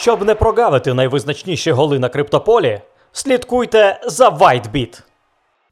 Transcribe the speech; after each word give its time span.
Щоб 0.00 0.24
не 0.24 0.34
прогавити 0.34 0.94
найвизначніші 0.94 1.72
голи 1.72 1.98
на 1.98 2.08
криптополі, 2.08 2.80
слідкуйте 3.12 4.00
за 4.06 4.28
WhiteBit. 4.28 5.02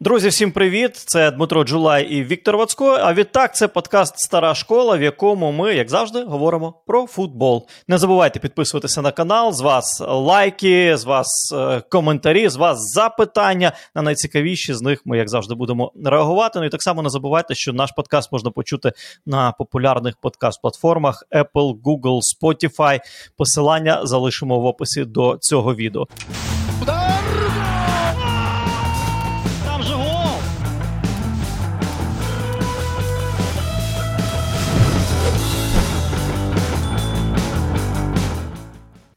Друзі, 0.01 0.29
всім 0.29 0.53
привіт! 0.53 0.97
Це 0.97 1.31
Дмитро 1.31 1.65
Джулай 1.65 2.05
і 2.05 2.25
Віктор 2.25 2.57
Вацько. 2.57 2.99
А 3.01 3.15
відтак 3.15 3.57
це 3.57 3.69
подкаст 3.69 4.19
Стара 4.19 4.55
школа, 4.55 4.97
в 4.97 5.03
якому 5.03 5.53
ми, 5.53 5.75
як 5.75 5.91
завжди, 5.91 6.23
говоримо 6.23 6.75
про 6.87 7.07
футбол. 7.07 7.67
Не 7.89 7.99
забувайте 7.99 8.39
підписуватися 8.39 9.03
на 9.03 9.13
канал. 9.13 9.53
З 9.53 9.61
вас 9.61 10.03
лайки, 10.09 10.97
з 10.97 11.05
вас 11.05 11.53
е, 11.55 11.83
коментарі, 11.89 12.49
з 12.49 12.57
вас 12.57 12.93
запитання. 12.93 13.73
На 13.95 14.03
найцікавіші 14.03 14.75
з 14.75 14.83
них 14.83 15.03
ми, 15.05 15.19
як 15.19 15.29
завжди, 15.29 15.55
будемо 15.55 15.93
реагувати. 16.05 16.59
Ну 16.59 16.65
і 16.65 16.71
так 16.71 16.83
само 16.83 17.03
не 17.03 17.11
забувайте, 17.11 17.55
що 17.55 17.73
наш 17.73 17.93
подкаст 17.93 18.33
можна 18.33 18.51
почути 18.51 18.93
на 19.27 19.53
популярних 19.53 20.15
подкаст-платформах 20.23 21.15
Apple, 21.33 21.75
Google, 21.83 22.21
Spotify. 22.43 23.01
Посилання 23.37 24.07
залишимо 24.07 24.61
в 24.61 24.67
описі 24.67 25.05
до 25.05 25.37
цього 25.41 25.75
відео. 25.75 26.07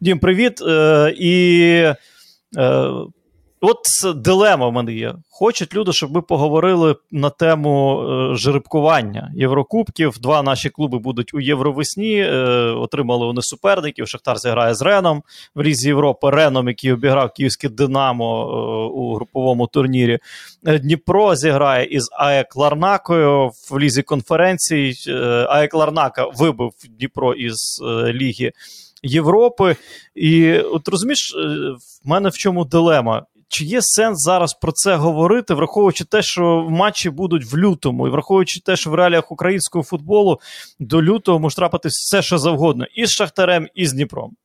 Дім, 0.01 0.19
привіт. 0.19 0.61
Е, 0.61 1.13
і 1.17 1.69
е, 2.57 2.91
от 3.61 3.77
дилема 4.15 4.67
в 4.67 4.73
мене 4.73 4.93
є. 4.93 5.15
Хочуть 5.29 5.75
люди, 5.75 5.93
щоб 5.93 6.11
ми 6.11 6.21
поговорили 6.21 6.95
на 7.11 7.29
тему 7.29 8.03
е, 8.03 8.35
жеребкування 8.35 9.31
Єврокубків. 9.35 10.17
Два 10.19 10.41
наші 10.41 10.69
клуби 10.69 10.99
будуть 10.99 11.33
у 11.33 11.39
Євровесні. 11.39 12.21
Е, 12.21 12.35
отримали 12.77 13.25
вони 13.25 13.41
суперників. 13.41 14.07
Шахтар 14.07 14.37
зіграє 14.37 14.73
з 14.73 14.81
Реном 14.81 15.23
в 15.55 15.61
Лізі 15.61 15.87
Європи. 15.87 16.29
Реном, 16.29 16.67
який 16.67 16.93
обіграв 16.93 17.33
київське 17.33 17.69
Динамо 17.69 18.41
е, 18.41 18.99
у 18.99 19.15
груповому 19.15 19.67
турнірі. 19.67 20.19
Е, 20.67 20.79
Дніпро 20.79 21.35
зіграє 21.35 21.85
із 21.85 22.09
АЕК 22.11 22.55
Ларнакою 22.55 23.51
в 23.71 23.79
лізі 23.79 24.03
конференцій. 24.03 24.93
Е, 25.07 25.13
АЕК 25.49 25.73
Ларнака 25.73 26.25
вибив 26.35 26.71
Дніпро 26.89 27.33
із 27.33 27.81
е, 27.83 28.13
ліги. 28.13 28.51
Європи. 29.03 29.75
І 30.15 30.53
от 30.53 30.87
розумієш, 30.87 31.35
е, 31.35 31.39
в 32.05 32.09
мене 32.09 32.29
в 32.29 32.37
чому 32.37 32.65
дилема? 32.65 33.25
Чи 33.47 33.65
є 33.65 33.79
сенс 33.81 34.23
зараз 34.23 34.53
про 34.53 34.71
це 34.71 34.95
говорити, 34.95 35.53
враховуючи 35.53 36.05
те, 36.05 36.21
що 36.21 36.67
матчі 36.69 37.09
будуть 37.09 37.45
в 37.45 37.57
лютому, 37.57 38.07
і 38.07 38.09
враховуючи 38.09 38.61
те, 38.61 38.75
що 38.75 38.89
в 38.89 38.93
реаліях 38.93 39.31
українського 39.31 39.83
футболу 39.83 40.39
до 40.79 41.03
лютого 41.03 41.39
може 41.39 41.55
трапитись 41.55 41.93
все, 41.93 42.21
що 42.21 42.37
завгодно, 42.37 42.85
і 42.95 43.05
з 43.05 43.11
Шахтарем, 43.11 43.67
і 43.75 43.85
з 43.85 43.93
Дніпром. 43.93 44.35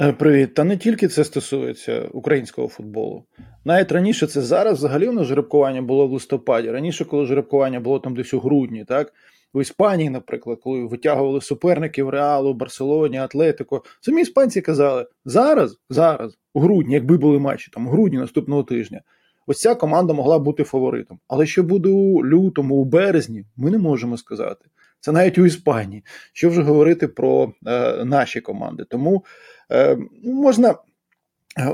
Е, 0.00 0.12
Привіт. 0.12 0.54
Та 0.54 0.64
не 0.64 0.76
тільки 0.76 1.08
це 1.08 1.24
стосується 1.24 2.08
українського 2.12 2.68
футболу. 2.68 3.24
Навіть 3.64 3.92
раніше 3.92 4.26
це 4.26 4.42
зараз 4.42 4.78
взагалі 4.78 5.08
у 5.08 5.12
нас 5.12 5.26
жеребкування 5.26 5.82
було 5.82 6.06
в 6.06 6.12
листопаді. 6.12 6.70
Раніше, 6.70 7.04
коли 7.04 7.26
жеребкування 7.26 7.80
було 7.80 7.98
там 7.98 8.14
десь 8.14 8.34
у 8.34 8.40
грудні, 8.40 8.84
так? 8.84 9.12
В 9.54 9.60
Іспанії, 9.60 10.10
наприклад, 10.10 10.58
коли 10.62 10.84
витягували 10.84 11.40
суперників 11.40 12.08
Реалу, 12.08 12.54
Барселоні, 12.54 13.18
Атлетико, 13.18 13.82
самі 14.00 14.22
іспанці 14.22 14.60
казали: 14.60 15.06
зараз, 15.24 15.78
зараз, 15.90 16.38
у 16.54 16.60
грудні, 16.60 16.94
якби 16.94 17.16
були 17.16 17.38
матчі, 17.38 17.70
там 17.70 17.86
у 17.86 17.90
грудні 17.90 18.18
наступного 18.18 18.62
тижня, 18.62 19.00
ось 19.46 19.58
ця 19.58 19.74
команда 19.74 20.12
могла 20.12 20.38
бути 20.38 20.64
фаворитом. 20.64 21.18
Але 21.28 21.46
що 21.46 21.62
буде 21.62 21.88
у 21.88 22.26
лютому, 22.26 22.74
у 22.74 22.84
березні, 22.84 23.44
ми 23.56 23.70
не 23.70 23.78
можемо 23.78 24.16
сказати. 24.16 24.64
Це 25.00 25.12
навіть 25.12 25.38
у 25.38 25.46
Іспанії. 25.46 26.04
Що 26.32 26.50
вже 26.50 26.62
говорити 26.62 27.08
про 27.08 27.52
е, 27.66 28.04
наші 28.04 28.40
команди? 28.40 28.84
Тому 28.88 29.24
е, 29.72 29.98
можна. 30.24 30.74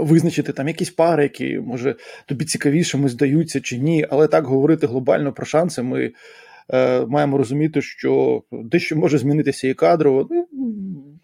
Визначити 0.00 0.52
там 0.52 0.68
якісь 0.68 0.90
пари, 0.90 1.22
які 1.22 1.58
може 1.58 1.94
тобі 2.26 2.44
цікавішими 2.44 3.08
здаються 3.08 3.60
чи 3.60 3.78
ні, 3.78 4.06
але 4.10 4.26
так 4.26 4.44
говорити 4.44 4.86
глобально 4.86 5.32
про 5.32 5.46
шанси. 5.46 5.82
Ми 5.82 6.04
е, 6.04 6.12
маємо 7.08 7.38
розуміти, 7.38 7.82
що 7.82 8.42
дещо 8.52 8.96
може 8.96 9.18
змінитися 9.18 9.68
і 9.68 9.74
кадрово. 9.74 10.28
Ну 10.30 10.48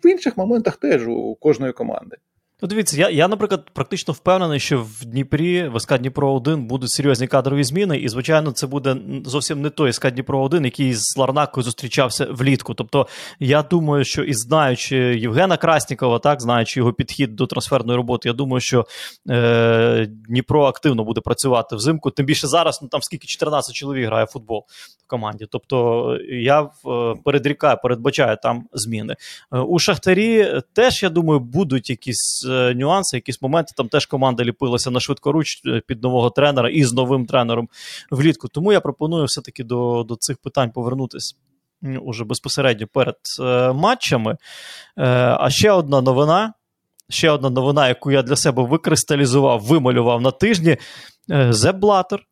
в 0.04 0.06
інших 0.06 0.36
моментах 0.36 0.76
теж 0.76 1.08
у 1.08 1.34
кожної 1.40 1.72
команди. 1.72 2.16
Ну, 2.62 2.68
дивіться, 2.68 2.96
я, 2.96 3.10
я, 3.10 3.28
наприклад, 3.28 3.70
практично 3.72 4.14
впевнений, 4.14 4.60
що 4.60 4.82
в 4.82 5.04
Дніпрі, 5.04 5.68
в 5.68 5.80
СК 5.80 5.98
Дніпро 5.98 6.32
1 6.32 6.66
будуть 6.66 6.90
серйозні 6.90 7.26
кадрові 7.26 7.64
зміни, 7.64 7.98
і, 7.98 8.08
звичайно, 8.08 8.52
це 8.52 8.66
буде 8.66 8.96
зовсім 9.24 9.62
не 9.62 9.70
той 9.70 9.92
СК 9.92 10.10
Дніпро 10.10 10.42
1 10.42 10.64
який 10.64 10.94
з 10.94 11.16
Ларнакою 11.16 11.64
зустрічався 11.64 12.26
влітку. 12.30 12.74
Тобто, 12.74 13.06
я 13.38 13.62
думаю, 13.62 14.04
що 14.04 14.22
і 14.22 14.34
знаючи 14.34 14.96
Євгена 14.96 15.56
Краснікова, 15.56 16.18
так, 16.18 16.42
знаючи 16.42 16.80
його 16.80 16.92
підхід 16.92 17.36
до 17.36 17.46
трансферної 17.46 17.96
роботи, 17.96 18.28
я 18.28 18.32
думаю, 18.32 18.60
що 18.60 18.86
е, 19.30 20.06
Дніпро 20.28 20.64
активно 20.64 21.04
буде 21.04 21.20
працювати 21.20 21.76
взимку. 21.76 22.10
Тим 22.10 22.26
більше 22.26 22.46
зараз, 22.46 22.78
ну 22.82 22.88
там 22.88 23.02
скільки 23.02 23.26
14 23.26 23.74
чоловік 23.74 24.06
грає 24.06 24.24
в 24.24 24.28
футбол 24.28 24.64
в 25.06 25.06
команді. 25.06 25.46
Тобто, 25.50 26.18
я 26.30 26.62
е, 26.62 26.68
передрікаю, 27.24 27.76
передбачаю 27.82 28.36
там 28.42 28.64
зміни. 28.72 29.16
Е, 29.52 29.58
у 29.58 29.78
Шахтарі 29.78 30.60
теж, 30.72 31.02
я 31.02 31.08
думаю, 31.08 31.40
будуть 31.40 31.90
якісь 31.90 32.49
нюанси, 32.50 33.16
якісь 33.16 33.42
моменти. 33.42 33.72
Там 33.76 33.88
теж 33.88 34.06
команда 34.06 34.44
ліпилася 34.44 34.90
на 34.90 35.00
швидкоруч 35.00 35.62
під 35.86 36.02
нового 36.02 36.30
тренера 36.30 36.70
і 36.70 36.84
з 36.84 36.92
новим 36.92 37.26
тренером 37.26 37.68
влітку. 38.10 38.48
Тому 38.48 38.72
я 38.72 38.80
пропоную 38.80 39.24
все-таки 39.24 39.64
до, 39.64 40.04
до 40.08 40.16
цих 40.16 40.38
питань 40.38 40.70
повернутися. 40.70 41.34
Уже 42.02 42.24
безпосередньо 42.24 42.86
перед 42.86 43.16
е, 43.40 43.72
матчами. 43.72 44.32
Е, 44.32 44.36
а 45.40 45.50
ще 45.50 45.70
одна 45.70 46.00
новина. 46.00 46.52
Ще 47.08 47.30
одна 47.30 47.50
новина, 47.50 47.88
яку 47.88 48.10
я 48.10 48.22
для 48.22 48.36
себе 48.36 48.62
викристалізував, 48.62 49.60
вималював 49.60 50.20
на 50.20 50.30
тижні. 50.30 50.76
Е, 51.30 51.72
Блатер. 51.72 52.26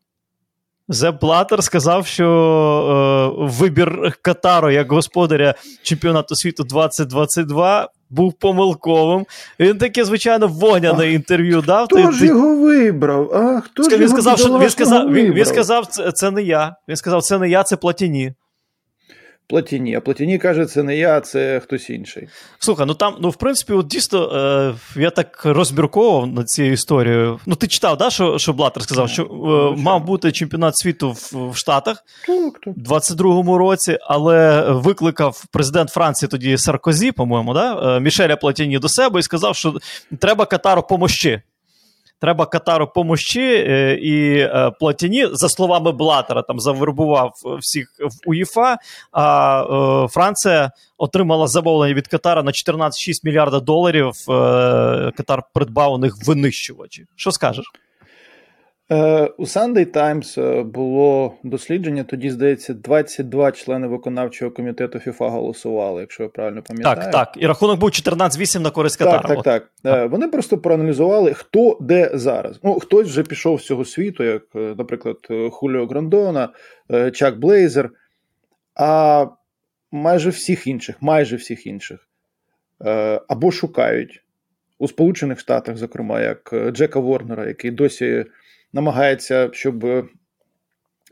Зеп 0.91 1.21
Блаттер 1.21 1.63
сказав, 1.63 2.05
що 2.05 3.35
е, 3.39 3.45
вибір 3.45 4.13
Катару 4.21 4.71
як 4.71 4.91
господаря 4.91 5.55
чемпіонату 5.83 6.35
світу 6.35 6.63
2022 6.63 7.89
був 8.09 8.33
помилковим. 8.33 9.25
Він 9.59 9.77
таке, 9.77 10.05
звичайно, 10.05 10.47
вогняне 10.47 11.11
інтерв'ю 11.11 11.61
дав. 11.61 11.85
Хто 11.85 11.95
ти, 11.95 12.11
ж 12.11 12.19
ти... 12.19 12.25
його 12.25 12.55
вибрав? 12.55 13.31
А, 13.33 13.61
хто 13.61 13.83
він 13.83 13.89
ж 13.89 13.95
його 13.95 14.13
сказав, 14.13 14.39
що 14.39 14.59
він 14.59 14.69
сказав, 14.69 15.13
він, 15.13 15.33
він 15.33 15.45
сказав, 15.45 15.85
це, 15.85 16.11
це 16.11 16.31
не 16.31 16.41
я. 16.43 16.75
Він 16.87 16.95
сказав, 16.95 17.23
це 17.23 17.39
не 17.39 17.49
я, 17.49 17.63
це 17.63 17.75
платіні. 17.75 18.33
Платіні, 19.49 19.95
а 19.95 20.01
Платіні 20.01 20.37
каже, 20.37 20.65
це 20.65 20.83
не 20.83 20.97
я, 20.97 21.21
це 21.21 21.59
хтось 21.59 21.89
інший. 21.89 22.27
Слухай, 22.59 22.85
ну 22.85 22.93
там, 22.93 23.15
ну 23.19 23.29
в 23.29 23.35
принципі, 23.35 23.73
от 23.73 23.87
дійсно, 23.87 24.31
е, 24.95 24.99
я 25.01 25.09
так 25.09 25.41
розмірковував 25.45 26.27
над 26.27 26.49
цією 26.49 26.73
історією. 26.73 27.39
Ну, 27.45 27.55
ти 27.55 27.67
читав, 27.67 27.97
да, 27.97 28.09
що 28.09 28.37
що 28.37 28.53
Блатер 28.53 28.83
сказав, 28.83 29.09
що 29.09 29.23
е, 29.23 29.81
мав 29.81 30.05
бути 30.05 30.31
чемпіонат 30.31 30.77
світу 30.77 31.11
в, 31.11 31.49
в 31.49 31.55
Штатах 31.55 32.03
у 32.65 32.71
22-му 32.71 33.57
році, 33.57 33.97
але 34.01 34.61
викликав 34.71 35.45
президент 35.51 35.89
Франції 35.89 36.29
тоді 36.29 36.57
Саркозі, 36.57 37.11
по-моєму, 37.11 37.53
да, 37.53 37.97
е, 37.97 37.99
Мішеля 37.99 38.35
Платіні 38.35 38.79
до 38.79 38.89
себе 38.89 39.19
і 39.19 39.23
сказав, 39.23 39.55
що 39.55 39.75
треба 40.19 40.45
Катару 40.45 40.83
помощі. 40.83 41.41
Треба 42.21 42.45
Катару 42.45 42.87
помощі, 42.87 43.53
і 44.01 44.47
Платіні, 44.79 45.27
за 45.31 45.49
словами 45.49 45.91
Блатера, 45.91 46.41
там 46.41 46.59
завербував 46.59 47.33
всіх 47.59 47.93
в 47.99 48.29
УЄФА, 48.29 48.77
а 49.11 50.07
Франція 50.09 50.71
отримала 50.97 51.47
замовлення 51.47 51.93
від 51.93 52.07
Катара 52.07 52.43
на 52.43 52.51
14,6 52.51 52.91
мільярда 53.23 53.59
доларів. 53.59 54.11
Катар 55.17 55.43
придбав 55.53 55.93
у 55.93 55.97
них 55.97 56.13
винищувачі. 56.27 57.05
Що 57.15 57.31
скажеш? 57.31 57.65
У 59.37 59.43
Sunday 59.43 59.85
Times 59.85 60.63
було 60.63 61.33
дослідження. 61.43 62.03
Тоді, 62.03 62.29
здається, 62.29 62.73
22 62.73 63.51
члени 63.51 63.87
виконавчого 63.87 64.51
комітету 64.51 64.99
ФІФА 64.99 65.29
голосували, 65.29 66.01
якщо 66.01 66.23
я 66.23 66.29
правильно 66.29 66.63
пам'ятаю. 66.63 66.95
Так, 66.95 67.11
так. 67.11 67.43
І 67.43 67.47
рахунок 67.47 67.79
був 67.79 67.89
14-8 67.89 68.59
на 68.59 68.71
користь 68.71 68.97
Катара. 68.97 69.19
Так, 69.19 69.27
так, 69.27 69.43
так, 69.43 69.71
так. 69.83 70.11
Вони 70.11 70.27
просто 70.27 70.57
проаналізували, 70.57 71.33
хто 71.33 71.77
де 71.81 72.11
зараз. 72.13 72.59
Ну, 72.63 72.79
хтось 72.79 73.07
вже 73.07 73.23
пішов 73.23 73.61
з 73.61 73.65
цього 73.65 73.85
світу, 73.85 74.23
як, 74.23 74.43
наприклад, 74.53 75.17
Хуліо 75.51 75.85
Грандона, 75.85 76.49
Чак 77.13 77.39
Блейзер. 77.39 77.89
А 78.75 79.25
майже 79.91 80.29
всіх 80.29 80.67
інших, 80.67 81.01
майже 81.01 81.35
всіх 81.35 81.67
інших, 81.67 82.07
або 83.27 83.51
шукають 83.51 84.23
у 84.77 84.87
Сполучених 84.87 85.39
Штатах, 85.39 85.77
зокрема, 85.77 86.21
як 86.21 86.53
Джека 86.71 86.99
Ворнера, 86.99 87.47
який 87.47 87.71
досі 87.71 88.25
намагається, 88.73 89.49
щоб 89.53 89.85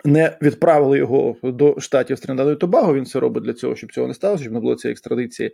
не 0.06 0.38
відправили 0.42 0.98
його 0.98 1.36
до 1.44 1.80
штатів 1.80 2.20
Тринидаду 2.20 2.52
і 2.52 2.56
Тобаго. 2.56 2.94
Він 2.94 3.06
це 3.06 3.20
робить 3.20 3.44
для 3.44 3.54
цього, 3.54 3.76
щоб 3.76 3.94
цього 3.94 4.08
не 4.08 4.14
сталося, 4.14 4.44
щоб 4.44 4.54
не 4.54 4.60
було 4.60 4.76
цієї 4.76 4.92
екстрадиції. 4.92 5.52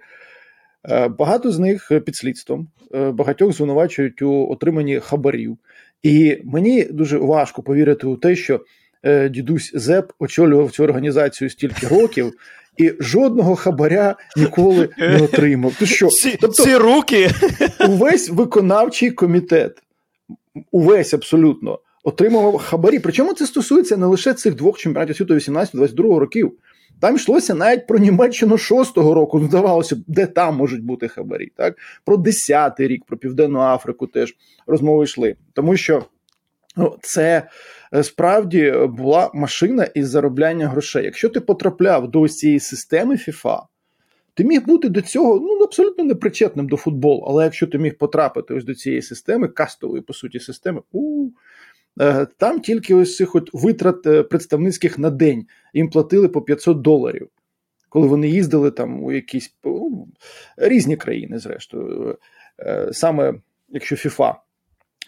Багато 1.20 1.52
з 1.52 1.60
них 1.60 1.92
під 2.06 2.16
слідством, 2.16 2.68
багатьох 3.14 3.54
звинувачують 3.54 4.22
у 4.22 4.50
отриманні 4.50 5.00
хабарів. 5.00 5.58
І 6.04 6.38
мені 6.44 6.84
дуже 6.84 7.18
важко 7.18 7.64
повірити 7.64 8.08
у 8.08 8.16
те, 8.16 8.36
що 8.36 8.62
дідусь 9.30 9.72
Зеп 9.74 10.12
очолював 10.20 10.72
цю 10.72 10.84
організацію 10.84 11.50
стільки 11.50 11.88
років, 11.88 12.34
і 12.78 12.94
жодного 13.00 13.56
хабаря 13.56 14.16
ніколи 14.38 14.90
не 14.98 15.22
отримав. 15.22 15.76
Ти 15.76 15.86
що? 15.86 16.08
Ці, 16.08 16.38
тобто, 16.42 16.64
ці 16.64 16.76
руки 16.76 17.30
увесь 17.90 18.30
виконавчий 18.30 19.12
комітет, 19.12 19.78
увесь 20.72 21.14
абсолютно 21.14 21.80
отримував 22.04 22.58
хабарі. 22.58 23.00
Причому 23.00 23.34
це 23.34 23.46
стосується 23.46 23.98
не 23.98 24.06
лише 24.06 24.34
цих 24.34 24.56
двох 24.56 24.78
чемпіонатів 24.78 25.16
світу 25.16 25.34
18-22 25.34 26.18
років. 26.18 26.52
Там 27.00 27.16
йшлося 27.16 27.54
навіть 27.54 27.88
про 27.88 28.00
Німеччину 28.00 28.56
6-го 28.56 29.14
року. 29.14 29.40
Ну, 29.40 29.48
здавалося, 29.48 29.98
де 30.08 30.26
там 30.26 30.56
можуть 30.56 30.84
бути 30.84 31.08
хабарі. 31.08 31.52
Так? 31.56 31.78
Про 32.06 32.18
10-й 32.18 32.88
рік, 32.88 33.06
про 33.06 33.18
Південну 33.18 33.60
Африку 33.60 34.08
теж 34.08 34.36
розмови 34.68 35.04
йшли. 35.04 35.36
Тому 35.54 35.78
що 35.78 36.04
ну, 36.76 36.98
це 37.02 37.48
е, 37.94 38.04
справді 38.04 38.74
була 38.90 39.32
машина 39.34 39.84
із 39.84 40.10
заробляння 40.10 40.68
грошей. 40.68 41.06
Якщо 41.06 41.30
ти 41.30 41.40
потрапляв 41.40 42.12
до 42.12 42.28
цієї 42.28 42.60
системи 42.60 43.16
FIFA, 43.16 43.62
ти 44.34 44.44
міг 44.44 44.66
бути 44.66 44.90
до 44.90 45.02
цього 45.02 45.40
ну, 45.40 45.64
абсолютно 45.64 46.04
непричетним 46.04 46.68
до 46.68 46.78
футболу. 46.78 47.26
Але 47.28 47.44
якщо 47.44 47.68
ти 47.68 47.78
міг 47.78 47.98
потрапити 47.98 48.54
ось 48.54 48.66
до 48.66 48.76
цієї 48.76 49.02
системи, 49.02 49.48
кастової, 49.48 50.02
по 50.02 50.14
суті, 50.14 50.40
системи, 50.40 50.82
у 50.92 51.30
там 52.38 52.60
тільки 52.60 52.96
ось 52.96 53.16
цих 53.16 53.36
от 53.36 53.50
витрат 53.54 54.08
е, 54.08 54.24
представницьких 54.24 55.00
на 55.00 55.10
день 55.10 55.46
їм 55.74 55.90
платили 55.90 56.28
по 56.28 56.42
500 56.42 56.82
доларів, 56.82 57.28
коли 57.90 58.08
вони 58.08 58.28
їздили 58.28 58.72
там 58.72 59.04
у 59.04 59.12
якісь 59.12 59.56
ну, 59.64 60.08
різні 60.58 60.98
країни, 60.98 61.40
зрештою, 61.40 62.18
е, 62.60 62.90
саме 62.92 63.34
якщо 63.70 63.96
ФІФА 63.96 64.36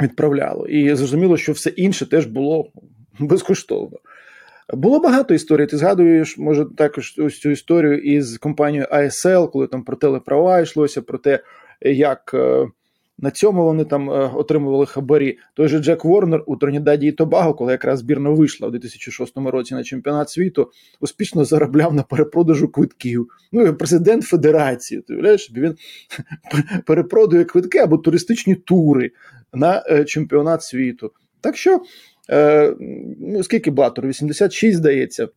відправляло. 0.01 0.67
І 0.67 0.95
зрозуміло, 0.95 1.37
що 1.37 1.51
все 1.51 1.69
інше 1.69 2.09
теж 2.09 2.25
було 2.25 2.71
безкоштовно. 3.19 3.97
Було 4.73 4.99
багато 4.99 5.33
історій. 5.33 5.65
Ти 5.65 5.77
згадуєш, 5.77 6.37
може, 6.37 6.65
також 6.77 7.15
ось 7.19 7.39
цю 7.39 7.49
історію 7.49 7.97
із 7.97 8.37
компанією 8.37 8.87
ASL, 8.91 9.51
коли 9.51 9.67
там 9.67 9.83
про 9.83 9.95
телеправа 9.95 10.59
йшлося, 10.59 11.01
про 11.01 11.17
те, 11.17 11.39
як. 11.81 12.35
На 13.19 13.31
цьому 13.31 13.63
вони 13.63 13.85
там 13.85 14.09
е, 14.09 14.31
отримували 14.35 14.85
хабарі. 14.85 15.37
Той 15.53 15.67
же 15.67 15.79
Джек 15.79 16.05
Ворнер 16.05 16.43
у 16.45 16.55
Тронідаді 16.55 17.07
і 17.07 17.11
Тобаго, 17.11 17.53
коли 17.53 17.71
якраз 17.71 17.99
збірна 17.99 18.29
вийшла 18.29 18.67
у 18.67 18.71
2006 18.71 19.37
році 19.37 19.75
на 19.75 19.83
чемпіонат 19.83 20.29
світу, 20.29 20.71
успішно 20.99 21.45
заробляв 21.45 21.93
на 21.93 22.03
перепродажу 22.03 22.67
квитків. 22.67 23.27
Ну 23.51 23.75
президент 23.75 24.23
Федерації. 24.23 25.01
Ти 25.01 25.13
уявляєш, 25.13 25.51
він 25.55 25.75
перепродує 26.85 27.43
квитки 27.43 27.77
або 27.77 27.97
туристичні 27.97 28.55
тури 28.55 29.11
на 29.53 29.83
е, 29.89 30.05
чемпіонат 30.05 30.63
світу. 30.63 31.11
Так 31.41 31.57
що, 31.57 31.81
е, 32.29 32.75
ну 33.19 33.43
скільки 33.43 33.71
Блатор? 33.71 34.07
86, 34.07 34.77
здається, 34.77 35.27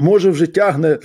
може 0.00 0.30
вже 0.30 0.46
тягне. 0.46 0.98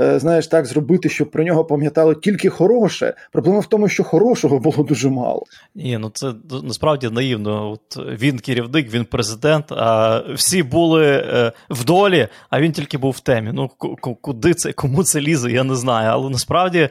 Е, 0.00 0.18
знаєш, 0.18 0.46
так 0.46 0.66
зробити, 0.66 1.08
щоб 1.08 1.30
про 1.30 1.44
нього 1.44 1.64
пам'ятали 1.64 2.14
тільки 2.14 2.48
хороше. 2.48 3.14
Проблема 3.32 3.58
в 3.58 3.66
тому, 3.66 3.88
що 3.88 4.04
хорошого 4.04 4.58
було 4.58 4.84
дуже 4.84 5.08
мало. 5.08 5.42
Ні, 5.74 5.98
ну 5.98 6.10
це 6.14 6.32
насправді 6.62 7.08
наївно. 7.08 7.70
От 7.70 8.20
Він 8.20 8.38
керівник, 8.38 8.92
він 8.92 9.04
президент, 9.04 9.72
а 9.72 10.18
всі 10.34 10.62
були 10.62 11.06
е, 11.06 11.52
в 11.70 11.84
долі, 11.84 12.28
а 12.50 12.60
він 12.60 12.72
тільки 12.72 12.98
був 12.98 13.12
в 13.12 13.20
темі. 13.20 13.50
Ну 13.54 13.68
куди 14.20 14.54
це, 14.54 14.72
кому 14.72 15.04
це 15.04 15.20
лізе, 15.20 15.50
я 15.50 15.64
не 15.64 15.74
знаю. 15.74 16.08
Але 16.12 16.30
насправді, 16.30 16.88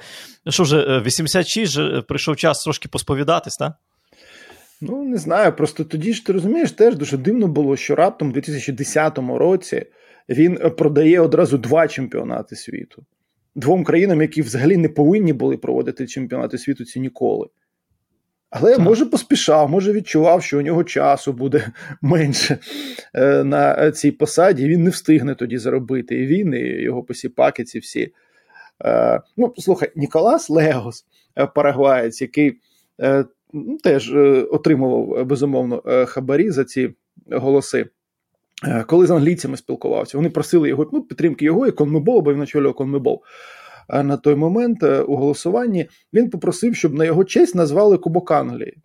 що 0.49 0.63
вже 0.63 0.99
86 0.99 1.79
е, 1.79 2.01
прийшов 2.01 2.35
час 2.35 2.63
трошки 2.63 2.87
посповідатись, 2.87 3.57
так? 3.57 3.73
Ну, 4.81 5.03
не 5.03 5.17
знаю. 5.17 5.53
Просто 5.55 5.83
тоді 5.83 6.13
ж 6.13 6.25
ти 6.25 6.33
розумієш, 6.33 6.71
теж 6.71 6.95
дуже 6.95 7.17
дивно 7.17 7.47
було, 7.47 7.77
що 7.77 7.95
раптом 7.95 8.29
у 8.29 8.31
2010 8.31 9.17
році 9.17 9.85
він 10.31 10.57
продає 10.77 11.19
одразу 11.19 11.57
два 11.57 11.87
чемпіонати 11.87 12.55
світу. 12.55 13.05
Двом 13.55 13.83
країнам, 13.83 14.21
які 14.21 14.41
взагалі 14.41 14.77
не 14.77 14.89
повинні 14.89 15.33
були 15.33 15.57
проводити 15.57 16.07
чемпіонати 16.07 16.57
світу 16.57 16.85
ці 16.85 16.99
ніколи. 16.99 17.47
Але 18.49 18.71
так. 18.71 18.79
може 18.79 19.05
поспішав, 19.05 19.69
може 19.69 19.93
відчував, 19.93 20.43
що 20.43 20.59
у 20.59 20.61
нього 20.61 20.83
часу 20.83 21.33
буде 21.33 21.71
менше 22.01 22.57
е, 23.13 23.43
на 23.43 23.91
цій 23.91 24.11
посаді, 24.11 24.63
і 24.63 24.67
він 24.67 24.83
не 24.83 24.89
встигне 24.89 25.35
тоді 25.35 25.57
заробити. 25.57 26.15
І 26.15 26.27
він, 26.27 26.53
і 26.53 26.81
його 26.81 27.03
посіпаки 27.03 27.63
ці 27.63 27.79
всі. 27.79 28.13
Е, 28.85 29.21
ну, 29.37 29.53
слухай, 29.57 29.91
Ніколас 29.95 30.49
Легос, 30.49 31.05
е, 31.37 31.47
парагваєць, 31.47 32.21
який 32.21 32.59
теж 33.83 34.13
отримував 34.51 35.25
безумовно 35.25 35.83
хабарі 36.05 36.51
за 36.51 36.65
ці 36.65 36.93
голоси. 37.31 37.85
Е, 38.67 38.83
коли 38.83 39.07
з 39.07 39.11
англійцями 39.11 39.57
спілкувався, 39.57 40.17
вони 40.17 40.29
просили 40.29 40.69
його 40.69 40.89
ну, 40.93 41.01
підтримки 41.01 41.45
його 41.45 41.67
і 41.67 41.71
Конмебол, 41.71 42.21
бо 42.21 42.33
він 42.33 42.41
очолював 42.41 42.75
Конмебол. 42.75 43.21
На 43.89 44.17
той 44.17 44.35
момент 44.35 44.83
е, 44.83 45.01
у 45.01 45.15
голосуванні 45.15 45.89
він 46.13 46.29
попросив, 46.29 46.75
щоб 46.75 46.93
на 46.93 47.05
його 47.05 47.23
честь 47.23 47.55
назвали 47.55 47.97
Кубок 47.97 48.31
Англії. 48.31 48.77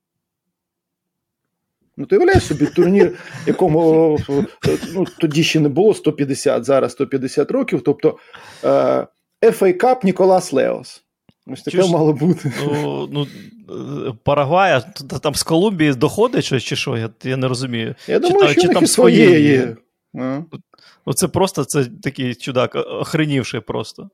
Ну, 1.96 2.06
ти 2.06 2.16
уявляєш 2.16 2.46
собі 2.46 2.66
турнір, 2.66 3.18
якому 3.46 4.18
ну, 4.94 5.04
тоді 5.20 5.42
ще 5.42 5.60
не 5.60 5.68
було 5.68 5.94
150, 5.94 6.64
зараз 6.64 6.92
150 6.92 7.50
років. 7.50 7.82
Тобто 7.84 8.18
е, 8.64 8.68
FA 9.42 9.80
Cup 9.82 10.04
Ніколас 10.04 10.52
Леос. 10.52 11.05
Ось 11.46 11.62
таке 11.62 11.78
Чуш, 11.78 11.90
мало 11.90 12.12
бути. 12.12 12.52
Ну, 12.64 13.08
ну, 13.12 13.26
Парагвая, 14.24 14.80
там 15.22 15.34
з 15.34 15.42
Колумбії 15.42 15.94
доходить 15.94 16.44
щось 16.44 16.62
чи 16.62 16.76
що? 16.76 16.96
Я 16.96 17.10
я 17.24 17.36
не 17.36 17.48
розумію. 17.48 17.94
Я 18.08 18.18
думаю, 18.18 18.46
чи, 18.46 18.52
що 18.52 18.62
чи 18.62 18.68
там 18.68 18.86
своє 18.86 19.40
є. 19.40 19.76
Ну, 21.06 21.12
Це 21.14 21.28
просто 21.28 21.64
це 21.64 21.84
такий 22.02 22.34
чудак, 22.34 22.74
охренівший 22.74 23.60
просто. 23.60 24.10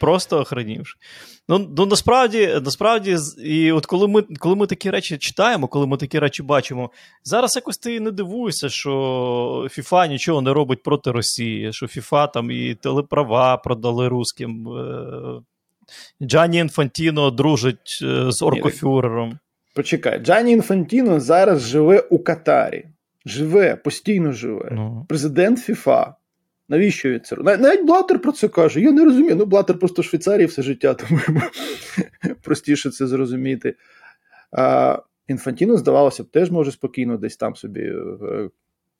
Просто 0.00 0.40
охренівший. 0.40 1.00
Ну, 1.48 1.68
ну 1.76 1.86
насправді, 1.86 2.60
насправді, 2.64 3.16
і 3.44 3.72
от 3.72 3.86
коли 3.86 4.08
ми 4.08 4.22
коли 4.22 4.56
ми 4.56 4.66
такі 4.66 4.90
речі 4.90 5.18
читаємо, 5.18 5.68
коли 5.68 5.86
ми 5.86 5.96
такі 5.96 6.18
речі 6.18 6.42
бачимо, 6.42 6.90
зараз 7.24 7.56
якось 7.56 7.78
ти 7.78 8.00
не 8.00 8.10
дивуєшся, 8.10 8.68
що 8.68 9.68
ФІФА 9.70 10.06
нічого 10.06 10.42
не 10.42 10.52
робить 10.52 10.82
проти 10.82 11.10
Росії, 11.10 11.72
що 11.72 11.86
ФІФА 11.86 12.26
там 12.26 12.50
і 12.50 12.74
телеправа 12.74 13.56
продали 13.56 14.08
русським. 14.08 14.68
Джані 16.22 16.58
Інфантіно 16.58 17.30
дружить 17.30 17.98
е, 18.02 18.32
з 18.32 18.42
Оркофюрером. 18.42 19.38
Почекай, 19.74 20.18
Джані 20.18 20.52
Інфантіно 20.52 21.20
зараз 21.20 21.60
живе 21.60 22.00
у 22.00 22.18
Катарі. 22.18 22.86
Живе, 23.26 23.76
постійно 23.76 24.32
живе. 24.32 24.68
Ну. 24.72 25.06
Президент 25.08 25.58
ФІФА. 25.58 26.14
Навіщо 26.68 27.10
він 27.10 27.20
це 27.20 27.36
Навіть 27.36 27.86
Блатер 27.86 28.18
про 28.18 28.32
це 28.32 28.48
каже. 28.48 28.80
Я 28.80 28.92
не 28.92 29.04
розумію. 29.04 29.36
Ну, 29.36 29.46
Блатер 29.46 29.78
просто 29.78 30.02
в 30.02 30.04
Швейцарії 30.04 30.46
все 30.46 30.62
життя, 30.62 30.94
тому 31.08 31.20
простіше 32.42 32.90
це 32.90 33.06
зрозуміти. 33.06 33.74
А 34.52 34.98
Інфантіно, 35.28 35.76
здавалося 35.76 36.24
б, 36.24 36.26
теж 36.26 36.50
може 36.50 36.72
спокійно 36.72 37.16
десь 37.16 37.36
там 37.36 37.56
собі 37.56 37.80
е, 37.80 38.50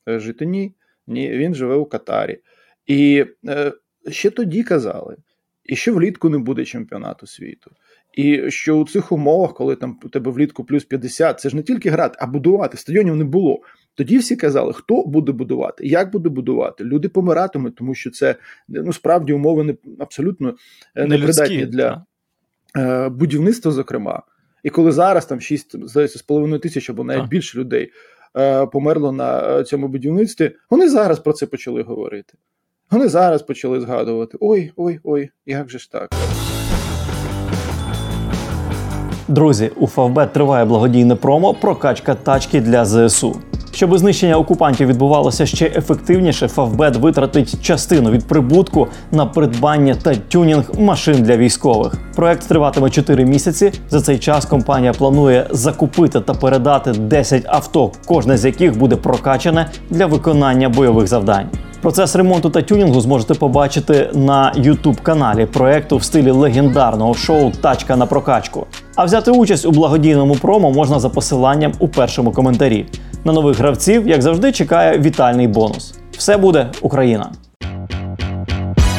е, 0.08 0.18
жити. 0.20 0.46
Ні, 0.46 0.74
ні, 1.06 1.30
він 1.30 1.54
живе 1.54 1.74
у 1.74 1.84
Катарі. 1.84 2.40
І 2.86 3.26
е, 3.48 3.72
ще 4.10 4.30
тоді 4.30 4.62
казали, 4.62 5.16
і 5.68 5.76
що 5.76 5.94
влітку 5.94 6.28
не 6.28 6.38
буде 6.38 6.64
чемпіонату 6.64 7.26
світу. 7.26 7.70
І 8.14 8.50
що 8.50 8.76
у 8.76 8.86
цих 8.86 9.12
умовах, 9.12 9.54
коли 9.54 9.76
там 9.76 9.98
у 10.04 10.08
тебе 10.08 10.30
влітку 10.30 10.64
плюс 10.64 10.84
50, 10.84 11.40
це 11.40 11.48
ж 11.48 11.56
не 11.56 11.62
тільки 11.62 11.90
грати, 11.90 12.18
а 12.20 12.26
будувати. 12.26 12.76
Стадіонів 12.76 13.16
не 13.16 13.24
було. 13.24 13.60
Тоді 13.94 14.18
всі 14.18 14.36
казали, 14.36 14.72
хто 14.72 15.02
буде 15.02 15.32
будувати, 15.32 15.86
як 15.86 16.12
буде 16.12 16.28
будувати. 16.28 16.84
Люди 16.84 17.08
помиратимуть, 17.08 17.74
тому 17.74 17.94
що 17.94 18.10
це 18.10 18.36
ну 18.68 18.92
справді 18.92 19.32
умови 19.32 19.64
не 19.64 19.76
абсолютно 19.98 20.54
е, 20.94 21.06
непридатні 21.06 21.66
для 21.66 22.04
е, 22.76 23.08
будівництва, 23.08 23.72
зокрема. 23.72 24.22
І 24.62 24.70
коли 24.70 24.92
зараз 24.92 25.26
там 25.26 25.40
6, 25.40 25.88
здається, 25.88 26.18
з 26.18 26.22
половиною 26.22 26.60
тисяч 26.60 26.90
або 26.90 27.04
навіть 27.04 27.20
так. 27.20 27.30
більше 27.30 27.58
людей 27.58 27.92
е, 28.36 28.66
померло 28.66 29.12
на 29.12 29.58
е, 29.58 29.64
цьому 29.64 29.88
будівництві, 29.88 30.52
вони 30.70 30.88
зараз 30.88 31.18
про 31.18 31.32
це 31.32 31.46
почали 31.46 31.82
говорити. 31.82 32.34
Вони 32.90 33.08
зараз 33.08 33.42
почали 33.42 33.80
згадувати: 33.80 34.38
ой, 34.40 34.72
ой, 34.76 35.00
ой, 35.04 35.30
як 35.46 35.70
же 35.70 35.78
ж 35.78 35.92
так. 35.92 36.10
Друзі, 39.28 39.70
у 39.76 39.86
Фавбет 39.86 40.32
триває 40.32 40.64
благодійне 40.64 41.14
промо 41.14 41.54
прокачка 41.54 42.14
тачки 42.14 42.60
для 42.60 42.84
ЗСУ. 42.84 43.36
Щоб 43.72 43.98
знищення 43.98 44.36
окупантів 44.36 44.88
відбувалося 44.88 45.46
ще 45.46 45.66
ефективніше, 45.66 46.48
Фавбет 46.48 46.96
витратить 46.96 47.62
частину 47.62 48.10
від 48.10 48.26
прибутку 48.26 48.88
на 49.12 49.26
придбання 49.26 49.94
та 50.02 50.14
тюнінг 50.14 50.80
машин 50.80 51.22
для 51.22 51.36
військових. 51.36 51.94
Проект 52.14 52.48
триватиме 52.48 52.90
4 52.90 53.24
місяці. 53.24 53.72
За 53.90 54.00
цей 54.00 54.18
час 54.18 54.44
компанія 54.44 54.92
планує 54.92 55.46
закупити 55.50 56.20
та 56.20 56.34
передати 56.34 56.92
10 56.92 57.42
авто, 57.46 57.92
кожне 58.06 58.36
з 58.36 58.44
яких 58.44 58.78
буде 58.78 58.96
прокачане 58.96 59.70
для 59.90 60.06
виконання 60.06 60.68
бойових 60.68 61.06
завдань. 61.06 61.48
Процес 61.86 62.16
ремонту 62.16 62.50
та 62.50 62.62
тюнінгу 62.62 63.00
зможете 63.00 63.34
побачити 63.34 64.10
на 64.14 64.52
youtube 64.56 65.02
каналі 65.02 65.46
проекту 65.46 65.96
в 65.96 66.04
стилі 66.04 66.30
легендарного 66.30 67.14
шоу 67.14 67.50
Тачка 67.50 67.96
на 67.96 68.06
прокачку. 68.06 68.66
А 68.96 69.04
взяти 69.04 69.30
участь 69.30 69.66
у 69.66 69.70
благодійному 69.70 70.34
промо 70.34 70.70
можна 70.70 71.00
за 71.00 71.08
посиланням 71.08 71.72
у 71.78 71.88
першому 71.88 72.32
коментарі. 72.32 72.86
На 73.24 73.32
нових 73.32 73.58
гравців, 73.58 74.08
як 74.08 74.22
завжди, 74.22 74.52
чекає 74.52 74.98
вітальний 74.98 75.48
бонус. 75.48 75.94
Все 76.18 76.36
буде 76.36 76.70
Україна! 76.80 77.32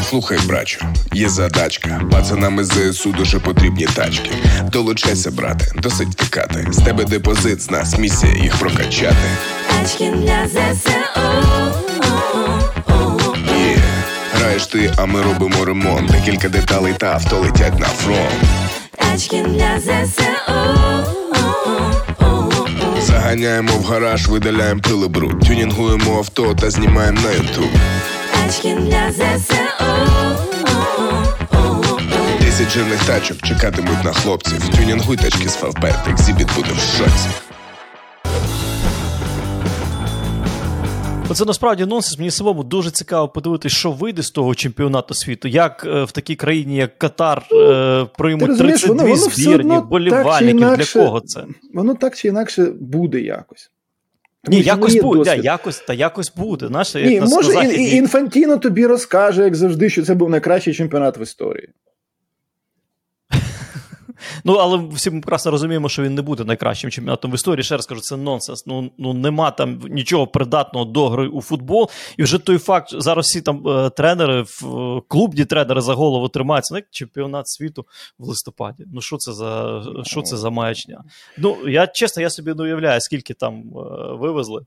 Слухай, 0.10 0.38
брачу, 0.48 0.86
є 1.14 1.30
задачка. 1.30 2.02
Пацанам 2.12 2.60
із 2.60 2.68
ЗСУ 2.68 3.12
дуже 3.18 3.40
потрібні 3.40 3.86
тачки. 3.96 4.32
Долучайся, 4.72 5.32
брате, 5.32 5.66
досить 5.82 6.10
втикати. 6.10 6.68
З 6.72 6.78
тебе 6.78 7.06
депозит, 7.06 7.62
з 7.62 7.72
нас 7.72 7.98
місія 7.98 8.34
їх 8.44 8.56
прокачати. 8.60 9.28
Тачки 9.70 10.12
для 10.12 10.48
ЗСУ. 10.48 11.87
Є. 14.54 14.60
Ти, 14.72 14.94
а 14.98 15.06
ми 15.06 15.22
робимо 15.22 15.66
ремонт. 15.66 16.12
Декілька 16.12 16.50
деталей 16.50 16.94
та 16.98 17.08
авто 17.08 17.40
летять 17.40 17.80
на 17.80 17.86
фронт. 17.86 18.30
Тачки 18.96 19.44
для 19.44 19.80
ЗСУ. 19.80 20.24
Заганяємо 23.02 23.72
в 23.78 23.84
гараж, 23.84 24.28
видаляємо 24.28 24.82
пили 24.82 25.08
бруд. 25.08 25.40
Тюнінгуємо 25.40 26.18
авто 26.18 26.54
та 26.54 26.70
знімаємо 26.70 27.20
на 27.22 27.32
ютуб. 27.32 27.70
Тачки 28.34 28.76
для 28.76 29.12
ЗСУ. 29.12 29.54
Десять 32.42 32.70
жирних 32.70 33.04
тачок 33.04 33.38
чекатимуть 33.44 34.04
на 34.04 34.14
хлопців. 34.14 34.70
Тюнінгуй 34.70 35.18
тачки 35.18 35.50
з 35.50 35.56
фавбет, 35.56 35.96
екзібіт 36.10 36.48
буде 36.56 36.70
в 36.78 36.98
шоці. 36.98 37.47
Оце 41.30 41.46
насправді 41.46 41.86
нонсенс. 41.86 42.18
Мені 42.18 42.32
самому 42.32 42.64
дуже 42.64 42.92
цікаво 42.92 43.28
подивитися, 43.30 43.76
що 43.76 43.92
вийде 43.92 44.22
з 44.22 44.32
того 44.32 44.56
чемпіонату 44.56 45.14
світу. 45.14 45.48
Як 45.48 45.86
е, 45.88 46.04
в 46.04 46.12
такій 46.12 46.36
країні, 46.36 46.76
як 46.76 46.98
Катар, 46.98 47.44
е, 47.52 48.06
приймуть 48.18 48.58
32 48.58 48.88
воно- 49.04 49.04
воно 49.04 49.16
збірні, 49.16 49.80
вболівальників. 49.90 50.50
інакше- 50.58 50.94
Для 51.00 51.06
кого 51.06 51.20
це? 51.20 51.44
Воно 51.74 51.96
так 51.96 52.16
чи 52.18 52.28
інакше 52.28 52.66
буде 52.80 53.20
якось. 53.22 53.72
Тому 54.44 54.58
Ні, 54.58 54.64
якось 54.64 54.96
буде, 54.96 55.24
да, 55.24 55.36
якось, 55.36 55.80
та 55.80 55.94
якось 55.94 56.34
буде. 56.36 56.70
Як 56.96 56.96
Ні, 57.06 57.20
на, 57.20 57.26
може, 57.26 57.54
на 57.54 57.64
і, 57.64 57.68
Західній- 57.68 57.90
і 57.90 57.96
Інфантіно 57.96 58.58
тобі 58.58 58.86
розкаже, 58.86 59.44
як 59.44 59.56
завжди, 59.56 59.90
що 59.90 60.04
це 60.04 60.16
був 60.16 60.30
найкращий 60.30 60.74
чемпіонат 60.74 61.18
в 61.18 61.22
історії. 61.22 61.70
Ну, 64.44 64.54
але 64.54 64.78
всі 64.78 65.12
ми 65.12 65.22
прекрасно 65.22 65.52
розуміємо, 65.52 65.90
що 65.90 66.04
він 66.04 66.16
не 66.16 66.22
буде 66.22 66.44
найкращим 66.44 66.92
чемпіонатом 66.92 67.32
в 67.32 67.36
історії. 67.36 67.64
Ще 67.64 67.76
раз 67.76 67.86
кажу, 67.86 68.02
це 68.02 68.18
нонсенс. 68.18 68.66
Ну, 68.66 68.92
ну 68.98 69.14
нема 69.14 69.52
там 69.52 69.80
нічого 69.90 70.28
придатного 70.28 70.86
до 70.86 71.10
гри 71.10 71.28
у 71.28 71.42
футбол. 71.42 71.90
І 72.18 72.24
вже 72.24 72.38
той 72.38 72.58
факт, 72.58 72.90
зараз 72.92 73.26
всі 73.26 73.42
там 73.42 73.68
е, 73.68 73.90
тренери, 73.90 74.42
в, 74.42 74.66
е, 74.66 75.02
клубні 75.08 75.46
тренери 75.46 75.82
за 75.82 75.94
голову 75.94 76.30
тримаються. 76.30 76.74
Ну, 76.74 76.78
як 76.78 76.86
чемпіонат 76.92 77.48
світу 77.48 77.86
в 78.20 78.28
листопаді. 78.28 78.84
Ну, 78.94 79.02
що 79.02 79.18
це 79.18 79.34
за 79.34 79.82
що 80.04 80.22
це 80.22 80.38
за 80.38 80.50
маячня? 80.50 81.04
Ну, 81.38 81.58
я 81.68 81.88
чесно, 81.88 82.22
я 82.22 82.30
собі 82.30 82.54
не 82.54 82.64
уявляю, 82.64 83.02
скільки 83.02 83.34
там 83.34 83.60
е, 83.60 83.64
вивезли. 84.16 84.66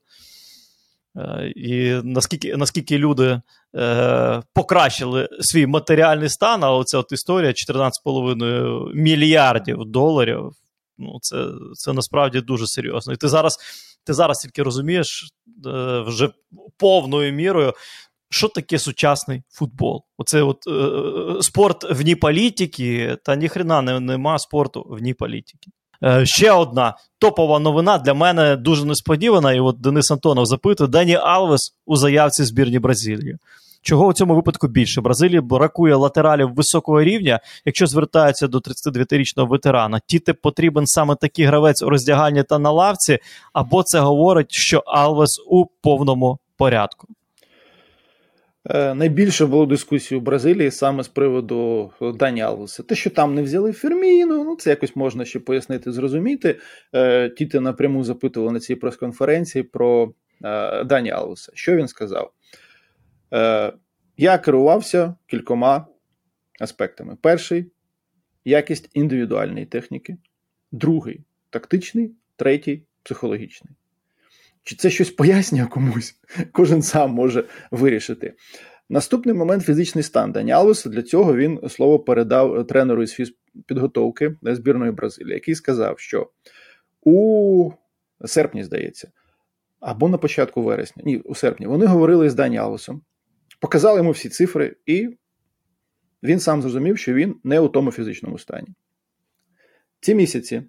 І 1.56 2.00
наскільки 2.04 2.56
наскільки 2.56 2.98
люди 2.98 3.40
е, 3.76 4.42
покращили 4.54 5.28
свій 5.40 5.66
матеріальний 5.66 6.28
стан, 6.28 6.64
а 6.64 6.70
оця 6.70 6.98
от 6.98 7.12
історія 7.12 7.52
14,5 7.52 8.94
мільярдів 8.94 9.78
доларів. 9.86 10.50
Ну, 10.98 11.18
це, 11.20 11.46
це 11.74 11.92
насправді 11.92 12.40
дуже 12.40 12.66
серйозно. 12.66 13.12
І 13.12 13.16
ти 13.16 13.28
зараз, 13.28 13.58
ти 14.04 14.14
зараз 14.14 14.38
тільки 14.38 14.62
розумієш 14.62 15.28
е, 15.66 16.00
вже 16.06 16.30
повною 16.78 17.32
мірою, 17.32 17.74
що 18.30 18.48
таке 18.48 18.78
сучасний 18.78 19.42
футбол. 19.50 20.02
Оце 20.18 20.42
от 20.42 20.66
е, 20.66 21.42
спорт 21.42 21.90
вні 21.90 22.14
політики, 22.14 23.16
та 23.24 23.36
ніхрена 23.36 23.82
не, 23.82 24.00
нема 24.00 24.38
спорту 24.38 24.86
вні 24.90 25.14
політики. 25.14 25.70
Е, 26.04 26.26
ще 26.26 26.52
одна 26.52 26.94
топова 27.18 27.58
новина 27.58 27.98
для 27.98 28.14
мене 28.14 28.56
дуже 28.56 28.84
несподівана. 28.84 29.52
І 29.52 29.60
от 29.60 29.80
Денис 29.80 30.10
Антонов 30.10 30.46
запитує: 30.46 30.88
Дані 30.88 31.14
Алвес 31.14 31.74
у 31.86 31.96
заявці 31.96 32.44
збірні 32.44 32.78
Бразилії. 32.78 33.38
Чого 33.82 34.06
у 34.06 34.12
цьому 34.12 34.34
випадку 34.34 34.68
більше? 34.68 35.00
Бразилії 35.00 35.40
бракує 35.40 35.94
латералів 35.94 36.54
високого 36.54 37.02
рівня, 37.02 37.40
якщо 37.64 37.86
звертаються 37.86 38.48
до 38.48 38.58
39-річного 38.58 39.48
ветерана. 39.48 40.00
Тіте 40.06 40.32
потрібен 40.32 40.86
саме 40.86 41.16
такий 41.16 41.44
гравець 41.44 41.82
у 41.82 41.88
роздягальні 41.90 42.42
та 42.42 42.58
на 42.58 42.70
лавці, 42.70 43.18
або 43.52 43.82
це 43.82 44.00
говорить, 44.00 44.52
що 44.52 44.78
Алвес 44.86 45.42
у 45.46 45.66
повному 45.82 46.38
порядку. 46.56 47.08
Е, 48.68 48.94
Найбільше 48.94 49.46
було 49.46 49.66
дискусій 49.66 50.16
у 50.16 50.20
Бразилії 50.20 50.70
саме 50.70 51.02
з 51.02 51.08
приводу 51.08 51.90
Дані 52.00 52.40
Алвеса. 52.40 52.82
Те, 52.82 52.94
що 52.94 53.10
там 53.10 53.34
не 53.34 53.42
взяли 53.42 53.72
Ферміну, 53.72 54.44
ну 54.44 54.56
це 54.56 54.70
якось 54.70 54.96
можна 54.96 55.24
ще 55.24 55.40
пояснити, 55.40 55.92
зрозуміти. 55.92 56.58
Е, 56.94 57.28
Тіти 57.28 57.60
напряму 57.60 58.04
запитували 58.04 58.52
на 58.52 58.60
цій 58.60 58.74
прес-конференції 58.74 59.62
про 59.62 60.12
е, 60.44 60.84
Дані 60.84 61.10
Алвеса. 61.10 61.52
Що 61.54 61.76
він 61.76 61.88
сказав? 61.88 62.30
Е, 63.32 63.72
Я 64.16 64.38
керувався 64.38 65.14
кількома 65.26 65.86
аспектами. 66.60 67.16
Перший 67.20 67.72
якість 68.44 68.90
індивідуальної 68.94 69.66
техніки, 69.66 70.16
другий 70.72 71.24
тактичний, 71.50 72.14
третій 72.36 72.82
психологічний. 73.02 73.74
Чи 74.62 74.76
це 74.76 74.90
щось 74.90 75.10
пояснює 75.10 75.66
комусь? 75.66 76.16
Кожен 76.52 76.82
сам 76.82 77.10
може 77.10 77.44
вирішити. 77.70 78.34
Наступний 78.88 79.34
момент 79.34 79.62
фізичний 79.62 80.04
стан 80.04 80.32
Дані 80.32 80.52
Алвеса. 80.52 80.88
Для 80.88 81.02
цього 81.02 81.36
він 81.36 81.68
слово 81.68 81.98
передав 81.98 82.66
тренеру 82.66 83.02
із 83.02 83.12
фізпідготовки 83.12 84.36
збірної 84.42 84.92
Бразилії, 84.92 85.34
який 85.34 85.54
сказав, 85.54 85.98
що 85.98 86.30
у 87.02 87.70
серпні, 88.24 88.64
здається, 88.64 89.10
або 89.80 90.08
на 90.08 90.18
початку 90.18 90.62
вересня, 90.62 91.02
ні, 91.06 91.18
у 91.18 91.34
серпні, 91.34 91.66
вони 91.66 91.86
говорили 91.86 92.30
з 92.30 92.34
Дані 92.34 92.58
Алвесом, 92.58 93.02
показали 93.60 93.98
йому 93.98 94.10
всі 94.10 94.28
цифри, 94.28 94.76
і 94.86 95.18
він 96.22 96.40
сам 96.40 96.62
зрозумів, 96.62 96.98
що 96.98 97.14
він 97.14 97.36
не 97.44 97.60
у 97.60 97.68
тому 97.68 97.90
фізичному 97.90 98.38
стані. 98.38 98.68
Ці 100.00 100.14
місяці 100.14 100.62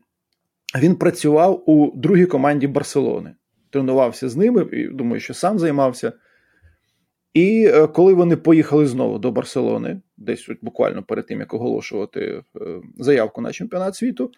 він 0.75 0.95
працював 0.95 1.69
у 1.69 1.91
другій 1.95 2.25
команді 2.25 2.67
Барселони 2.67 3.35
тренувався 3.71 4.29
з 4.29 4.35
ними, 4.35 4.67
і 4.71 4.87
думаю, 4.87 5.19
що 5.19 5.33
сам 5.33 5.59
займався. 5.59 6.13
І 7.33 7.65
е, 7.73 7.87
коли 7.87 8.13
вони 8.13 8.37
поїхали 8.37 8.87
знову 8.87 9.19
до 9.19 9.31
Барселони, 9.31 10.01
десь 10.17 10.49
от 10.49 10.57
буквально 10.61 11.03
перед 11.03 11.25
тим, 11.25 11.39
як 11.39 11.53
оголошувати 11.53 12.21
е, 12.21 12.81
заявку 12.97 13.41
на 13.41 13.51
чемпіонат 13.51 13.95
світу, 13.95 14.31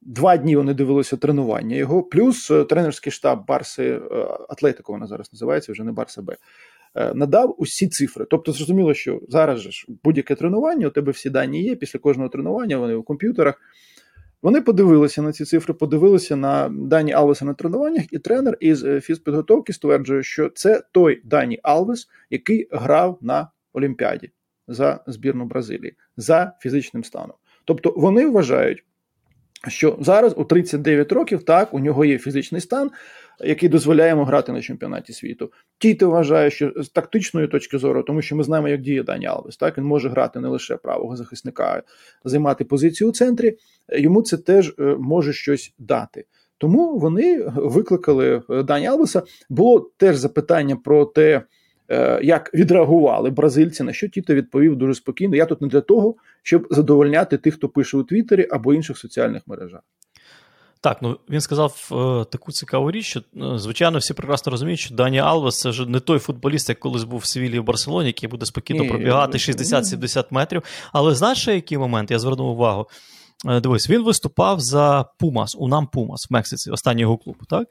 два 0.00 0.36
дні 0.36 0.56
вони 0.56 0.74
дивилися 0.74 1.16
тренування 1.16 1.76
його, 1.76 2.02
плюс 2.02 2.50
е, 2.50 2.64
тренерський 2.64 3.12
штаб 3.12 3.46
Барси 3.46 4.00
Атлетико, 4.48 4.92
вона 4.92 5.06
зараз 5.06 5.32
називається, 5.32 5.72
вже 5.72 5.84
не 5.84 5.92
Барса 5.92 6.22
Б, 6.22 6.36
надав 6.94 7.54
усі 7.58 7.88
цифри. 7.88 8.26
Тобто, 8.30 8.52
зрозуміло, 8.52 8.94
що 8.94 9.20
зараз 9.28 9.60
же 9.60 9.70
ж 9.70 9.86
будь-яке 10.04 10.34
тренування, 10.34 10.86
у 10.86 10.90
тебе 10.90 11.12
всі 11.12 11.30
дані 11.30 11.62
є. 11.62 11.76
Після 11.76 11.98
кожного 11.98 12.28
тренування 12.28 12.76
вони 12.76 12.94
у 12.94 13.02
комп'ютерах. 13.02 13.60
Вони 14.42 14.60
подивилися 14.60 15.22
на 15.22 15.32
ці 15.32 15.44
цифри, 15.44 15.74
подивилися 15.74 16.36
на 16.36 16.68
дані 16.68 17.12
Алвеса 17.12 17.44
на 17.44 17.54
тренуваннях, 17.54 18.12
і 18.12 18.18
тренер 18.18 18.56
із 18.60 18.84
фізпідготовки 19.02 19.72
стверджує, 19.72 20.22
що 20.22 20.50
це 20.54 20.82
той 20.92 21.20
Дані 21.24 21.60
Алвес, 21.62 22.08
який 22.30 22.68
грав 22.70 23.18
на 23.20 23.50
Олімпіаді 23.72 24.30
за 24.68 25.04
збірну 25.06 25.44
Бразилії 25.44 25.96
за 26.16 26.52
фізичним 26.60 27.04
станом. 27.04 27.36
Тобто 27.64 27.94
вони 27.96 28.26
вважають, 28.26 28.84
що 29.68 29.98
зараз 30.00 30.34
у 30.36 30.44
39 30.44 31.12
років 31.12 31.42
так 31.42 31.74
у 31.74 31.78
нього 31.78 32.04
є 32.04 32.18
фізичний 32.18 32.60
стан, 32.60 32.90
який 33.40 33.68
дозволяє 33.68 34.10
йому 34.10 34.24
грати 34.24 34.52
на 34.52 34.62
чемпіонаті 34.62 35.12
світу. 35.12 35.52
Тіто 35.78 36.10
вважає, 36.10 36.50
що 36.50 36.72
з 36.76 36.88
тактичної 36.88 37.48
точки 37.48 37.78
зору, 37.78 38.02
тому 38.02 38.22
що 38.22 38.36
ми 38.36 38.44
знаємо, 38.44 38.68
як 38.68 38.80
діє 38.80 39.02
Дані 39.02 39.26
Алвес. 39.26 39.56
Так 39.56 39.78
він 39.78 39.84
може 39.84 40.08
грати 40.08 40.40
не 40.40 40.48
лише 40.48 40.76
правого 40.76 41.16
захисника, 41.16 41.64
а 41.64 41.82
займати 42.28 42.64
позицію 42.64 43.10
у 43.10 43.12
центрі. 43.12 43.56
Йому 43.88 44.22
це 44.22 44.36
теж 44.36 44.74
може 44.98 45.32
щось 45.32 45.74
дати. 45.78 46.24
Тому 46.58 46.98
вони 46.98 47.44
викликали 47.56 48.42
Дані 48.48 48.86
Алвеса. 48.86 49.22
Було 49.50 49.90
теж 49.96 50.16
запитання 50.16 50.76
про 50.76 51.04
те, 51.04 51.42
як 52.22 52.54
відреагували 52.54 53.30
бразильці, 53.30 53.82
на 53.82 53.92
що 53.92 54.08
Тіто 54.08 54.34
відповів 54.34 54.76
дуже 54.76 54.94
спокійно. 54.94 55.36
Я 55.36 55.46
тут 55.46 55.60
не 55.60 55.68
для 55.68 55.80
того, 55.80 56.14
щоб 56.42 56.66
задовольняти 56.70 57.38
тих, 57.38 57.54
хто 57.54 57.68
пише 57.68 57.96
у 57.96 58.02
Твіттері 58.02 58.48
або 58.50 58.74
інших 58.74 58.98
соціальних 58.98 59.42
мережах. 59.46 59.80
Так, 60.82 60.98
ну 61.02 61.18
він 61.30 61.40
сказав 61.40 61.88
е, 61.92 62.24
таку 62.30 62.52
цікаву 62.52 62.90
річ, 62.90 63.06
що 63.06 63.20
е, 63.20 63.58
звичайно 63.58 63.98
всі 63.98 64.14
прекрасно 64.14 64.50
розуміють, 64.50 64.80
що 64.80 64.94
Дані 64.94 65.18
Алвес 65.18 65.60
це 65.60 65.72
ж 65.72 65.86
не 65.86 66.00
той 66.00 66.18
футболіст, 66.18 66.68
як 66.68 66.78
колись 66.78 67.04
був 67.04 67.20
в 67.20 67.24
Севілії 67.24 67.60
в 67.60 67.64
Барселоні, 67.64 68.06
який 68.06 68.28
буде 68.28 68.46
спокійно 68.46 68.88
пробігати 68.88 69.38
ні. 69.38 69.54
60-70 69.54 70.24
метрів. 70.30 70.62
Але 70.92 71.14
знаєш, 71.14 71.48
який 71.48 71.78
момент? 71.78 72.10
Я 72.10 72.18
звернув 72.18 72.48
увагу. 72.48 72.86
Е, 73.48 73.60
Дивись, 73.60 73.90
він 73.90 74.02
виступав 74.02 74.60
за 74.60 75.04
Пумас, 75.18 75.56
Унам 75.58 75.86
Пумас 75.86 76.30
в 76.30 76.32
Мексиці, 76.32 76.70
останній 76.70 77.00
його 77.00 77.18
клуб, 77.18 77.36
так? 77.48 77.68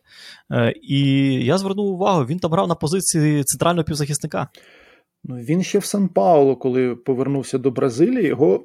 Е, 0.51 0.73
І 0.81 1.31
я 1.45 1.57
звернув 1.57 1.85
увагу, 1.85 2.25
він 2.25 2.39
там 2.39 2.51
грав 2.51 2.67
на 2.67 2.75
позиції 2.75 3.43
центрального 3.43 3.83
півзахисника. 3.83 4.47
Ну, 5.23 5.35
він 5.35 5.63
ще 5.63 5.79
в 5.79 5.85
Сан 5.85 6.07
Пауло, 6.07 6.55
коли 6.55 6.95
повернувся 6.95 7.57
до 7.57 7.71
Бразилії, 7.71 8.27
його 8.27 8.63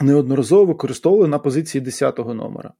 неодноразово 0.00 0.64
використовували 0.64 1.28
на 1.28 1.38
позиції 1.38 1.84
10-го 1.84 2.34
номера. 2.34 2.72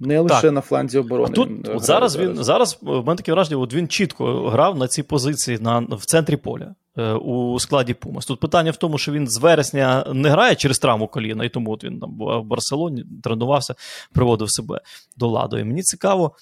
Не 0.00 0.20
лише 0.20 0.42
Так. 0.42 0.52
на 0.52 0.60
фланзі 0.60 0.98
оборони. 0.98 1.28
А 1.32 1.34
тут 1.34 1.48
він 1.48 1.58
от 1.58 1.66
грає 1.66 1.80
зараз 1.80 2.16
він 2.16 2.44
зараз 2.44 2.78
в 2.82 3.02
мене 3.02 3.16
таке 3.16 3.32
враження, 3.32 3.56
от 3.56 3.74
він 3.74 3.88
чітко 3.88 4.50
грав 4.50 4.78
на 4.78 4.88
цій 4.88 5.02
позиції 5.02 5.58
на, 5.58 5.78
в 5.78 6.04
центрі 6.06 6.36
поля. 6.36 6.74
Е, 6.98 7.12
у 7.12 7.60
складі 7.60 7.94
Пумас. 7.94 8.26
Тут 8.26 8.40
питання 8.40 8.70
в 8.70 8.76
тому, 8.76 8.98
що 8.98 9.12
він 9.12 9.28
з 9.28 9.38
вересня 9.38 10.04
не 10.14 10.30
грає 10.30 10.54
через 10.54 10.78
травму 10.78 11.08
коліна, 11.08 11.44
і 11.44 11.48
тому 11.48 11.72
от 11.72 11.84
він 11.84 12.00
там 12.00 12.18
в 12.18 12.42
Барселоні, 12.42 13.04
тренувався, 13.22 13.74
приводив 14.12 14.50
себе 14.50 14.80
до 15.16 15.28
ладу. 15.28 15.58
І 15.58 15.64
мені 15.64 15.82
цікаво, 15.82 16.32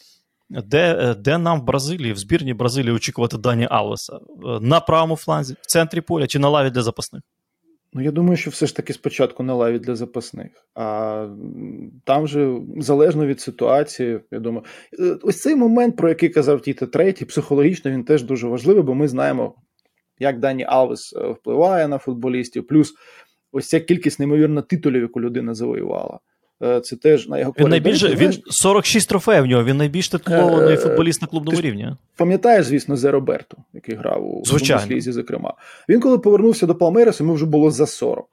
де, 0.50 0.96
е, 1.00 1.14
де 1.14 1.38
нам 1.38 1.60
в 1.60 1.64
Бразилії, 1.64 2.12
в 2.12 2.18
збірній 2.18 2.54
Бразилії 2.54 2.92
очікувати 2.92 3.38
Дані 3.38 3.68
Алвеса? 3.70 4.16
Е, 4.16 4.20
На 4.60 4.80
правому 4.80 5.16
фланзі, 5.16 5.56
в 5.60 5.66
центрі 5.66 6.00
поля 6.00 6.26
чи 6.26 6.38
на 6.38 6.48
лаві 6.48 6.70
для 6.70 6.82
запасних? 6.82 7.22
Ну, 7.96 8.02
я 8.02 8.10
думаю, 8.10 8.36
що 8.36 8.50
все 8.50 8.66
ж 8.66 8.76
таки 8.76 8.92
спочатку 8.92 9.42
на 9.42 9.54
лаві 9.54 9.78
для 9.78 9.96
запасних, 9.96 10.50
а 10.74 11.28
там 12.04 12.26
же 12.26 12.60
залежно 12.78 13.26
від 13.26 13.40
ситуації, 13.40 14.20
я 14.30 14.40
думаю, 14.40 14.64
ось 15.22 15.40
цей 15.40 15.56
момент, 15.56 15.96
про 15.96 16.08
який 16.08 16.28
казав 16.28 16.60
Тіта 16.60 16.86
третій, 16.86 17.24
психологічно 17.24 17.90
він 17.90 18.04
теж 18.04 18.22
дуже 18.22 18.48
важливий, 18.48 18.82
бо 18.82 18.94
ми 18.94 19.08
знаємо, 19.08 19.54
як 20.18 20.38
Дані 20.38 20.64
Алвес 20.68 21.14
е, 21.16 21.28
впливає 21.28 21.88
на 21.88 21.98
футболістів. 21.98 22.66
Плюс 22.66 22.94
ось 23.52 23.68
ця 23.68 23.80
кількість 23.80 24.18
неймовірно 24.18 24.62
титулів, 24.62 25.02
яку 25.02 25.20
людина 25.20 25.54
завоювала. 25.54 26.18
Е, 26.62 26.80
Це 26.80 26.96
теж 26.96 27.28
на 27.28 27.38
його 27.38 27.54
Він 27.58 27.68
найбільше 27.68 28.14
він 28.14 28.32
46 28.46 29.08
трофеїв 29.08 29.44
в 29.44 29.46
нього, 29.46 29.64
він 29.64 29.76
найбільш 29.76 30.08
титулований 30.08 30.74
Е, 30.74 30.76
футболіст 30.76 31.22
на 31.22 31.28
клубному 31.28 31.56
ти 31.56 31.62
рівні. 31.62 31.96
Пам'ятаєш, 32.16 32.66
звісно, 32.66 32.96
Зе 32.96 33.10
Роберто, 33.10 33.56
який 33.72 33.94
грав 33.94 34.26
у. 34.26 34.42
Бундеслізі, 34.50 35.12
зокрема. 35.12 35.54
Він, 35.88 36.00
коли 36.00 36.18
повернувся 36.18 36.66
до 36.66 36.74
Палмересу, 36.74 37.24
йому 37.24 37.34
вже 37.34 37.46
було 37.46 37.70
за 37.70 37.86
40. 37.86 38.26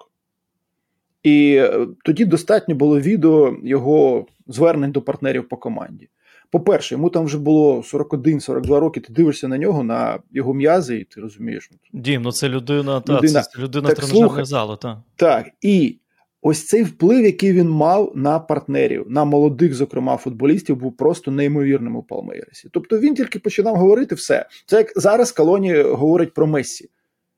І 1.24 1.64
тоді 2.06 2.26
достатньо 2.26 2.76
було 2.76 3.00
відео 3.00 3.58
його 3.64 4.26
звернень 4.48 4.92
до 4.92 5.02
партнерів 5.02 5.50
по 5.50 5.58
команді. 5.58 6.10
По-перше, 6.52 6.96
йому 6.96 7.10
там 7.10 7.26
вже 7.26 7.38
було 7.38 7.78
41-42 7.82 8.80
роки. 8.80 9.00
Ти 9.00 9.14
дивишся 9.14 9.48
на 9.48 9.58
нього, 9.58 9.84
на 9.84 10.20
його 10.32 10.54
м'язи, 10.54 10.98
і 10.98 11.04
ти 11.04 11.22
розумієш. 11.22 11.70
ну, 11.72 12.02
Дім, 12.02 12.22
ну 12.22 12.32
це 12.32 12.50
людина, 12.50 13.02
та, 13.02 13.18
Людина. 13.18 13.42
це 13.42 13.60
людина 13.62 13.88
Так, 13.88 13.98
тренажерної 13.98 14.28
слухай. 14.30 14.46
зали, 14.46 14.78
так. 14.82 14.98
Так, 15.16 15.50
і 15.62 15.98
ось 16.42 16.66
цей 16.66 16.84
вплив, 16.84 17.26
який 17.26 17.54
він 17.54 17.70
мав 17.70 18.12
на 18.16 18.40
партнерів, 18.40 19.06
на 19.10 19.26
молодих, 19.26 19.74
зокрема, 19.74 20.18
футболістів, 20.18 20.76
був 20.76 20.98
просто 20.98 21.32
неймовірним 21.32 21.96
у 21.96 22.04
Палмейресі. 22.04 22.70
Тобто 22.72 23.00
він 23.00 23.16
тільки 23.16 23.40
починав 23.40 23.76
говорити 23.76 24.16
все. 24.16 24.46
Це 24.66 24.78
як 24.78 24.94
зараз 24.96 25.32
Калоні 25.32 25.74
говорить 25.82 26.34
про 26.34 26.48
Мессі. 26.48 26.90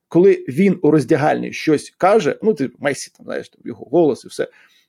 Коли 0.07 0.45
він 0.49 0.79
у 0.81 0.91
роздягальні 0.91 1.53
щось 1.53 1.93
каже, 1.97 2.35
ну 2.43 2.53
ти 2.53 2.69
Месі, 2.79 3.11
там 3.17 3.25
знаєш, 3.25 3.49
там 3.49 3.61
його 3.65 3.85
голос 3.91 4.25
і 4.25 4.27
все. 4.27 4.47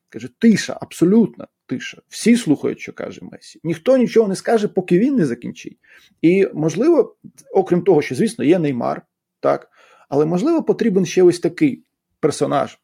Каже, 0.08 0.28
тиша, 0.38 0.78
абсолютна 0.80 1.46
тиша. 1.66 1.98
Всі 2.08 2.36
слухають, 2.36 2.80
що 2.80 2.92
каже 2.92 3.20
Месі. 3.32 3.60
Ніхто 3.64 3.96
нічого 3.96 4.28
не 4.28 4.36
скаже, 4.36 4.68
поки 4.68 4.98
він 4.98 5.16
не 5.16 5.26
закінчить. 5.26 5.78
І 6.22 6.48
можливо, 6.54 7.16
окрім 7.52 7.82
того, 7.82 8.02
що 8.02 8.14
звісно 8.14 8.44
є 8.44 8.58
Неймар, 8.58 9.02
так, 9.40 9.68
але 10.08 10.26
можливо 10.26 10.62
потрібен 10.62 11.06
ще 11.06 11.22
ось 11.22 11.40
такий 11.40 11.82
персонаж, 12.20 12.78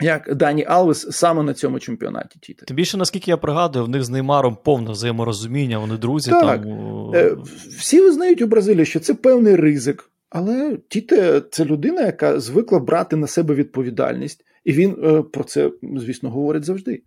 як 0.00 0.34
Дані 0.34 0.64
Алвес 0.64 1.06
саме 1.10 1.42
на 1.42 1.54
цьому 1.54 1.78
чемпіонаті. 1.78 2.38
Тіте. 2.42 2.66
Тим 2.66 2.76
більше, 2.76 2.96
наскільки 2.96 3.30
я 3.30 3.36
пригадую, 3.36 3.84
в 3.84 3.88
них 3.88 4.04
з 4.04 4.10
Неймаром 4.10 4.56
повне 4.64 4.90
взаєморозуміння, 4.90 5.78
вони 5.78 5.96
друзі. 5.96 6.30
Так. 6.30 6.62
Там, 6.62 6.86
Е, 7.14 7.36
Всі 7.78 8.00
визнають 8.00 8.42
у 8.42 8.46
Бразилії, 8.46 8.86
що 8.86 9.00
це 9.00 9.14
певний 9.14 9.56
ризик. 9.56 10.10
Але 10.30 10.78
Тіте 10.88 11.42
це 11.50 11.64
людина, 11.64 12.02
яка 12.02 12.40
звикла 12.40 12.78
брати 12.78 13.16
на 13.16 13.26
себе 13.26 13.54
відповідальність, 13.54 14.44
і 14.64 14.72
він 14.72 14.96
е, 15.04 15.22
про 15.22 15.44
це, 15.44 15.70
звісно, 15.96 16.30
говорить 16.30 16.64
завжди. 16.64 17.02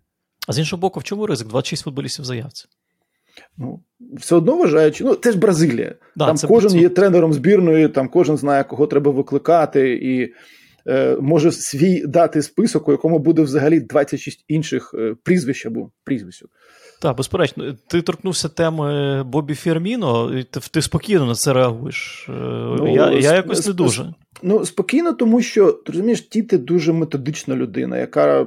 А 0.50 0.52
з 0.52 0.58
іншого 0.58 0.80
боку, 0.80 1.00
в 1.00 1.04
чому 1.04 1.26
ризик? 1.26 1.48
26 1.48 1.82
футболістів 1.82 2.22
в 2.22 2.26
заявці. 2.26 2.64
Ну, 3.58 3.80
все 4.00 4.36
одно 4.36 4.56
вважаючи, 4.56 5.04
ну 5.04 5.14
це 5.14 5.32
ж 5.32 5.38
Бразилія. 5.38 5.94
Да, 6.16 6.26
там 6.26 6.36
кожен 6.48 6.80
є 6.80 6.88
тренером 6.88 7.32
збірної, 7.32 7.88
там 7.88 8.08
кожен 8.08 8.36
знає, 8.36 8.64
кого 8.64 8.86
треба 8.86 9.10
викликати, 9.10 9.90
і 9.92 10.34
е, 10.86 11.16
може 11.20 11.52
свій 11.52 12.06
дати 12.06 12.42
список, 12.42 12.88
у 12.88 12.92
якому 12.92 13.18
буде 13.18 13.42
взагалі 13.42 13.80
26 13.80 14.44
інших 14.48 14.94
е, 14.98 15.14
прізвищ 15.22 15.66
або 15.66 15.90
прізвищок. 16.04 16.50
Так, 17.02 17.16
безперечно, 17.16 17.74
ти 17.86 18.02
торкнувся 18.02 18.48
теми 18.48 19.22
Бобі 19.22 19.54
Фірміно, 19.54 20.38
і 20.38 20.44
ти, 20.44 20.60
ти 20.70 20.82
спокійно 20.82 21.26
на 21.26 21.34
це 21.34 21.52
реагуєш. 21.52 22.28
Е, 22.28 22.92
я, 22.92 23.10
я 23.12 23.34
якось 23.34 23.66
не 23.66 23.72
дуже. 23.72 24.14
Ну, 24.42 24.66
спокійно, 24.66 25.12
тому 25.12 25.42
що 25.42 25.72
ти 25.72 25.92
розумієш, 25.92 26.20
Тіти 26.20 26.58
дуже 26.58 26.92
методична 26.92 27.56
людина, 27.56 27.98
яка 27.98 28.46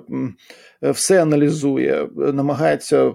все 0.81 1.21
аналізує, 1.21 2.09
намагається 2.15 3.13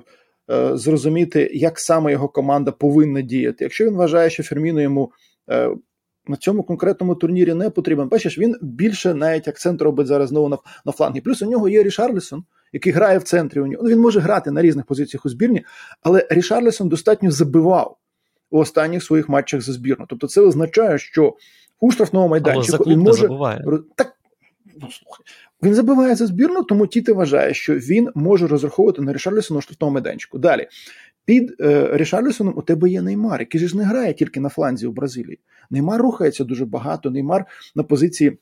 е, 0.50 0.76
зрозуміти, 0.76 1.50
як 1.54 1.80
саме 1.80 2.12
його 2.12 2.28
команда 2.28 2.70
повинна 2.70 3.20
діяти. 3.20 3.64
Якщо 3.64 3.84
він 3.84 3.94
вважає, 3.94 4.30
що 4.30 4.42
Ферміно 4.42 4.80
йому 4.80 5.12
е, 5.50 5.70
на 6.26 6.36
цьому 6.36 6.62
конкретному 6.62 7.14
турнірі 7.14 7.54
не 7.54 7.70
потрібен, 7.70 8.08
бачиш, 8.08 8.38
він 8.38 8.56
більше 8.62 9.14
навіть 9.14 9.48
акцент 9.48 9.82
робить 9.82 10.06
зараз 10.06 10.28
знову 10.28 10.48
на, 10.48 10.58
на 10.84 10.92
флангі. 10.92 11.20
Плюс 11.20 11.42
у 11.42 11.50
нього 11.50 11.68
є 11.68 11.82
Рішарлісон, 11.82 12.44
який 12.72 12.92
грає 12.92 13.18
в 13.18 13.22
центрі. 13.22 13.60
У 13.60 13.66
нього 13.66 13.82
ну, 13.84 13.90
він 13.90 14.00
може 14.00 14.20
грати 14.20 14.50
на 14.50 14.62
різних 14.62 14.86
позиціях 14.86 15.26
у 15.26 15.28
збірні, 15.28 15.64
але 16.02 16.26
Рішарлісон 16.30 16.88
достатньо 16.88 17.30
забивав 17.30 17.96
у 18.50 18.58
останніх 18.58 19.02
своїх 19.02 19.28
матчах 19.28 19.60
за 19.60 19.72
збірну. 19.72 20.06
Тобто, 20.08 20.26
це 20.26 20.40
означає, 20.40 20.98
що 20.98 21.34
у 21.80 21.90
штрафному 21.90 22.28
майданчику 22.28 22.84
він 22.84 22.98
може 22.98 23.20
забивати. 23.20 23.64
Так, 23.94 24.12
ну 24.80 24.88
слухай. 24.90 25.26
Він 25.62 25.74
забиває 25.74 26.14
за 26.14 26.26
збірну, 26.26 26.62
тому 26.62 26.86
Тіти 26.86 27.12
вважає, 27.12 27.54
що 27.54 27.74
він 27.74 28.08
може 28.14 28.46
розраховувати 28.46 29.02
на 29.02 29.12
Рішарлісона 29.12 29.58
у 29.58 29.60
штрафному 29.60 29.92
майданчику. 29.92 30.38
Далі. 30.38 30.68
Під 31.24 31.54
е, 31.60 31.88
Рішарлісоном 31.92 32.54
у 32.56 32.62
тебе 32.62 32.90
є 32.90 33.02
Неймар, 33.02 33.40
який 33.40 33.68
ж 33.68 33.76
не 33.76 33.84
грає 33.84 34.14
тільки 34.14 34.40
на 34.40 34.48
фланзі 34.48 34.86
у 34.86 34.92
Бразилії. 34.92 35.38
Неймар 35.70 36.02
рухається 36.02 36.44
дуже 36.44 36.64
багато. 36.64 37.10
Неймар 37.10 37.44
на 37.74 37.82
позиції 37.82 38.38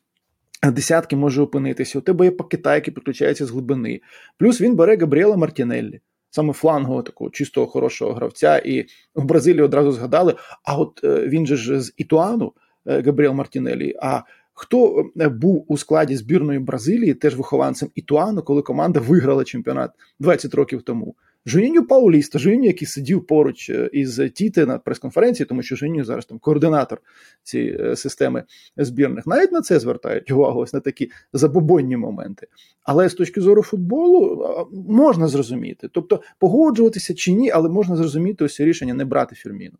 десятки 0.62 1.16
може 1.16 1.42
опинитися. 1.42 1.98
У 1.98 2.02
тебе 2.02 2.24
є 2.24 2.30
Пакета, 2.30 2.74
який 2.74 2.94
підключається 2.94 3.46
з 3.46 3.50
глибини. 3.50 4.00
Плюс 4.38 4.60
він 4.60 4.76
бере 4.76 4.96
Габріела 4.96 5.36
Мартінеллі, 5.36 6.00
саме 6.30 6.52
флангового 6.52 7.02
такого 7.02 7.30
чистого 7.30 7.66
хорошого 7.66 8.12
гравця. 8.12 8.58
І 8.58 8.86
в 9.14 9.24
Бразилії 9.24 9.62
одразу 9.62 9.92
згадали: 9.92 10.34
а 10.64 10.76
от 10.76 11.00
е, 11.04 11.28
він 11.28 11.46
же 11.46 11.56
ж 11.56 11.80
з 11.80 11.94
Ітуану, 11.96 12.52
е, 12.86 13.02
Габріел 13.02 13.32
Мартінеллі. 13.32 13.94
А 14.02 14.20
хто 14.54 15.04
е, 15.20 15.28
був 15.28 15.64
у 15.68 15.76
складі 15.76 16.16
збірної 16.16 16.58
Бразилії, 16.58 17.14
теж 17.14 17.36
вихованцем 17.36 17.90
Ітуану, 17.94 18.42
коли 18.42 18.62
команда 18.62 19.00
виграла 19.00 19.44
чемпіонат 19.44 19.90
20 20.20 20.54
років 20.54 20.82
тому? 20.82 21.14
Жуніню 21.46 21.84
Пауліста, 21.84 22.38
Жуніню, 22.38 22.64
який 22.66 22.88
сидів 22.88 23.26
поруч 23.26 23.70
е, 23.70 23.90
із 23.92 24.20
Тіти 24.34 24.66
на 24.66 24.78
прес-конференції, 24.78 25.46
тому 25.46 25.62
що 25.62 25.76
Жуніню 25.76 26.04
зараз 26.04 26.24
там 26.24 26.38
координатор 26.38 26.98
цієї 27.42 27.78
е, 27.80 27.96
системи 27.96 28.44
збірних. 28.76 29.26
Навіть 29.26 29.52
на 29.52 29.60
це 29.60 29.80
звертають 29.80 30.30
увагу, 30.30 30.60
ось 30.60 30.72
на 30.72 30.80
такі 30.80 31.10
забобонні 31.32 31.96
моменти. 31.96 32.46
Але 32.82 33.08
з 33.08 33.14
точки 33.14 33.40
зору 33.40 33.62
футболу 33.62 34.46
можна 34.88 35.28
зрозуміти. 35.28 35.88
Тобто 35.92 36.22
погоджуватися 36.38 37.14
чи 37.14 37.32
ні, 37.32 37.50
але 37.50 37.68
можна 37.68 37.96
зрозуміти 37.96 38.44
ось 38.44 38.60
рішення 38.60 38.94
не 38.94 39.04
брати 39.04 39.34
Фірміну. 39.34 39.76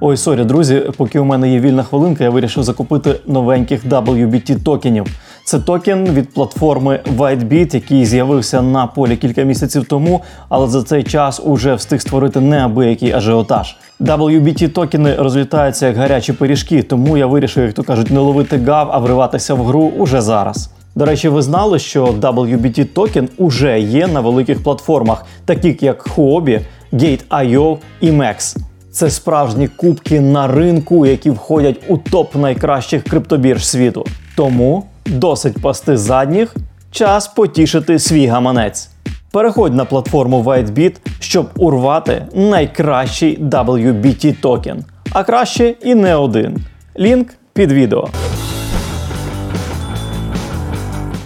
Ой, 0.00 0.16
sorry, 0.16 0.44
друзі, 0.44 0.90
поки 0.96 1.18
у 1.18 1.24
мене 1.24 1.52
є 1.52 1.60
вільна 1.60 1.82
хвилинка, 1.82 2.24
я 2.24 2.30
вирішив 2.30 2.62
закупити 2.62 3.20
новеньких 3.26 3.84
WBT 3.84 4.62
токенів. 4.62 5.06
Це 5.48 5.58
токен 5.58 6.04
від 6.04 6.34
платформи 6.34 7.00
WhiteBit, 7.16 7.74
який 7.74 8.06
з'явився 8.06 8.62
на 8.62 8.86
полі 8.86 9.16
кілька 9.16 9.42
місяців 9.42 9.84
тому, 9.88 10.22
але 10.48 10.68
за 10.68 10.82
цей 10.82 11.04
час 11.04 11.40
уже 11.44 11.74
встиг 11.74 12.00
створити 12.00 12.40
неабиякий 12.40 13.12
ажіотаж. 13.12 13.76
WBT 14.00 14.68
токени 14.68 15.14
розлітаються 15.14 15.86
як 15.86 15.96
гарячі 15.96 16.32
пиріжки, 16.32 16.82
тому 16.82 17.16
я 17.16 17.26
вирішив, 17.26 17.64
як 17.64 17.72
то 17.72 17.82
кажуть, 17.82 18.10
не 18.10 18.20
ловити 18.20 18.58
гав, 18.58 18.90
а 18.92 18.98
вриватися 18.98 19.54
в 19.54 19.64
гру 19.64 19.92
уже 19.98 20.20
зараз. 20.20 20.70
До 20.94 21.04
речі, 21.04 21.28
ви 21.28 21.42
знали, 21.42 21.78
що 21.78 22.06
WBT 22.06 22.84
токен 22.84 23.28
уже 23.38 23.80
є 23.80 24.06
на 24.06 24.20
великих 24.20 24.62
платформах, 24.62 25.26
таких 25.44 25.82
як 25.82 26.06
Huobi, 26.08 26.60
Gate.io 26.92 27.78
і 28.00 28.10
MEX. 28.10 28.56
Це 28.90 29.10
справжні 29.10 29.68
кубки 29.68 30.20
на 30.20 30.46
ринку, 30.46 31.06
які 31.06 31.30
входять 31.30 31.76
у 31.88 31.96
топ 31.96 32.34
найкращих 32.34 33.04
криптобірж 33.04 33.66
світу. 33.66 34.06
Тому 34.36 34.84
досить 35.08 35.62
пасти 35.62 35.96
задніх, 35.96 36.56
час 36.90 37.28
потішити 37.28 37.98
свій 37.98 38.26
гаманець. 38.26 38.90
Переходь 39.32 39.74
на 39.74 39.84
платформу 39.84 40.42
WhiteBit, 40.42 40.96
щоб 41.20 41.48
урвати 41.56 42.26
найкращий 42.34 43.38
WBT 43.38 44.40
токен. 44.40 44.84
А 45.12 45.24
краще 45.24 45.74
і 45.82 45.94
не 45.94 46.16
один. 46.16 46.64
Лінк 46.98 47.34
під 47.52 47.72
відео. 47.72 48.08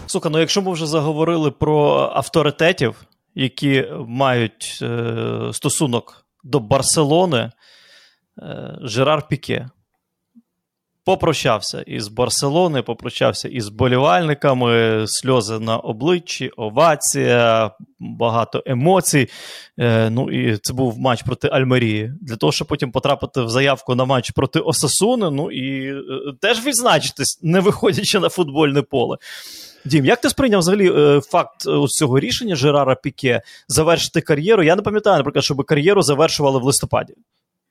Сука, 0.06 0.28
ну 0.28 0.38
якщо 0.38 0.62
ми 0.62 0.72
вже 0.72 0.86
заговорили 0.86 1.50
про 1.50 2.10
авторитетів, 2.14 2.94
які 3.34 3.84
мають 4.06 4.78
е, 4.82 5.14
стосунок 5.52 6.24
до 6.44 6.60
Барселони, 6.60 7.50
е, 8.38 8.78
Жерар 8.82 9.28
Піке. 9.28 9.68
Попрощався 11.04 11.82
із 11.82 12.08
Барселони, 12.08 12.82
попрощався 12.82 13.48
із 13.48 13.68
болівальниками, 13.68 15.04
сльози 15.06 15.58
на 15.58 15.76
обличчі, 15.76 16.48
овація, 16.48 17.70
багато 17.98 18.62
емоцій. 18.66 19.28
Е, 19.78 20.10
ну 20.10 20.30
і 20.30 20.56
це 20.56 20.72
був 20.72 20.98
матч 20.98 21.22
проти 21.22 21.48
Альмерії. 21.48 22.12
Для 22.20 22.36
того, 22.36 22.52
щоб 22.52 22.68
потім 22.68 22.90
потрапити 22.90 23.42
в 23.42 23.48
заявку 23.48 23.94
на 23.94 24.04
матч 24.04 24.30
проти 24.30 24.60
Осасуни, 24.60 25.30
ну 25.30 25.50
і 25.50 25.92
е, 25.92 26.02
теж 26.40 26.66
відзначитись, 26.66 27.40
не 27.42 27.60
виходячи 27.60 28.20
на 28.20 28.28
футбольне 28.28 28.82
поле. 28.82 29.16
Дім, 29.84 30.04
як 30.04 30.20
ти 30.20 30.30
сприйняв 30.30 30.60
взагалі 30.60 30.92
е, 30.92 31.20
факт 31.20 31.66
е, 31.66 31.86
цього 31.88 32.20
рішення 32.20 32.56
Жерара 32.56 32.94
Піке 32.94 33.42
завершити 33.68 34.20
кар'єру? 34.20 34.62
Я 34.62 34.76
не 34.76 34.82
пам'ятаю, 34.82 35.16
наприклад, 35.16 35.44
щоб 35.44 35.64
кар'єру 35.64 36.02
завершували 36.02 36.58
в 36.58 36.62
листопаді. 36.62 37.14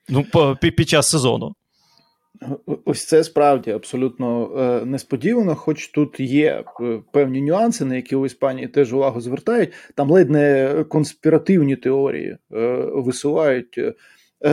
Ну, 0.09 0.25
під 0.61 0.89
час 0.89 1.09
сезону. 1.09 1.55
Ось 2.85 3.05
це 3.05 3.23
справді 3.23 3.71
абсолютно 3.71 4.51
е, 4.57 4.85
несподівано, 4.85 5.55
хоч 5.55 5.87
тут 5.87 6.19
є 6.19 6.63
е, 6.81 6.99
певні 7.11 7.41
нюанси, 7.41 7.85
на 7.85 7.95
які 7.95 8.15
у 8.15 8.25
Іспанії 8.25 8.67
теж 8.67 8.93
увагу 8.93 9.21
звертають. 9.21 9.73
Там 9.95 10.11
ледь 10.11 10.29
не 10.29 10.75
конспіративні 10.89 11.75
теорії 11.75 12.29
е, 12.29 12.37
висувають, 12.93 13.79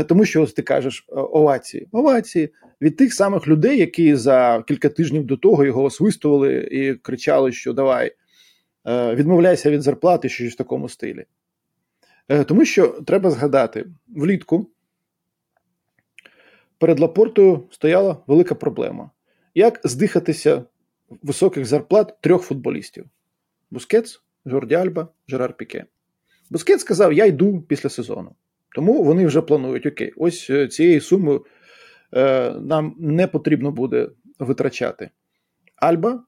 тому 0.06 0.24
що 0.24 0.42
ось 0.42 0.52
ти 0.52 0.62
кажеш 0.62 1.04
овації. 1.08 1.88
Овації 1.92 2.48
від 2.82 2.96
тих 2.96 3.14
самих 3.14 3.48
людей, 3.48 3.78
які 3.78 4.14
за 4.14 4.64
кілька 4.68 4.88
тижнів 4.88 5.24
до 5.24 5.36
того 5.36 5.64
його 5.64 5.82
освистували 5.82 6.68
і 6.70 6.94
кричали, 6.94 7.52
що 7.52 7.72
давай 7.72 8.12
відмовляйся 8.86 9.70
від 9.70 9.82
зарплати, 9.82 10.28
щось 10.28 10.52
в 10.52 10.56
такому 10.56 10.88
стилі. 10.88 11.24
Тому 12.46 12.64
що 12.64 12.88
треба 12.88 13.30
згадати 13.30 13.86
влітку 14.08 14.70
перед 16.78 17.00
Лапортою 17.00 17.68
стояла 17.70 18.16
велика 18.26 18.54
проблема: 18.54 19.10
як 19.54 19.80
здихатися 19.84 20.64
високих 21.22 21.66
зарплат 21.66 22.16
трьох 22.20 22.42
футболістів: 22.42 23.04
Бускетс, 23.70 24.22
Жорді 24.46 24.74
Альба, 24.74 25.08
Жерар 25.28 25.56
Піке. 25.56 25.84
Бускетс 26.50 26.82
сказав: 26.82 27.12
Я 27.12 27.26
йду 27.26 27.60
після 27.68 27.88
сезону. 27.88 28.34
Тому 28.74 29.02
вони 29.02 29.26
вже 29.26 29.42
планують: 29.42 29.86
окей, 29.86 30.12
ось 30.16 30.50
е, 30.50 30.68
цієї 30.68 31.00
суми 31.00 31.40
е, 32.14 32.50
нам 32.50 32.96
не 32.98 33.26
потрібно 33.26 33.70
буде 33.70 34.10
витрачати. 34.38 35.10
Альба 35.76 36.24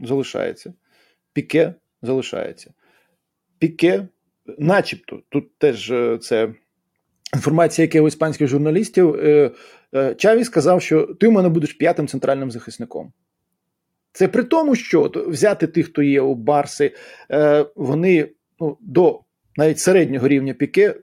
залишається, 0.00 0.74
Піке 1.32 1.74
залишається. 2.02 2.74
Піке, 3.58 4.08
начебто, 4.58 5.22
тут 5.28 5.58
теж 5.58 5.90
е, 5.90 6.18
це 6.18 6.54
інформація, 7.34 7.84
яка 7.84 8.00
у 8.00 8.08
іспанських 8.08 8.48
журналістів, 8.48 9.14
е, 9.14 9.50
е, 9.94 10.14
Чаві 10.14 10.44
сказав, 10.44 10.82
що 10.82 11.02
ти 11.20 11.26
у 11.26 11.30
мене 11.30 11.48
будеш 11.48 11.72
п'ятим 11.72 12.08
центральним 12.08 12.50
захисником. 12.50 13.12
Це 14.12 14.28
при 14.28 14.42
тому, 14.42 14.74
що 14.74 15.12
взяти 15.26 15.66
тих, 15.66 15.86
хто 15.86 16.02
є 16.02 16.20
у 16.20 16.34
Барси, 16.34 16.94
е, 17.30 17.66
вони 17.76 18.28
ну, 18.60 18.76
до 18.80 19.20
навіть 19.56 19.78
середнього 19.78 20.28
рівня 20.28 20.54
піке 20.54 20.94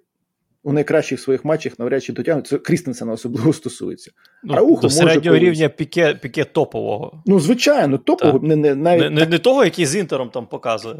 у 0.63 0.73
найкращих 0.73 1.19
своїх 1.19 1.45
матчах 1.45 1.79
навряд 1.79 2.03
чи 2.03 2.13
дотягнуть. 2.13 2.47
Це 2.47 2.57
Крістенсена 2.57 3.13
особливо 3.13 3.53
стосується. 3.53 4.11
Ну, 4.43 4.55
Раухо 4.55 4.81
до 4.81 4.89
середнього 4.89 5.37
колись. 5.37 5.41
рівня 5.41 5.69
піке, 5.69 6.15
піке 6.15 6.43
топового. 6.43 7.23
Ну, 7.25 7.39
звичайно, 7.39 7.97
топово, 7.97 8.39
не, 8.39 8.55
не, 8.55 8.75
навіть 8.75 9.03
Не, 9.03 9.09
не, 9.09 9.25
не 9.25 9.39
того, 9.39 9.63
який 9.63 9.85
з 9.85 9.95
інтером 9.95 10.29
там 10.29 10.47
показує. 10.47 10.95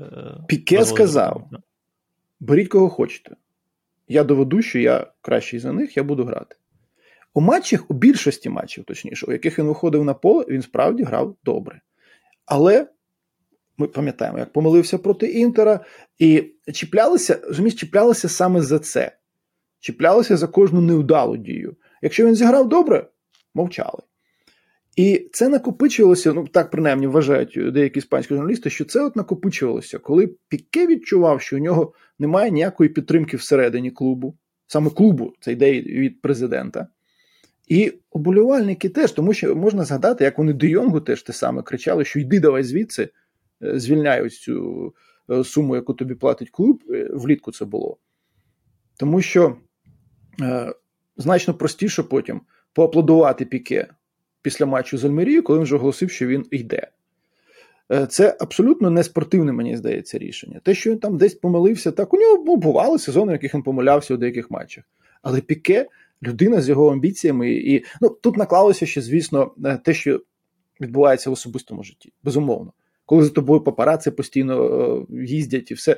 Піке 0.48 0.86
сказав. 0.86 1.50
беріть 2.40 2.68
кого 2.68 2.90
хочете. 2.90 3.36
Я 4.08 4.24
доведу, 4.24 4.62
що 4.62 4.80
я 4.80 5.12
кращий 5.22 5.60
за 5.60 5.72
них, 5.72 5.98
я 5.98 6.04
буду 6.04 6.26
грати. 6.26 6.56
У 7.34 7.42
матчах, 7.42 7.92
у 7.92 7.94
більшості 7.94 8.50
матчів, 8.50 8.84
точніше, 8.84 9.26
у 9.26 9.32
яких 9.32 9.60
він 9.60 9.66
виходив 9.66 10.04
на 10.04 10.14
поле, 10.14 10.46
він 10.50 10.62
справді 10.62 11.04
грав 11.04 11.36
добре. 11.44 11.82
Але 12.46 12.88
ми 13.78 13.88
пам'ятаємо, 13.88 14.40
як 14.40 14.54
помилився 14.54 14.98
проти 14.98 15.28
Інтера, 15.28 15.80
і 16.20 16.54
чіплялися, 16.74 17.40
розумієш, 17.44 17.76
чіплялися 17.76 18.30
саме 18.30 18.62
за 18.62 18.80
це. 18.80 19.18
Чіплялися 19.80 20.38
за 20.38 20.48
кожну 20.48 20.82
невдалу 20.82 21.38
дію. 21.38 21.76
Якщо 22.02 22.26
він 22.26 22.36
зіграв 22.36 22.70
добре, 22.70 23.08
мовчали. 23.54 24.00
І 24.98 25.30
це 25.34 25.50
накопичувалося, 25.50 26.34
ну 26.34 26.48
так 26.48 26.72
принаймні 26.72 27.08
вважають 27.08 27.74
деякі 27.74 28.00
іспанські 28.00 28.34
журналісти, 28.34 28.70
що 28.70 28.86
це 28.86 29.04
от 29.04 29.16
накопичувалося, 29.16 30.00
коли 30.00 30.28
Піке 30.48 30.88
відчував, 30.88 31.42
що 31.42 31.56
у 31.56 31.60
нього 31.60 31.94
немає 32.20 32.52
ніякої 32.52 32.90
підтримки 32.90 33.38
всередині 33.38 33.92
клубу, 33.92 34.38
саме 34.68 34.90
клубу, 34.90 35.34
це 35.40 35.52
йде 35.52 35.72
від 35.82 36.22
президента. 36.22 36.88
І 37.68 37.94
оболівальники 38.12 38.90
теж, 38.90 39.12
тому 39.12 39.34
що 39.34 39.56
можна 39.56 39.86
згадати, 39.86 40.24
як 40.24 40.38
вони 40.38 40.54
Де 40.54 40.68
Йонгу 40.68 41.02
теж 41.02 41.24
те 41.24 41.34
саме 41.34 41.64
кричали, 41.64 42.06
що 42.06 42.20
йди 42.20 42.40
давай 42.40 42.64
звідси, 42.64 43.10
е, 43.64 43.80
звільняй 43.80 44.22
ось 44.22 44.40
цю 44.40 44.94
е, 45.32 45.44
суму, 45.44 45.76
яку 45.76 45.94
тобі 45.94 46.16
платить 46.16 46.50
клуб. 46.50 46.84
Е, 46.90 47.10
Влітку 47.14 47.52
це 47.52 47.66
було. 47.66 47.98
Тому 49.00 49.22
що 49.22 49.58
е, 50.42 50.74
значно 51.18 51.54
простіше 51.54 52.04
потім 52.04 52.42
поаплодувати 52.74 53.46
Піке 53.46 53.88
після 54.42 54.66
матчу 54.66 54.98
з 54.98 55.06
Альмерією, 55.06 55.44
коли 55.44 55.60
він 55.60 55.64
вже 55.64 55.76
оголосив, 55.76 56.12
що 56.12 56.28
він 56.28 56.46
йде. 56.52 56.88
Е, 57.92 58.08
Це 58.08 58.38
абсолютно 58.40 58.90
не 58.90 59.04
спортивне, 59.04 59.52
мені 59.52 59.78
здається, 59.78 60.18
рішення. 60.18 60.62
Те, 60.64 60.74
що 60.74 60.92
він 60.92 61.00
там 61.00 61.18
десь 61.18 61.34
помилився, 61.34 61.92
так 61.92 62.14
у 62.14 62.18
нього 62.18 62.44
ну, 62.48 62.56
бували 62.56 63.00
сезони, 63.00 63.32
в 63.32 63.36
яких 63.36 63.54
він 63.54 63.64
помилявся 63.64 64.14
у 64.14 64.18
деяких 64.18 64.52
матчах. 64.52 64.84
Але 65.22 65.42
Піке, 65.42 65.88
людина 66.24 66.62
з 66.62 66.70
його 66.70 66.92
амбіціями, 66.92 67.52
і 67.52 67.86
ну, 68.02 68.10
тут 68.10 68.38
наклалося 68.38 68.86
ще, 68.86 69.02
звісно, 69.02 69.52
е, 69.66 69.80
те, 69.84 69.94
що 69.94 70.22
відбувається 70.82 71.30
в 71.30 71.34
особистому 71.34 71.84
житті. 71.84 72.14
Безумовно. 72.24 72.74
Коли 73.06 73.24
за 73.24 73.30
тобою 73.30 73.62
папараци 73.62 74.12
постійно 74.12 74.66
е, 75.12 75.26
їздять 75.26 75.72
і 75.72 75.74
все. 75.74 75.98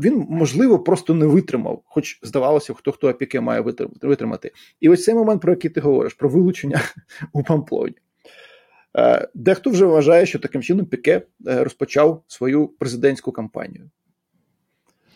Він, 0.00 0.26
можливо, 0.28 0.78
просто 0.78 1.14
не 1.14 1.26
витримав, 1.26 1.82
хоч 1.84 2.20
здавалося, 2.22 2.74
хто 2.74 2.92
хто 2.92 3.08
опіки 3.08 3.40
має 3.40 3.60
витримати- 3.60 4.06
витримати. 4.06 4.52
І 4.80 4.88
ось 4.88 5.04
цей 5.04 5.14
момент, 5.14 5.42
про 5.42 5.52
який 5.52 5.70
ти 5.70 5.80
говориш, 5.80 6.14
про 6.14 6.28
вилучення 6.28 6.80
у 7.32 7.42
Памплоні. 7.42 7.94
Е, 8.98 9.28
Дехто 9.34 9.70
вже 9.70 9.84
вважає, 9.86 10.26
що 10.26 10.38
таким 10.38 10.62
чином 10.62 10.86
Піке 10.86 11.22
е, 11.46 11.64
розпочав 11.64 12.22
свою 12.26 12.68
президентську 12.68 13.32
кампанію. 13.32 13.90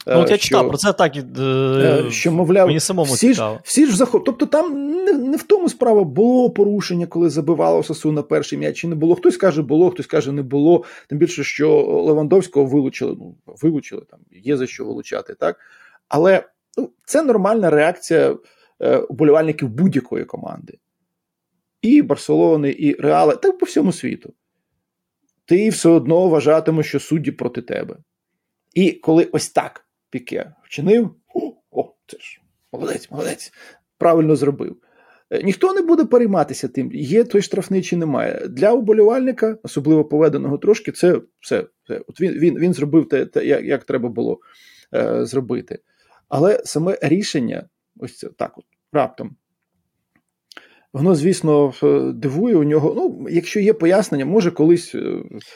Ну, 0.07 0.21
от 0.21 0.29
Е, 0.29 0.33
я 0.33 0.38
читав 0.38 0.69
про 0.69 0.79
це 0.79 0.93
так 0.93 1.17
е, 1.17 1.25
Е, 1.38 2.11
що, 2.11 2.33
мовляв, 2.33 2.67
мені 2.67 2.81
самому 2.81 3.12
всі 3.12 3.35
ж, 3.35 3.59
всі 3.62 3.87
ж 3.87 3.97
захоп... 3.97 4.25
Тобто 4.25 4.47
там 4.47 4.90
не, 5.05 5.12
не 5.12 5.37
в 5.37 5.43
тому 5.43 5.69
справа 5.69 6.05
було 6.05 6.51
порушення, 6.51 7.07
коли 7.07 7.31
забивало 7.31 7.83
Сосу 7.83 8.12
на 8.12 8.23
перший 8.23 8.59
м'яч, 8.59 8.77
чи 8.77 8.88
не 8.88 8.95
було. 8.95 9.14
Хтось 9.14 9.37
каже, 9.37 9.62
було, 9.62 9.90
хтось 9.90 10.07
каже, 10.07 10.33
не 10.33 10.43
було. 10.43 10.85
Тим 11.09 11.19
більше, 11.19 11.45
що 11.45 11.83
Левандовського 11.83 12.67
вилучили. 12.67 13.17
Ну, 13.19 13.37
вилучили, 13.47 14.03
там 14.11 14.21
є 14.31 14.57
за 14.57 14.67
що 14.67 14.85
вилучати, 14.85 15.35
так? 15.35 15.57
Але 16.09 16.45
ну, 16.79 16.90
це 17.05 17.23
нормальна 17.23 17.71
реакція 17.71 18.37
е, 18.81 18.97
уболівальників 18.97 19.69
будь-якої 19.69 20.25
команди. 20.25 20.79
І 21.83 22.03
Барселони, 22.03 22.77
і 22.79 22.95
Реала, 23.01 23.37
так 23.37 23.59
по 23.59 23.67
всьому 23.67 23.93
світу. 23.93 24.33
Ти 25.45 25.69
все 25.69 25.88
одно 25.88 26.29
вважатимеш, 26.29 26.87
що 26.87 27.01
судді 27.01 27.31
проти 27.31 27.62
тебе. 27.62 27.97
І 28.75 28.93
коли 28.93 29.25
ось 29.33 29.49
так 29.49 29.85
Піке 30.14 30.53
вчинив, 30.62 31.11
о, 31.35 31.53
о, 31.70 31.94
це 32.07 32.18
ж 32.18 32.40
молодець, 32.72 33.11
молодець, 33.11 33.53
правильно 33.98 34.37
зробив. 34.37 34.77
Е, 35.31 35.42
Ніхто 35.42 35.72
не 35.72 35.83
буде 35.83 36.05
перейматися 36.05 36.68
тим, 36.68 36.92
є 36.92 37.24
той 37.24 37.42
штрафний 37.42 37.83
чи 37.83 37.96
немає. 37.96 38.48
Для 38.48 38.72
уболівальника, 38.72 39.59
особливо 39.62 40.05
поведеного 40.05 40.59
трошки, 40.59 40.92
це 40.92 41.20
все. 41.40 41.66
все. 41.83 42.00
От 42.07 42.20
він, 42.20 42.33
він, 42.33 42.59
він 42.59 42.72
зробив 42.74 43.09
те, 43.09 43.27
те 43.27 43.44
як, 43.46 43.64
як 43.64 43.85
треба 43.85 44.09
було 44.09 44.38
е, 44.94 45.27
зробити. 45.27 45.79
Але 46.29 46.62
саме 46.64 46.98
рішення, 47.03 47.68
ось 47.96 48.18
це 48.18 48.29
так, 48.29 48.59
от, 48.59 48.64
раптом. 48.92 49.37
Воно, 50.94 51.14
звісно, 51.14 51.72
е, 51.83 52.00
дивує 52.14 52.57
у 52.57 52.64
нього. 52.64 52.92
Ну, 52.96 53.26
якщо 53.30 53.61
є 53.61 53.72
пояснення, 53.72 54.24
може 54.24 54.50
колись. 54.50 54.94
е, 54.94 54.98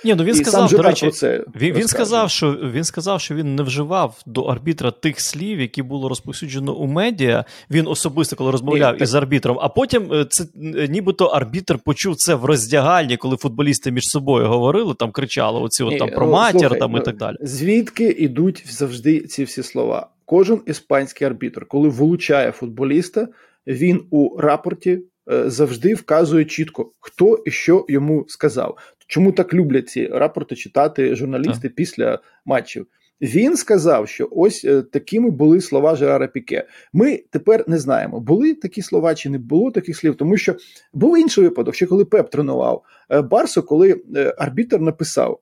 Ні, 0.05 0.15
ну 0.15 0.25
він 0.25 0.35
і 0.35 0.35
сам 0.35 0.45
сказав, 0.45 0.71
до 0.71 0.83
речі, 0.83 1.07
про 1.07 1.13
це 1.13 1.45
Він, 1.57 1.75
він, 1.75 1.89
сказав, 1.89 2.31
що, 2.31 2.53
він 2.53 2.85
сказав, 2.85 3.21
що 3.21 3.35
він 3.35 3.55
не 3.55 3.63
вживав 3.63 4.23
до 4.27 4.43
арбітра 4.43 4.91
тих 4.91 5.21
слів, 5.21 5.61
які 5.61 5.83
було 5.83 6.09
розповсюджено 6.09 6.75
у 6.75 6.87
медіа. 6.87 7.45
Він 7.71 7.87
особисто, 7.87 8.37
коли 8.37 8.51
розмовляв 8.51 8.93
Ні, 8.93 8.99
так- 8.99 9.09
із 9.09 9.15
арбітром, 9.15 9.59
а 9.61 9.69
потім 9.69 10.13
е, 10.13 10.27
це 10.31 10.45
нібито 10.89 11.25
арбітр 11.25 11.79
почув 11.79 12.17
це 12.17 12.35
в 12.35 12.45
роздягальні, 12.45 13.17
коли 13.17 13.37
футболісти 13.37 13.91
між 13.91 14.05
собою 14.05 14.47
говорили, 14.47 14.95
там 14.95 15.11
кричали 15.11 15.61
оці 15.61 15.85
от, 15.85 15.93
Ні, 15.93 15.99
там 15.99 16.11
про 16.11 16.27
ну, 16.27 16.33
матір 16.33 16.61
слухай, 16.61 16.79
там 16.79 16.91
і 16.91 16.95
ну, 16.95 17.01
так 17.01 17.17
далі. 17.17 17.37
Звідки 17.41 18.05
йдуть 18.05 18.65
завжди 18.69 19.21
ці 19.21 19.45
всі 19.45 19.63
слова? 19.63 20.09
Кожен 20.25 20.61
іспанський 20.67 21.27
арбітр, 21.27 21.67
коли 21.67 21.89
вилучає 21.89 22.53
футболіста, 22.53 23.29
він 23.67 24.03
у 24.11 24.41
рапорті 24.41 24.99
завжди 25.47 25.95
вказує 25.95 26.45
чітко, 26.45 26.93
хто 27.01 27.43
і 27.47 27.51
що 27.51 27.85
йому 27.89 28.25
сказав. 28.29 28.79
Чому 29.07 29.33
так 29.33 29.55
люблять 29.55 29.89
ці 29.89 30.07
рапорти 30.07 30.57
читати 30.57 31.15
журналісти 31.15 31.69
після 31.69 32.19
матчів? 32.45 32.87
Він 33.21 33.57
сказав, 33.57 34.09
що 34.09 34.29
ось 34.31 34.65
е, 34.65 34.83
такими 34.83 35.31
були 35.31 35.61
слова 35.61 35.97
Жерара 35.97 36.27
Піке. 36.27 36.67
Ми 36.93 37.17
тепер 37.31 37.65
не 37.67 37.79
знаємо, 37.79 38.21
були 38.21 38.55
такі 38.55 38.83
слова 38.83 39.15
чи 39.15 39.31
не 39.31 39.39
було 39.39 39.71
таких 39.71 39.97
слів, 39.97 40.15
тому 40.15 40.37
що 40.37 40.57
був 40.93 41.19
інший 41.19 41.45
випадок, 41.45 41.75
ще 41.75 41.87
коли 41.87 42.05
Пеп 42.05 42.31
тренував 42.31 42.85
е, 43.11 43.23
Барсу, 43.23 43.63
коли 43.63 44.03
е, 44.17 44.35
арбітр 44.39 44.81
написав, 44.81 45.41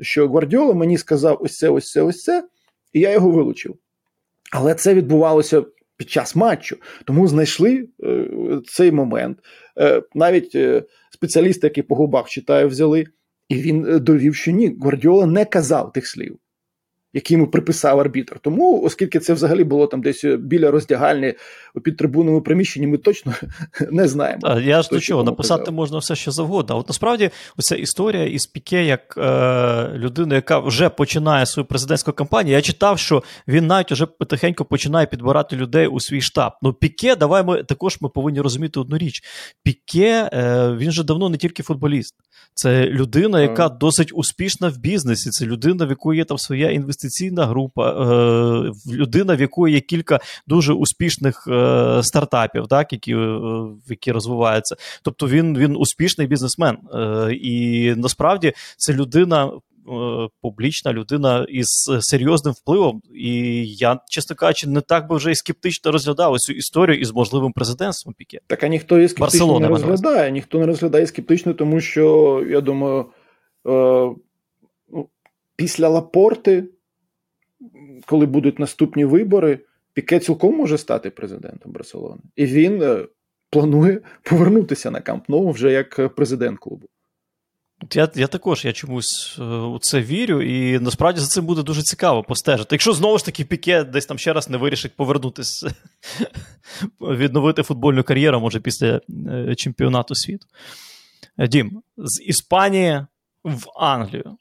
що 0.00 0.28
Гвардіола 0.28 0.74
мені 0.74 0.98
сказав 0.98 1.38
ось 1.40 1.58
це, 1.58 1.68
ось 1.68 1.90
це, 1.90 2.02
ось 2.02 2.22
це, 2.22 2.48
і 2.92 3.00
я 3.00 3.12
його 3.12 3.30
вилучив. 3.30 3.74
Але 4.52 4.74
це 4.74 4.94
відбувалося 4.94 5.64
під 5.98 6.10
час 6.10 6.36
матчу, 6.36 6.76
тому 7.04 7.28
знайшли 7.28 7.88
е, 8.04 8.28
цей 8.66 8.92
момент. 8.92 9.38
Е, 9.78 10.02
навіть 10.14 10.54
е, 10.54 10.82
спеціалісти, 11.10 11.66
які 11.66 11.82
по 11.82 11.94
губах 11.94 12.28
читаю, 12.28 12.68
взяли, 12.68 13.04
і 13.48 13.54
він 13.54 13.86
е, 13.86 13.98
довів, 13.98 14.34
що 14.34 14.50
ні, 14.50 14.76
Гвардіола 14.80 15.26
не 15.26 15.44
казав 15.44 15.92
тих 15.92 16.06
слів 16.06 16.38
які 17.18 17.34
йому 17.34 17.46
приписав 17.46 18.00
арбітр. 18.00 18.38
Тому, 18.38 18.82
оскільки 18.82 19.18
це 19.18 19.32
взагалі 19.32 19.64
було 19.64 19.86
там 19.86 20.00
десь 20.00 20.24
біля 20.24 20.70
роздягальні 20.70 21.34
під 21.82 21.96
трибунному 21.96 22.42
приміщенні, 22.42 22.86
ми 22.86 22.98
точно 22.98 23.32
не 23.90 24.08
знаємо. 24.08 24.40
А, 24.42 24.60
я 24.60 24.82
ж 24.82 24.88
до 24.92 25.00
чого 25.00 25.24
написати 25.24 25.60
казав. 25.60 25.74
можна 25.74 25.98
все 25.98 26.14
що 26.14 26.30
завгодно. 26.30 26.78
От 26.78 26.88
насправді 26.88 27.30
оця 27.56 27.76
історія 27.76 28.24
із 28.24 28.46
Піке, 28.46 28.84
як 28.84 29.14
е, 29.18 29.92
людина, 29.94 30.34
яка 30.34 30.58
вже 30.58 30.88
починає 30.88 31.46
свою 31.46 31.66
президентську 31.66 32.12
кампанію. 32.12 32.56
Я 32.56 32.62
читав, 32.62 32.98
що 32.98 33.22
він 33.48 33.66
навіть 33.66 33.92
вже 33.92 34.06
потихеньку 34.06 34.64
починає 34.64 35.06
підбирати 35.06 35.56
людей 35.56 35.86
у 35.86 36.00
свій 36.00 36.20
штаб. 36.20 36.52
Ну, 36.62 36.72
Піке, 36.72 37.16
давай 37.16 37.44
ми 37.44 37.62
також 37.62 37.98
ми 38.00 38.08
повинні 38.08 38.40
розуміти 38.40 38.80
одну 38.80 38.98
річ. 38.98 39.22
Піке 39.62 40.30
е, 40.32 40.74
він 40.78 40.90
же 40.92 41.04
давно 41.04 41.28
не 41.28 41.36
тільки 41.36 41.62
футболіст. 41.62 42.14
Це 42.54 42.86
людина, 42.86 43.40
яка 43.40 43.68
досить 43.68 44.10
успішна 44.14 44.68
в 44.68 44.78
бізнесі. 44.78 45.30
Це 45.30 45.46
людина, 45.46 45.86
в 45.86 45.88
якої 45.88 46.18
є 46.18 46.24
там 46.24 46.38
своя 46.38 46.70
інвестиційна 47.08 47.46
група, 47.46 47.90
е, 47.90 48.72
людина, 48.92 49.36
в 49.36 49.40
якої 49.40 49.74
є 49.74 49.80
кілька 49.80 50.20
дуже 50.46 50.72
успішних 50.72 51.48
е, 51.48 52.02
стартапів, 52.02 52.66
так, 52.66 52.92
які 52.92 53.14
е, 53.14 53.40
які 53.88 54.12
розвиваються. 54.12 54.76
Тобто 55.02 55.28
він 55.28 55.58
він 55.58 55.76
успішний 55.76 56.26
бізнесмен. 56.26 56.78
І 57.42 57.94
насправді 57.96 58.52
це 58.76 58.92
людина, 58.92 59.50
публічна 60.42 60.92
людина 60.92 61.46
із 61.48 61.66
серйозним 62.00 62.54
впливом. 62.54 63.02
І 63.14 63.64
я, 63.66 64.00
чесно 64.08 64.36
кажучи, 64.36 64.66
не 64.66 64.80
так 64.80 65.08
би 65.08 65.16
вже 65.16 65.30
і 65.30 65.34
скептично 65.34 65.92
розглядав 65.92 66.38
цю 66.38 66.52
історію 66.52 67.00
із 67.00 67.12
можливим 67.12 67.52
президентством 67.52 68.14
Піке. 68.18 68.38
Так 68.46 68.64
а 68.64 68.68
ніхто 68.68 68.98
і 68.98 69.08
скептично 69.08 69.46
Барселона, 69.46 69.68
не 69.68 69.68
розглядає, 69.68 70.30
ніхто 70.30 70.58
не 70.58 70.66
розглядає 70.66 71.06
скептично, 71.06 71.54
тому 71.54 71.80
що 71.80 72.44
я 72.48 72.60
думаю, 72.60 73.00
е, 73.00 74.10
ну, 74.92 75.08
після 75.56 75.88
Лапорти, 75.88 76.64
коли 78.06 78.26
будуть 78.26 78.58
наступні 78.58 79.04
вибори, 79.04 79.58
Піке 79.92 80.18
цілком 80.18 80.56
може 80.56 80.78
стати 80.78 81.10
президентом 81.10 81.72
Барселони. 81.72 82.20
І 82.36 82.46
він 82.46 82.82
е, 82.82 83.06
планує 83.50 84.00
повернутися 84.22 84.90
на 84.90 85.00
Камп 85.00 85.28
Ноу 85.28 85.50
вже 85.50 85.72
як 85.72 86.14
президент 86.14 86.58
клубу. 86.58 86.88
Я 87.94 88.08
я 88.14 88.26
також 88.26 88.64
я 88.64 88.72
чомусь 88.72 89.36
е, 89.40 89.44
у 89.44 89.78
це 89.78 90.00
вірю, 90.00 90.42
і 90.42 90.78
насправді 90.78 91.20
за 91.20 91.26
цим 91.26 91.46
буде 91.46 91.62
дуже 91.62 91.82
цікаво 91.82 92.22
постежити. 92.22 92.68
Якщо 92.74 92.92
знову 92.92 93.18
ж 93.18 93.24
таки 93.24 93.44
Піке 93.44 93.84
десь 93.84 94.06
там 94.06 94.18
ще 94.18 94.32
раз 94.32 94.50
не 94.50 94.56
вирішить 94.56 94.96
повернутися, 94.96 95.74
відновити 97.00 97.62
футбольну 97.62 98.04
кар'єру, 98.04 98.40
може, 98.40 98.60
після 98.60 99.00
е, 99.28 99.54
чемпіонату 99.54 100.14
світу. 100.14 100.46
Е, 101.38 101.48
Дім, 101.48 101.82
з 101.96 102.22
Іспанії 102.22 103.06
в 103.44 103.64
Англію 103.76 104.36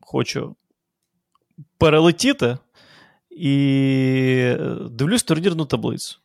хочу 0.00 0.56
перелетіти 1.78 2.58
і 3.30 4.54
дивлюсь 4.90 5.22
турнірну 5.22 5.66
таблицю. 5.66 6.18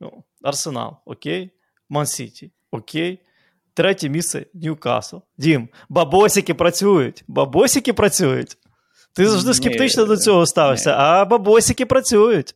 Ну, 0.00 0.24
Арсенал, 0.42 0.96
окей, 1.04 1.50
Ман-Сіті, 1.88 2.50
окей. 2.70 3.22
Третє 3.74 4.08
місце 4.08 4.46
Ньюкасл. 4.54 5.16
Дім, 5.38 5.68
бабосики 5.88 6.54
працюють. 6.54 7.24
Бабосики 7.28 7.92
працюють. 7.92 8.56
Ти 9.12 9.26
завжди 9.26 9.54
скептично 9.54 10.02
ні, 10.02 10.08
до 10.08 10.16
цього 10.16 10.46
ставишся, 10.46 10.90
ні. 10.90 10.96
а 10.98 11.24
бабосики 11.24 11.86
працюють. 11.86 12.54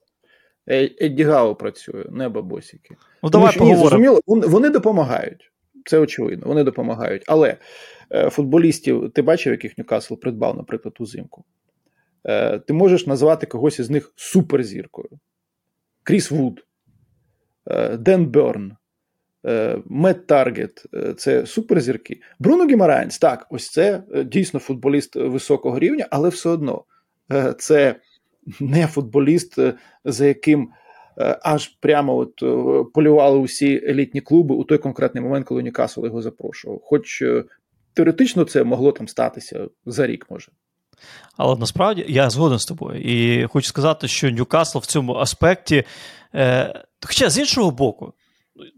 Е, 0.68 0.90
Едді 1.00 1.24
Гау 1.24 1.54
працює, 1.54 2.04
не 2.10 2.28
бабосики. 2.28 2.96
Ну, 3.22 3.30
давай 3.30 3.58
поговоримо. 3.58 4.20
Вони 4.26 4.70
допомагають. 4.70 5.49
Це 5.84 5.98
очевидно, 5.98 6.46
вони 6.46 6.64
допомагають. 6.64 7.24
Але 7.26 7.56
е, 8.12 8.30
футболістів, 8.30 9.10
ти 9.14 9.22
бачив, 9.22 9.52
яких 9.52 9.78
Ньюкасл 9.78 10.14
придбав, 10.14 10.56
наприклад, 10.56 10.96
узимку. 10.98 11.44
Е, 12.24 12.58
Ти 12.58 12.72
можеш 12.72 13.06
назвати 13.06 13.46
когось 13.46 13.78
із 13.78 13.90
них 13.90 14.12
суперзіркою. 14.16 15.08
Кріс 16.02 16.30
Вуд, 16.30 16.66
е, 17.66 17.96
Ден 17.96 18.26
Берн, 18.26 18.76
Мет 19.84 20.26
Таргет 20.26 20.82
це 21.16 21.46
суперзірки. 21.46 22.20
Бруно 22.38 22.66
Гімаранс, 22.66 23.18
так, 23.18 23.46
ось 23.50 23.70
це 23.70 24.02
дійсно 24.26 24.60
футболіст 24.60 25.16
високого 25.16 25.78
рівня, 25.78 26.06
але 26.10 26.28
все 26.28 26.48
одно 26.48 26.84
це 27.58 27.96
не 28.60 28.86
футболіст, 28.86 29.58
за 30.04 30.26
яким 30.26 30.70
аж 31.42 31.68
прямо 31.68 32.16
от 32.16 32.34
полювали 32.92 33.38
усі 33.38 33.84
елітні 33.88 34.20
клуби 34.20 34.54
у 34.54 34.64
той 34.64 34.78
конкретний 34.78 35.24
момент, 35.24 35.46
коли 35.46 35.62
Нюкасл 35.62 36.04
його 36.04 36.22
запрошував. 36.22 36.80
Хоч 36.84 37.22
теоретично 37.94 38.44
це 38.44 38.64
могло 38.64 38.92
там 38.92 39.08
статися 39.08 39.68
за 39.86 40.06
рік, 40.06 40.26
може. 40.30 40.48
Але 41.36 41.56
насправді 41.56 42.04
я 42.08 42.30
згоден 42.30 42.58
з 42.58 42.64
тобою. 42.64 43.00
І 43.00 43.46
хочу 43.46 43.68
сказати, 43.68 44.08
що 44.08 44.30
Ньюкасл 44.30 44.78
в 44.78 44.86
цьому 44.86 45.14
аспекті, 45.14 45.84
е, 46.34 46.84
хоча 47.06 47.30
з 47.30 47.38
іншого 47.38 47.70
боку, 47.70 48.12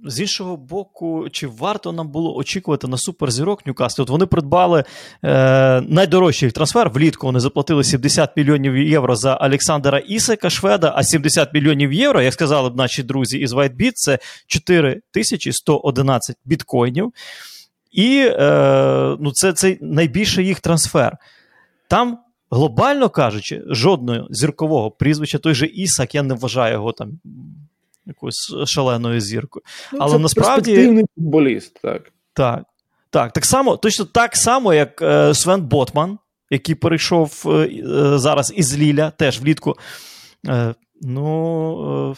з 0.04 0.20
іншого 0.20 0.56
боку, 0.56 1.28
чи 1.32 1.46
варто 1.46 1.92
нам 1.92 2.08
було 2.08 2.36
очікувати 2.36 2.88
на 2.88 2.98
суперзірок 2.98 3.66
Ньюкаслі? 3.66 4.02
От 4.02 4.10
вони 4.10 4.26
придбали 4.26 4.84
е, 5.24 5.80
найдорожчий 5.80 6.50
трансфер. 6.50 6.90
Влітку 6.90 7.26
вони 7.26 7.40
заплатили 7.40 7.84
70 7.84 8.36
мільйонів 8.36 8.76
євро 8.76 9.16
за 9.16 9.36
Олександра 9.36 9.98
Ісека 9.98 10.50
Шведа, 10.50 10.92
а 10.96 11.04
70 11.04 11.54
мільйонів 11.54 11.92
євро, 11.92 12.22
як 12.22 12.32
сказали 12.32 12.70
б 12.70 12.76
наші 12.76 13.02
друзі 13.02 13.38
із 13.38 13.52
WhiteBit, 13.52 13.92
це 13.94 14.18
4111 14.46 16.36
біткоїнів. 16.44 17.12
І 17.92 18.18
е, 18.26 19.16
ну, 19.20 19.32
це, 19.32 19.52
це 19.52 19.78
найбільший 19.80 20.46
їх 20.46 20.60
трансфер. 20.60 21.16
Там. 21.88 22.18
Глобально 22.54 23.08
кажучи, 23.08 23.62
жодного 23.66 24.26
зіркового 24.30 24.90
прізвища, 24.90 25.38
той 25.38 25.54
же 25.54 25.66
Ісак, 25.66 26.14
я 26.14 26.22
не 26.22 26.34
вважаю 26.34 26.72
його 26.72 26.92
там 26.92 27.20
якоюсь 28.06 28.54
шаленою 28.66 29.20
зіркою. 29.20 29.62
Ну, 29.92 29.98
Але 30.02 30.12
це 30.12 30.18
насправді. 30.18 31.04
футболіст, 31.16 31.80
так. 31.82 32.12
Так. 32.34 32.62
Так, 33.10 33.32
так 33.32 33.44
само, 33.44 33.76
точно 33.76 34.04
так 34.04 34.36
само, 34.36 34.74
як 34.74 35.02
е, 35.02 35.34
Свен 35.34 35.62
Ботман, 35.62 36.18
який 36.50 36.74
перейшов 36.74 37.42
е, 37.46 37.50
е, 37.50 38.18
зараз 38.18 38.52
із 38.56 38.78
Ліля, 38.78 39.10
теж 39.10 39.40
влітку. 39.40 39.76
Е, 40.48 40.74
ну, 41.02 42.10
е, 42.10 42.14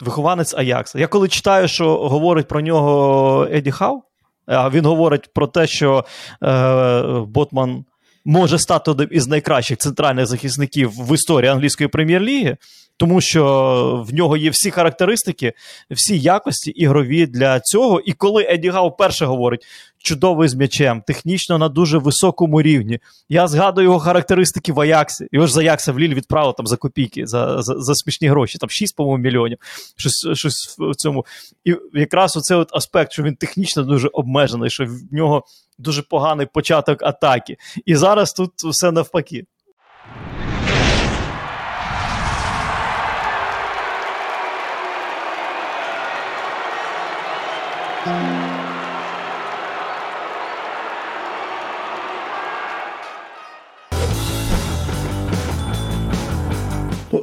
вихованець 0.00 0.54
Аякса. 0.54 0.98
Я 0.98 1.06
коли 1.06 1.28
читаю, 1.28 1.68
що 1.68 2.08
говорить 2.08 2.48
про 2.48 2.60
нього 2.60 3.48
Еді 3.52 3.70
Хау, 3.70 4.02
а 4.46 4.70
він 4.70 4.86
говорить 4.86 5.32
про 5.34 5.46
те, 5.46 5.66
що 5.66 6.04
е, 6.42 7.02
Ботман 7.26 7.84
може 8.24 8.58
стати 8.58 8.90
одним 8.90 9.08
із 9.10 9.26
найкращих 9.26 9.78
центральних 9.78 10.26
захисників 10.26 10.90
в 10.90 11.14
історії 11.14 11.50
англійської 11.50 11.88
прем'єр-ліги 11.88 12.56
тому 12.96 13.20
що 13.20 14.04
в 14.08 14.14
нього 14.14 14.36
є 14.36 14.50
всі 14.50 14.70
характеристики, 14.70 15.52
всі 15.90 16.18
якості 16.18 16.70
ігрові 16.70 17.26
для 17.26 17.60
цього. 17.60 18.00
І 18.00 18.12
коли 18.12 18.46
Еді 18.48 18.68
Гау 18.68 18.88
вперше 18.88 19.26
говорить 19.26 19.66
чудовий 19.98 20.48
з 20.48 20.54
м'ячем, 20.54 21.02
технічно 21.06 21.58
на 21.58 21.68
дуже 21.68 21.98
високому 21.98 22.62
рівні, 22.62 22.98
я 23.28 23.48
згадую 23.48 23.84
його 23.84 23.98
характеристики 23.98 24.72
в 24.72 24.80
Аяксі. 24.80 25.28
Його 25.32 25.46
ж 25.46 25.52
за 25.52 25.60
Аякса 25.60 25.92
в 25.92 25.98
Ліль 25.98 26.14
відправили 26.14 26.54
там 26.56 26.66
за 26.66 26.76
копійки, 26.76 27.26
за 27.26 27.62
за, 27.62 27.80
за 27.80 27.94
смішні 27.94 28.28
гроші, 28.28 28.58
там 28.58 28.70
6, 28.70 28.96
по-моєму, 28.96 29.22
мільйонів. 29.22 29.58
Щось 29.96 30.28
щось 30.32 30.76
в 30.78 30.94
цьому. 30.94 31.26
І 31.64 31.74
якраз 31.92 32.36
оцей 32.36 32.56
от 32.56 32.68
аспект, 32.72 33.12
що 33.12 33.22
він 33.22 33.36
технічно 33.36 33.82
дуже 33.82 34.08
обмежений, 34.12 34.70
що 34.70 34.84
в 34.84 35.14
нього 35.14 35.44
дуже 35.78 36.02
поганий 36.02 36.46
початок 36.46 37.02
атаки. 37.02 37.56
І 37.84 37.96
зараз 37.96 38.32
тут 38.32 38.52
все 38.64 38.90
навпаки. 38.90 39.44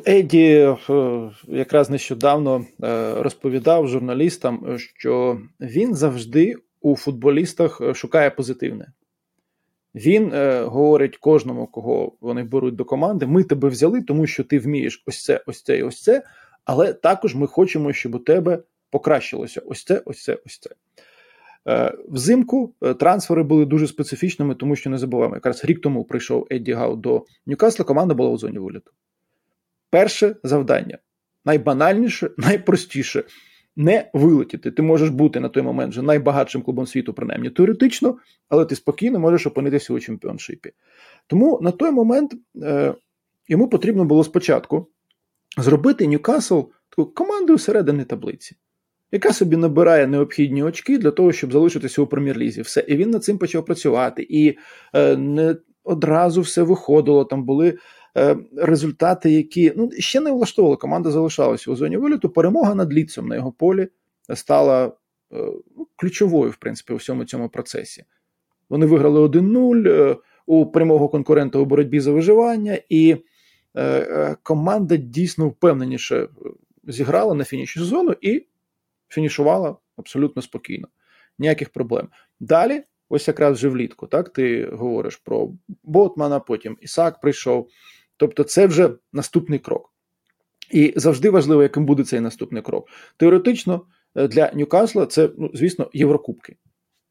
Еді 0.06 0.76
е, 0.90 1.32
якраз 1.48 1.90
нещодавно 1.90 2.66
е, 2.84 3.14
розповідав 3.14 3.88
журналістам, 3.88 4.78
що 4.78 5.42
він 5.60 5.96
завжди 5.96 6.56
у 6.82 6.96
футболістах 6.96 7.82
шукає 7.96 8.30
позитивне. 8.30 8.88
Він 9.96 10.34
е, 10.34 10.64
говорить 10.64 11.18
кожному, 11.18 11.68
кого 11.68 12.12
вони 12.22 12.44
беруть 12.44 12.76
до 12.76 12.86
команди: 12.86 13.26
ми 13.26 13.44
тебе 13.44 13.70
взяли, 13.70 14.02
тому 14.02 14.28
що 14.28 14.44
ти 14.44 14.60
вмієш 14.60 15.04
ось 15.08 15.24
це, 15.24 15.44
ось 15.46 15.64
це 15.64 15.78
і 15.78 15.84
ось 15.84 16.04
це. 16.04 16.24
Але 16.66 16.94
також 16.94 17.36
ми 17.36 17.48
хочемо, 17.48 17.94
щоб 17.94 18.16
у 18.16 18.20
тебе 18.20 18.60
покращилося 18.92 19.62
ось 19.66 19.84
це, 19.84 20.02
ось 20.06 20.24
це, 20.24 20.38
ось 20.46 20.60
це. 20.60 20.70
Е, 21.68 21.98
взимку 22.08 22.74
е, 22.82 22.94
трансфери 22.94 23.44
були 23.44 23.66
дуже 23.66 23.88
специфічними, 23.88 24.56
тому 24.56 24.76
що 24.76 24.90
не 24.90 24.98
забуваємо, 24.98 25.36
якраз 25.36 25.66
рік 25.66 25.82
тому 25.82 26.04
прийшов 26.04 26.48
Едді 26.52 26.74
Гау 26.74 26.96
до 26.96 27.26
Ньюкасла, 27.46 27.86
команда 27.86 28.14
була 28.14 28.30
у 28.30 28.38
зоні 28.38 28.60
виліту. 28.60 28.92
Перше 29.90 30.36
завдання 30.44 30.98
найбанальніше, 31.46 32.30
найпростіше 32.38 33.24
не 33.76 34.10
вилетіти. 34.14 34.72
Ти 34.72 34.82
можеш 34.82 35.10
бути 35.10 35.40
на 35.40 35.50
той 35.50 35.64
момент 35.64 35.92
вже 35.92 36.02
найбагатшим 36.02 36.62
клубом 36.62 36.88
світу, 36.88 37.14
принаймні 37.14 37.50
теоретично, 37.50 38.18
але 38.50 38.66
ти 38.66 38.76
спокійно 38.76 39.20
можеш 39.20 39.48
опинитися 39.48 39.94
у 39.94 40.00
чемпіоншипі. 40.00 40.72
Тому 41.28 41.60
на 41.62 41.72
той 41.72 41.92
момент 41.92 42.36
е, 42.64 42.94
йому 43.48 43.70
потрібно 43.70 44.06
було 44.06 44.24
спочатку 44.24 44.88
зробити 45.58 46.08
Ньюкасл 46.08 46.60
таку 46.90 47.06
командою 47.06 47.60
середини 47.60 48.04
таблиці, 48.04 48.56
яка 49.12 49.34
собі 49.34 49.58
набирає 49.58 50.08
необхідні 50.08 50.64
очки 50.64 50.98
для 50.98 51.12
того, 51.12 51.32
щоб 51.32 51.52
залишитися 51.52 52.02
у 52.02 52.08
прем'єр-лізі. 52.08 52.62
Все. 52.62 52.86
І 52.88 52.96
він 52.96 53.10
над 53.10 53.24
цим 53.24 53.38
почав 53.38 53.66
працювати. 53.66 54.28
І 54.30 54.58
е, 54.94 55.18
не 55.18 55.56
одразу 55.84 56.42
все 56.42 56.64
виходило. 56.64 57.26
Там 57.26 57.44
були 57.44 57.78
е, 58.18 58.38
результати, 58.58 59.32
які 59.32 59.74
ну, 59.76 59.90
ще 59.92 60.20
не 60.20 60.32
влаштовували. 60.32 60.78
Команда 60.78 61.12
залишалася 61.12 61.72
у 61.72 61.76
зоні 61.76 61.98
виліту. 61.98 62.30
Перемога 62.30 62.76
над 62.76 62.94
ліцем 62.94 63.28
на 63.28 63.36
його 63.36 63.52
полі 63.52 63.88
стала 64.34 64.86
е, 64.86 64.92
ну, 65.78 65.88
ключовою, 65.96 66.52
в 66.52 66.58
принципі, 66.58 66.94
у 66.94 66.96
всьому 66.96 67.26
цьому 67.26 67.50
процесі. 67.50 68.04
Вони 68.70 68.86
виграли 68.86 69.20
1-0 69.20 69.88
е, 69.88 70.18
у 70.46 70.66
прямого 70.66 71.10
конкурента 71.10 71.60
у 71.60 71.66
боротьбі 71.66 72.00
за 72.00 72.12
виживання, 72.12 72.80
і 72.90 73.12
е, 73.76 73.84
е, 73.84 74.36
команда 74.44 74.96
дійсно 74.98 75.48
впевненіше 75.48 76.28
зіграла 76.88 77.34
на 77.34 77.44
фініші 77.44 77.80
сезону 77.80 78.16
і 78.22 78.46
фінішувала 79.10 79.76
абсолютно 79.98 80.42
спокійно. 80.42 80.88
Ніяких 81.40 81.70
проблем. 81.70 82.10
Далі, 82.40 82.84
ось 83.10 83.28
якраз 83.28 83.58
вже 83.58 83.70
влітку, 83.70 84.08
так 84.08 84.30
ти 84.30 84.66
говориш 84.66 85.16
про 85.16 85.52
Ботмана, 85.84 86.40
потім 86.40 86.78
Ісак 86.82 87.22
прийшов. 87.22 87.70
Тобто, 88.18 88.44
це 88.44 88.68
вже 88.68 88.90
наступний 89.14 89.60
крок. 89.60 89.94
І 90.72 90.94
завжди 90.96 91.30
важливо, 91.30 91.64
яким 91.64 91.86
буде 91.86 92.04
цей 92.04 92.20
наступний 92.20 92.62
крок. 92.62 92.90
Теоретично 93.18 93.82
для 94.16 94.52
Ньюкасла 94.54 95.06
це, 95.06 95.30
ну, 95.38 95.52
звісно, 95.54 95.90
Єврокубки. 95.94 96.56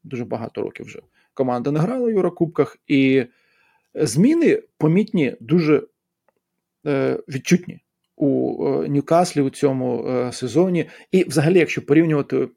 Дуже 0.03 0.25
багато 0.25 0.61
років 0.61 0.85
вже 0.85 0.99
команда 1.39 1.71
не 1.71 1.79
грала 1.79 2.05
в 2.05 2.09
Єврокубках, 2.09 2.77
і 2.87 3.25
зміни 3.93 4.63
помітні, 4.77 5.35
дуже 5.39 5.83
е, 6.85 7.19
відчутні 7.27 7.79
у 8.19 8.65
е, 8.67 8.89
Ньюкаслі 8.89 9.41
у 9.41 9.49
цьому 9.49 10.05
е, 10.07 10.31
сезоні. 10.31 10.89
І, 11.11 11.23
взагалі, 11.23 11.59
якщо 11.59 11.85
порівнювати, 11.85 12.49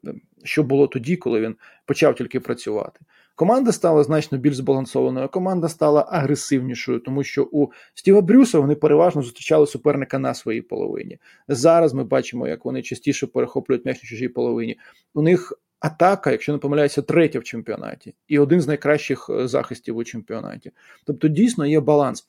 що 0.43 0.63
було 0.63 0.87
тоді, 0.87 1.15
коли 1.15 1.41
він 1.41 1.55
почав 1.85 2.15
тільки 2.15 2.39
працювати. 2.39 2.99
Команда 3.35 3.71
стала 3.71 4.03
значно 4.03 4.37
більш 4.37 4.55
збалансованою, 4.55 5.29
команда 5.29 5.69
стала 5.69 6.07
агресивнішою, 6.09 6.99
тому 6.99 7.23
що 7.23 7.43
у 7.51 7.67
Стіва 7.93 8.21
Брюса 8.21 8.59
вони 8.59 8.75
переважно 8.75 9.21
зустрічали 9.21 9.67
суперника 9.67 10.19
на 10.19 10.33
своїй 10.33 10.61
половині. 10.61 11.17
Зараз 11.47 11.93
ми 11.93 12.03
бачимо, 12.03 12.47
як 12.47 12.65
вони 12.65 12.81
частіше 12.81 13.27
перехоплюють 13.27 13.85
м'яч 13.85 14.03
на 14.03 14.09
чужій 14.09 14.27
половині. 14.27 14.79
У 15.13 15.21
них 15.21 15.53
атака, 15.79 16.31
якщо 16.31 16.51
не 16.51 16.57
помиляюся, 16.57 17.01
третя 17.01 17.39
в 17.39 17.43
чемпіонаті, 17.43 18.15
і 18.27 18.39
один 18.39 18.61
з 18.61 18.67
найкращих 18.67 19.29
захистів 19.43 19.97
у 19.97 20.03
чемпіонаті. 20.03 20.71
Тобто, 21.05 21.27
дійсно 21.27 21.65
є 21.65 21.79
баланс. 21.79 22.27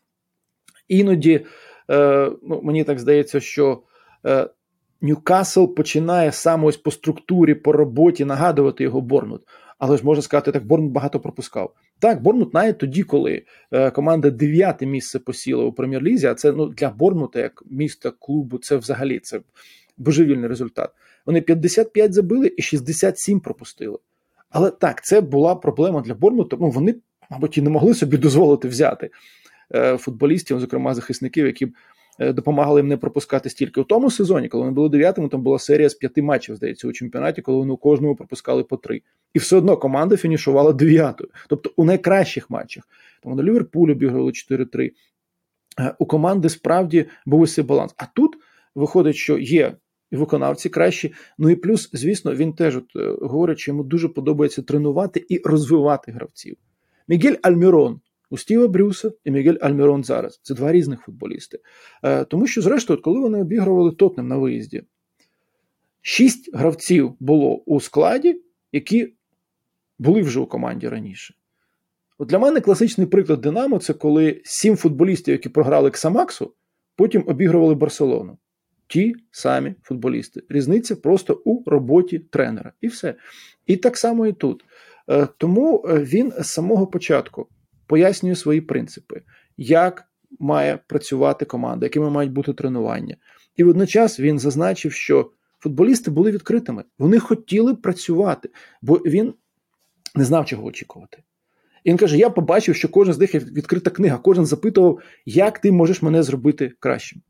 Іноді 0.89 1.33
е, 1.33 1.45
ну, 2.43 2.61
мені 2.63 2.85
так 2.85 2.99
здається, 2.99 3.41
що 3.41 3.83
е, 4.27 4.49
Ньюкасл 5.01 5.65
починає 5.67 6.33
саме 6.33 6.67
ось 6.67 6.77
по 6.77 6.91
структурі, 6.91 7.55
по 7.55 7.73
роботі 7.73 8.25
нагадувати 8.25 8.85
його 8.85 9.01
Борнмут. 9.01 9.43
Але 9.79 9.97
ж 9.97 10.05
можна 10.05 10.23
сказати, 10.23 10.53
так 10.53 10.67
Борнмут 10.67 10.93
багато 10.93 11.21
пропускав. 11.21 11.75
Так, 11.99 12.23
Борнмут 12.23 12.55
навіть 12.55 12.79
тоді, 12.79 13.03
коли 13.03 13.43
е, 13.73 13.91
команда 13.91 14.31
дев'яте 14.31 14.87
місце 14.87 15.19
посіла 15.19 15.65
у 15.65 15.73
прем'єр-лізі, 15.73 16.27
а 16.27 16.35
це 16.35 16.53
ну, 16.53 16.67
для 16.67 16.91
Борнмута, 16.91 17.41
як 17.41 17.63
міста 17.71 18.13
клубу, 18.19 18.59
це 18.59 18.77
взагалі 18.77 19.19
це 19.19 19.41
божевільний 19.99 20.49
результат. 20.49 20.91
Вони 21.27 21.41
55 21.41 22.13
забили 22.13 22.53
і 22.57 22.63
67 22.63 23.41
пропустили. 23.41 23.99
Але 24.51 24.71
так, 24.71 25.05
це 25.05 25.21
була 25.21 25.55
проблема 25.55 26.01
для 26.01 26.15
Борнмута. 26.15 26.57
Ну, 26.61 26.71
вони, 26.71 26.95
мабуть, 27.31 27.59
і 27.59 27.63
не 27.63 27.71
могли 27.71 27.95
собі 27.95 28.17
дозволити 28.17 28.69
взяти 28.69 29.07
е, 29.07 29.11
футболістів, 29.99 30.61
зокрема 30.61 30.95
захисників, 30.95 31.47
які 31.47 31.73
е, 32.19 32.33
допомагали 32.33 32.81
їм 32.81 32.89
не 32.89 32.97
пропускати 32.97 33.51
стільки. 33.51 33.81
У 33.81 33.85
тому 33.85 34.11
сезоні, 34.11 34.49
коли 34.49 34.63
вони 34.63 34.75
були 34.75 34.89
дев'ятими, 34.89 35.29
там 35.29 35.43
була 35.43 35.59
серія 35.59 35.89
з 35.89 35.95
п'яти 35.95 36.23
матчів, 36.23 36.57
здається, 36.57 36.89
у 36.89 36.93
чемпіонаті, 36.93 37.43
коли 37.43 37.59
вони 37.59 37.73
у 37.73 37.77
кожному 37.77 38.17
пропускали 38.17 38.65
по 38.65 38.77
три. 38.77 39.03
І 39.35 39.39
все 39.39 39.57
одно 39.57 39.77
команда 39.77 40.17
фінішувала 40.17 40.73
дев'ятою. 40.73 41.31
Тобто 41.49 41.71
у 41.77 41.85
найкращих 41.85 42.51
матчах. 42.51 42.85
Тому 43.23 43.35
на 43.35 43.43
Ліверпуль 43.43 43.91
обіграли 43.91 44.31
4-3. 44.31 44.91
Е, 45.81 45.95
у 45.99 46.07
команди 46.07 46.49
справді 46.49 47.07
був 47.27 47.41
ось 47.41 47.55
цей 47.55 47.65
баланс. 47.65 47.95
А 47.97 48.05
тут 48.15 48.37
виходить, 48.75 49.17
що 49.17 49.39
є 49.39 49.77
і 50.11 50.17
виконавці 50.17 50.69
кращі. 50.69 51.13
Ну 51.39 51.51
і 51.51 51.57
плюс, 51.57 51.91
звісно, 51.93 52.35
він 52.35 52.53
теж 52.53 52.77
от, 52.77 52.85
говорить, 53.23 53.59
що 53.59 53.71
йому 53.71 53.83
дуже 53.83 54.09
подобається 54.09 54.63
тренувати 54.63 55.27
і 55.29 55.41
розвивати 55.45 56.13
гравців. 56.13 56.57
Мігель 57.09 57.35
Альмірон 57.43 58.01
у 58.35 58.37
Стіва 58.37 58.69
Брюса 58.69 59.13
і 59.25 59.31
Мігель 59.31 59.57
Альмірон 59.61 60.05
зараз. 60.05 60.41
Це 60.43 60.55
два 60.55 60.73
різних 60.73 61.01
футболісти. 61.01 61.59
Е, 62.03 62.25
Тому 62.25 62.47
що, 62.47 62.63
зрештою, 62.63 63.03
коли 63.03 63.21
вони 63.21 63.41
обігрували 63.41 63.93
Тотнем 63.93 64.29
на 64.29 64.37
виїзді, 64.37 64.83
шість 66.03 66.51
гравців 66.55 67.15
було 67.21 67.57
у 67.57 67.81
складі, 67.81 68.43
які 68.73 69.15
були 69.99 70.23
вже 70.23 70.41
у 70.41 70.47
команді 70.47 70.89
раніше. 70.89 71.35
От 72.19 72.29
Для 72.29 72.39
мене 72.39 72.61
класичний 72.61 73.07
приклад 73.07 73.41
Динамо 73.41 73.79
це 73.79 73.93
коли 73.93 74.41
сім 74.45 74.77
футболістів, 74.77 75.33
які 75.33 75.49
програли 75.49 75.91
Ксамаксу, 75.91 76.55
потім 76.97 77.25
обігрували 77.27 77.75
Барселону. 77.75 78.39
Ті 78.87 79.15
самі 79.31 79.75
футболісти. 79.83 80.43
Різниця 80.49 80.97
просто 80.97 81.43
у 81.45 81.71
роботі 81.71 82.19
тренера. 82.19 82.73
І 82.81 82.89
все. 82.89 83.15
І 83.67 83.77
так 83.77 83.97
само 83.97 84.27
і 84.27 84.33
тут. 84.33 84.65
Е, 85.11 85.29
тому 85.39 85.77
він 85.87 86.33
з 86.41 86.47
самого 86.47 86.87
початку 86.87 87.49
пояснює 87.87 88.35
свої 88.35 88.61
принципи, 88.61 89.23
як 89.57 90.05
має 90.39 90.79
працювати 90.87 91.45
команда, 91.45 91.87
якими 91.87 92.11
мають 92.11 92.33
бути 92.33 92.53
тренування. 92.53 93.17
І 93.57 93.65
водночас 93.65 94.21
він 94.21 94.39
зазначив, 94.39 94.93
що 94.93 95.31
футболісти 95.59 96.11
були 96.11 96.31
відкритими. 96.31 96.85
Вони 96.99 97.19
хотіли 97.19 97.75
працювати, 97.75 98.51
бо 98.83 98.95
він 98.95 99.35
не 100.15 100.25
знав, 100.25 100.47
чого 100.47 100.65
очікувати. 100.65 101.23
І 101.85 101.91
він 101.91 101.97
каже: 101.97 102.19
Я 102.19 102.31
побачив, 102.31 102.77
що 102.77 102.89
кожен 102.89 103.15
з 103.15 103.19
них 103.19 103.35
відкрита 103.35 103.91
книга, 103.91 104.19
кожен 104.19 104.47
запитував, 104.47 105.01
як 105.27 105.59
ти 105.59 105.73
можеш 105.73 106.03
мене 106.03 106.23
зробити 106.23 106.73
кращим. 106.81 107.23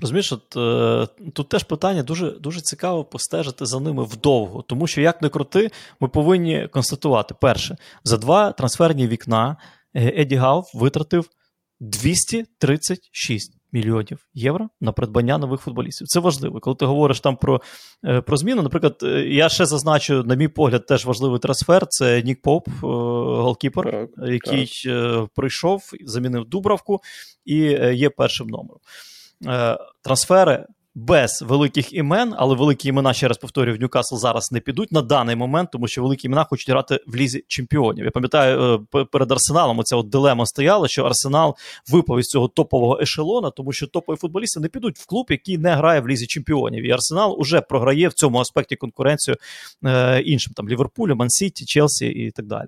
Розумієш, 0.00 0.32
от, 0.32 0.56
е, 0.56 1.30
тут 1.32 1.48
теж 1.48 1.62
питання 1.64 2.02
дуже 2.02 2.30
дуже 2.30 2.60
цікаво 2.60 3.04
постежити 3.04 3.66
за 3.66 3.80
ними 3.80 4.04
вдовго, 4.04 4.62
тому 4.62 4.86
що, 4.86 5.00
як 5.00 5.22
не 5.22 5.28
крути, 5.28 5.70
ми 6.00 6.08
повинні 6.08 6.68
констатувати: 6.72 7.34
перше, 7.40 7.76
за 8.04 8.16
два 8.16 8.52
трансферні 8.52 9.08
вікна 9.08 9.56
Еді 9.94 10.36
Гав 10.36 10.70
витратив 10.74 11.28
236 11.80 13.60
мільйонів 13.72 14.18
євро 14.34 14.68
на 14.80 14.92
придбання 14.92 15.38
нових 15.38 15.60
футболістів. 15.60 16.06
Це 16.06 16.20
важливо. 16.20 16.60
Коли 16.60 16.76
ти 16.76 16.84
говориш 16.84 17.20
там 17.20 17.36
про 17.36 17.60
е, 18.04 18.20
про 18.20 18.36
зміну, 18.36 18.62
наприклад, 18.62 18.96
е, 19.02 19.06
я 19.28 19.48
ще 19.48 19.66
зазначу, 19.66 20.22
на 20.22 20.34
мій 20.34 20.48
погляд, 20.48 20.86
теж 20.86 21.06
важливий 21.06 21.38
трансфер. 21.38 21.86
Це 21.86 22.22
Нік 22.22 22.42
Поп, 22.42 22.68
е, 22.68 22.72
голкіпер, 23.42 23.90
так, 23.90 24.28
який 24.28 24.66
так. 24.84 25.28
прийшов, 25.34 25.82
замінив 26.04 26.44
Дубравку 26.44 27.00
і 27.44 27.56
є 27.94 28.10
першим 28.10 28.46
номером. 28.46 28.80
Трансфери 30.02 30.66
без 30.94 31.42
великих 31.42 31.92
імен, 31.92 32.34
але 32.36 32.54
великі 32.54 32.88
імена, 32.88 33.12
ще 33.12 33.28
раз 33.28 33.38
повторюю, 33.38 33.76
в 33.76 33.80
Ньюкасл 33.80 34.16
зараз 34.16 34.52
не 34.52 34.60
підуть 34.60 34.92
на 34.92 35.02
даний 35.02 35.36
момент, 35.36 35.70
тому 35.72 35.88
що 35.88 36.02
великі 36.02 36.26
імена 36.26 36.44
хочуть 36.44 36.70
грати 36.70 37.00
в 37.06 37.16
лізі 37.16 37.44
чемпіонів. 37.48 38.04
Я 38.04 38.10
пам'ятаю, 38.10 38.86
е, 38.94 39.04
перед 39.04 39.32
Арсеналом 39.32 39.78
оця 39.78 39.96
от 39.96 40.08
дилема 40.08 40.46
стояла, 40.46 40.88
що 40.88 41.04
Арсенал 41.04 41.56
випав 41.90 42.18
із 42.18 42.26
цього 42.26 42.48
топового 42.48 42.98
ешелона, 43.00 43.50
тому 43.50 43.72
що 43.72 43.86
топові 43.86 44.16
футболісти 44.16 44.60
не 44.60 44.68
підуть 44.68 44.98
в 44.98 45.06
клуб, 45.06 45.26
який 45.30 45.58
не 45.58 45.74
грає 45.74 46.00
в 46.00 46.08
лізі 46.08 46.26
чемпіонів. 46.26 46.86
І 46.86 46.90
Арсенал 46.90 47.36
уже 47.38 47.60
програє 47.60 48.08
в 48.08 48.12
цьому 48.12 48.38
аспекті 48.38 48.76
конкуренцію 48.76 49.36
е, 49.84 50.20
іншим 50.20 50.52
там 50.56 50.68
Ліверпулю, 50.68 51.16
Мансіті, 51.16 51.64
Челсі 51.64 52.06
і 52.06 52.30
так 52.30 52.46
далі. 52.46 52.66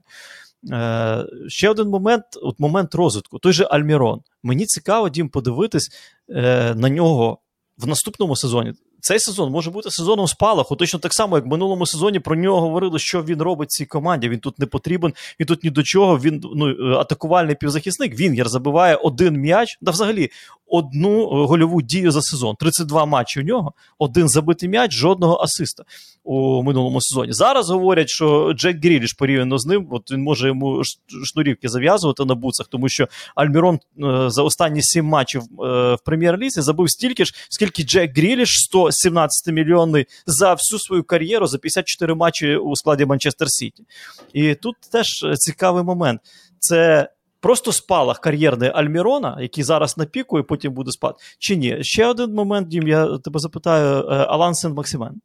Е, 0.70 1.26
Ще 1.48 1.68
один 1.68 1.88
момент 1.88 2.24
от 2.42 2.60
момент 2.60 2.94
розвитку. 2.94 3.38
Той 3.38 3.52
же 3.52 3.64
Альмірон. 3.64 4.20
Мені 4.42 4.66
цікаво, 4.66 5.08
Дім, 5.08 5.28
подивитись 5.28 5.90
е, 6.28 6.74
на 6.74 6.88
нього 6.88 7.38
в 7.78 7.86
наступному 7.86 8.36
сезоні 8.36 8.72
цей 9.02 9.18
сезон 9.18 9.50
може 9.50 9.70
бути 9.70 9.90
сезоном 9.90 10.26
спалаху. 10.26 10.76
Точно 10.76 10.98
так 10.98 11.14
само, 11.14 11.36
як 11.36 11.46
в 11.46 11.48
минулому 11.48 11.86
сезоні 11.86 12.20
про 12.20 12.36
нього 12.36 12.60
говорили, 12.60 12.98
що 12.98 13.22
він 13.22 13.42
робить 13.42 13.70
цій 13.70 13.86
команді. 13.86 14.28
Він 14.28 14.38
тут 14.38 14.58
не 14.58 14.66
потрібен, 14.66 15.12
і 15.38 15.44
тут 15.44 15.64
ні 15.64 15.70
до 15.70 15.82
чого. 15.82 16.18
Він 16.18 16.44
ну 16.54 16.68
е, 16.68 16.96
атакувальний 16.96 17.54
півзахисник. 17.54 18.18
Він 18.18 18.42
забиває 18.46 18.96
один 18.96 19.34
м'яч 19.34 19.78
да 19.80 19.90
взагалі. 19.90 20.30
Одну 20.66 21.22
е, 21.22 21.46
гольову 21.46 21.82
дію 21.82 22.10
за 22.10 22.22
сезон. 22.22 22.56
32 22.56 23.06
матчі 23.06 23.40
у 23.40 23.42
нього, 23.42 23.72
один 23.98 24.28
забитий 24.28 24.68
м'яч, 24.68 24.92
жодного 24.92 25.40
асиста 25.42 25.84
у 26.24 26.62
минулому 26.62 27.00
сезоні. 27.00 27.32
Зараз 27.32 27.70
говорять, 27.70 28.08
що 28.08 28.52
Джек 28.52 28.84
Гріліш 28.84 29.12
порівняно 29.12 29.58
з 29.58 29.66
ним. 29.66 29.88
От 29.90 30.10
він 30.12 30.22
може 30.22 30.46
йому 30.48 30.82
шнурівки 31.24 31.68
зав'язувати 31.68 32.24
на 32.24 32.34
буцах, 32.34 32.66
тому 32.66 32.88
що 32.88 33.08
Альмірон 33.34 33.74
е, 33.74 34.30
за 34.30 34.42
останні 34.42 34.82
сім 34.82 35.06
матчів 35.06 35.42
в 35.58 35.98
прем'єр-лізі 36.04 36.60
забив 36.60 36.90
стільки 36.90 37.24
ж, 37.24 37.34
скільки 37.48 37.82
Джек 37.82 38.18
Гріліш 38.18 38.58
100, 38.58 38.91
17-мільйонний 38.92 40.06
за 40.26 40.52
всю 40.52 40.78
свою 40.78 41.04
кар'єру 41.04 41.46
за 41.46 41.58
54 41.58 42.14
матчі 42.14 42.56
у 42.56 42.76
складі 42.76 43.06
Манчестер 43.06 43.48
Сіті. 43.50 43.84
І 44.32 44.54
тут 44.54 44.76
теж 44.92 45.24
е, 45.24 45.36
цікавий 45.36 45.84
момент. 45.84 46.20
Це 46.58 47.08
просто 47.40 47.72
спалах 47.72 48.20
кар'єрний 48.20 48.70
Альмірона, 48.74 49.38
який 49.40 49.64
зараз 49.64 49.98
на 49.98 50.04
піку 50.04 50.38
і 50.38 50.42
потім 50.42 50.72
буде 50.72 50.90
спадати. 50.90 51.18
Чи 51.38 51.56
ні? 51.56 51.78
Ще 51.84 52.06
один 52.06 52.34
момент, 52.34 52.68
Дім, 52.68 52.88
я 52.88 53.18
тебе 53.18 53.40
запитаю: 53.40 53.96
е, 53.96 54.14
Алан 54.14 54.54
Сен 54.54 54.72
Максимен. 54.72 55.20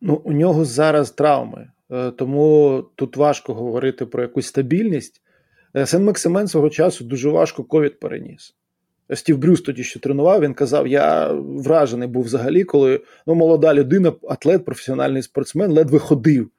Ну, 0.00 0.14
у 0.24 0.32
нього 0.32 0.64
зараз 0.64 1.10
травми, 1.10 1.70
е, 1.90 2.10
тому 2.10 2.84
тут 2.94 3.16
важко 3.16 3.54
говорити 3.54 4.06
про 4.06 4.22
якусь 4.22 4.46
стабільність. 4.46 5.22
Сен 5.84 6.04
Максимен 6.04 6.48
свого 6.48 6.70
часу 6.70 7.04
дуже 7.04 7.28
важко 7.28 7.64
ковід 7.64 8.00
переніс. 8.00 8.54
Стів 9.14 9.38
Брюс 9.38 9.60
тоді 9.60 9.84
що 9.84 10.00
тренував, 10.00 10.40
він 10.40 10.54
казав: 10.54 10.86
я 10.86 11.32
вражений 11.32 12.08
був 12.08 12.24
взагалі, 12.24 12.64
коли 12.64 13.00
ну, 13.26 13.34
молода 13.34 13.74
людина, 13.74 14.12
атлет, 14.28 14.64
професіональний 14.64 15.22
спортсмен, 15.22 15.70
ледве 15.70 15.98
ходив 15.98 16.50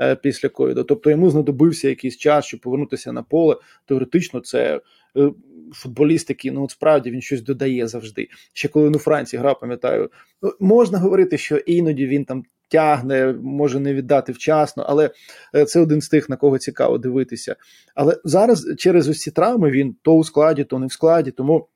е, 0.00 0.16
після 0.16 0.48
ковіду. 0.48 0.84
Тобто 0.84 1.10
йому 1.10 1.30
знадобився 1.30 1.88
якийсь 1.88 2.16
час, 2.16 2.44
щоб 2.44 2.60
повернутися 2.60 3.12
на 3.12 3.22
поле. 3.22 3.56
Теоретично, 3.86 4.40
це 4.40 4.80
е, 5.16 5.32
футболіст, 5.72 6.30
який 6.30 6.50
ну, 6.50 6.64
от 6.64 6.70
справді 6.70 7.10
він 7.10 7.20
щось 7.20 7.42
додає 7.42 7.86
завжди. 7.86 8.28
Ще 8.52 8.68
коли 8.68 8.86
він 8.86 8.94
у 8.94 8.98
Франції 8.98 9.40
грав, 9.40 9.60
пам'ятаю, 9.60 10.10
ну, 10.42 10.52
можна 10.60 10.98
говорити, 10.98 11.38
що 11.38 11.56
іноді 11.56 12.06
він 12.06 12.24
там 12.24 12.44
тягне, 12.68 13.32
може 13.42 13.80
не 13.80 13.94
віддати 13.94 14.32
вчасно, 14.32 14.84
але 14.88 15.10
е, 15.54 15.64
це 15.64 15.80
один 15.80 16.00
з 16.00 16.08
тих, 16.08 16.28
на 16.28 16.36
кого 16.36 16.58
цікаво 16.58 16.98
дивитися. 16.98 17.56
Але 17.94 18.16
зараз 18.24 18.74
через 18.78 19.20
ці 19.20 19.30
травми 19.30 19.70
він 19.70 19.96
то 20.02 20.14
у 20.14 20.24
складі, 20.24 20.64
то 20.64 20.78
не 20.78 20.86
в 20.86 20.92
складі, 20.92 21.30
тому 21.30 21.68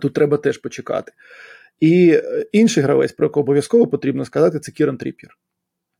тут 0.00 0.12
треба 0.12 0.36
теж 0.36 0.58
почекати. 0.58 1.12
І 1.80 2.10
е, 2.10 2.46
інший 2.52 2.82
гравець, 2.82 3.12
про 3.12 3.26
якого 3.26 3.42
обов'язково 3.42 3.86
потрібно 3.86 4.24
сказати, 4.24 4.60
це 4.60 4.72
Кіран 4.72 4.96
Тріп'єр. 4.96 5.36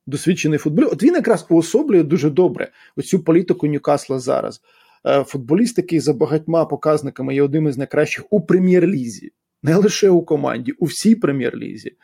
Досвідчений 0.06 0.58
футболіст. 0.58 0.92
От 0.92 1.02
він 1.02 1.14
якраз 1.14 1.46
уособлює 1.48 2.02
дуже 2.02 2.30
добре 2.30 2.68
оцю 2.96 3.24
політику 3.24 3.66
Ньюкасла 3.66 4.18
зараз. 4.18 4.60
Футболіст, 5.26 5.78
який 5.78 6.00
за 6.00 6.12
багатьма 6.12 6.64
показниками 6.64 7.34
є 7.34 7.42
одним 7.42 7.68
із 7.68 7.78
найкращих 7.78 8.24
у 8.30 8.40
прем'єр-лізі, 8.40 9.32
не 9.62 9.76
лише 9.76 10.10
у 10.10 10.22
команді, 10.22 10.72
у 10.72 10.84
всій 10.84 11.14
прем'єр-лізі. 11.14 11.96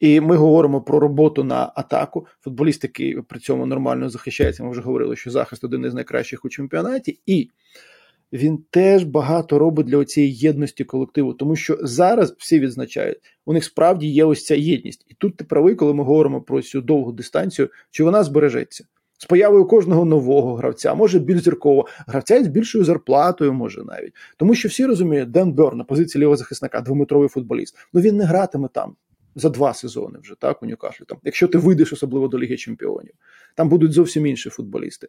І 0.00 0.20
ми 0.20 0.36
говоримо 0.36 0.82
про 0.82 1.00
роботу 1.00 1.44
на 1.44 1.72
атаку. 1.76 2.26
Футболіст, 2.40 2.84
який 2.84 3.22
при 3.22 3.40
цьому 3.40 3.66
нормально 3.66 4.08
захищається. 4.10 4.64
Ми 4.64 4.70
вже 4.70 4.80
говорили, 4.80 5.16
що 5.16 5.30
захист 5.30 5.64
один 5.64 5.84
із 5.84 5.94
найкращих 5.94 6.44
у 6.44 6.48
чемпіонаті, 6.48 7.20
і 7.26 7.50
він 8.34 8.58
теж 8.70 9.04
багато 9.04 9.58
робить 9.58 9.86
для 9.86 10.04
цієї 10.04 10.34
єдності 10.34 10.84
колективу, 10.84 11.32
тому 11.32 11.56
що 11.56 11.78
зараз 11.82 12.34
всі 12.38 12.60
відзначають, 12.60 13.18
у 13.46 13.52
них 13.52 13.64
справді 13.64 14.06
є 14.06 14.24
ось 14.24 14.44
ця 14.44 14.54
єдність. 14.54 15.06
І 15.08 15.14
тут 15.14 15.36
ти 15.36 15.44
правий, 15.44 15.74
коли 15.74 15.94
ми 15.94 16.04
говоримо 16.04 16.40
про 16.40 16.62
цю 16.62 16.80
довгу 16.80 17.12
дистанцію, 17.12 17.68
чи 17.90 18.04
вона 18.04 18.22
збережеться. 18.22 18.84
З 19.18 19.24
появою 19.24 19.64
кожного 19.64 20.04
нового 20.04 20.54
гравця, 20.54 20.94
може 20.94 21.18
більш 21.18 21.42
зіркового, 21.42 21.88
гравця 22.06 22.36
із 22.36 22.48
більшою 22.48 22.84
зарплатою, 22.84 23.52
може 23.52 23.84
навіть. 23.84 24.12
Тому 24.36 24.54
що 24.54 24.68
всі 24.68 24.86
розуміють, 24.86 25.30
Ден 25.30 25.52
Бер 25.52 25.74
на 25.74 25.84
позиції 25.84 26.22
лівого 26.22 26.36
захисника, 26.36 26.80
двометровий 26.80 27.28
футболіст. 27.28 27.76
Ну 27.92 28.00
він 28.00 28.16
не 28.16 28.24
гратиме 28.24 28.68
там 28.72 28.96
за 29.34 29.48
два 29.48 29.74
сезони 29.74 30.18
вже 30.22 30.34
так 30.38 30.62
у 30.62 30.66
Ньюкаслі. 30.66 31.04
Там, 31.08 31.18
якщо 31.24 31.48
ти 31.48 31.58
вийдеш 31.58 31.92
особливо 31.92 32.28
до 32.28 32.38
Ліги 32.38 32.56
Чемпіонів, 32.56 33.14
там 33.54 33.68
будуть 33.68 33.92
зовсім 33.92 34.26
інші 34.26 34.50
футболісти. 34.50 35.08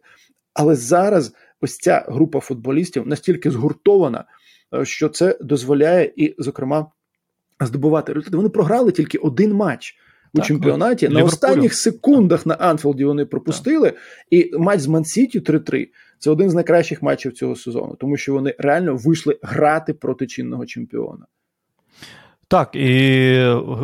Але 0.54 0.74
зараз 0.74 1.32
ось 1.60 1.78
ця 1.78 2.04
група 2.08 2.40
футболістів 2.40 3.06
настільки 3.06 3.50
згуртована, 3.50 4.24
е, 4.74 4.84
що 4.84 5.08
це 5.08 5.38
дозволяє 5.40 6.12
і, 6.16 6.34
зокрема, 6.38 6.86
здобувати 7.60 8.12
результати. 8.12 8.36
Вони 8.36 8.48
програли 8.48 8.92
тільки 8.92 9.18
один 9.18 9.52
матч. 9.52 9.96
У 10.34 10.38
так, 10.38 10.46
чемпіонаті 10.46 11.08
на 11.08 11.24
останніх 11.24 11.74
секундах 11.74 12.46
на 12.46 12.54
Анфілді 12.54 13.04
вони 13.04 13.24
пропустили, 13.24 13.90
так. 13.90 14.00
і 14.30 14.50
матч 14.58 14.80
з 14.80 14.86
Мансіті 14.86 15.40
3-3 15.40 15.88
це 16.18 16.30
один 16.30 16.50
з 16.50 16.54
найкращих 16.54 17.02
матчів 17.02 17.32
цього 17.32 17.56
сезону, 17.56 17.96
тому 18.00 18.16
що 18.16 18.32
вони 18.32 18.54
реально 18.58 18.96
вийшли 18.96 19.38
грати 19.42 19.94
проти 19.94 20.26
чинного 20.26 20.66
чемпіона. 20.66 21.26
Так, 22.48 22.74
і 22.74 23.38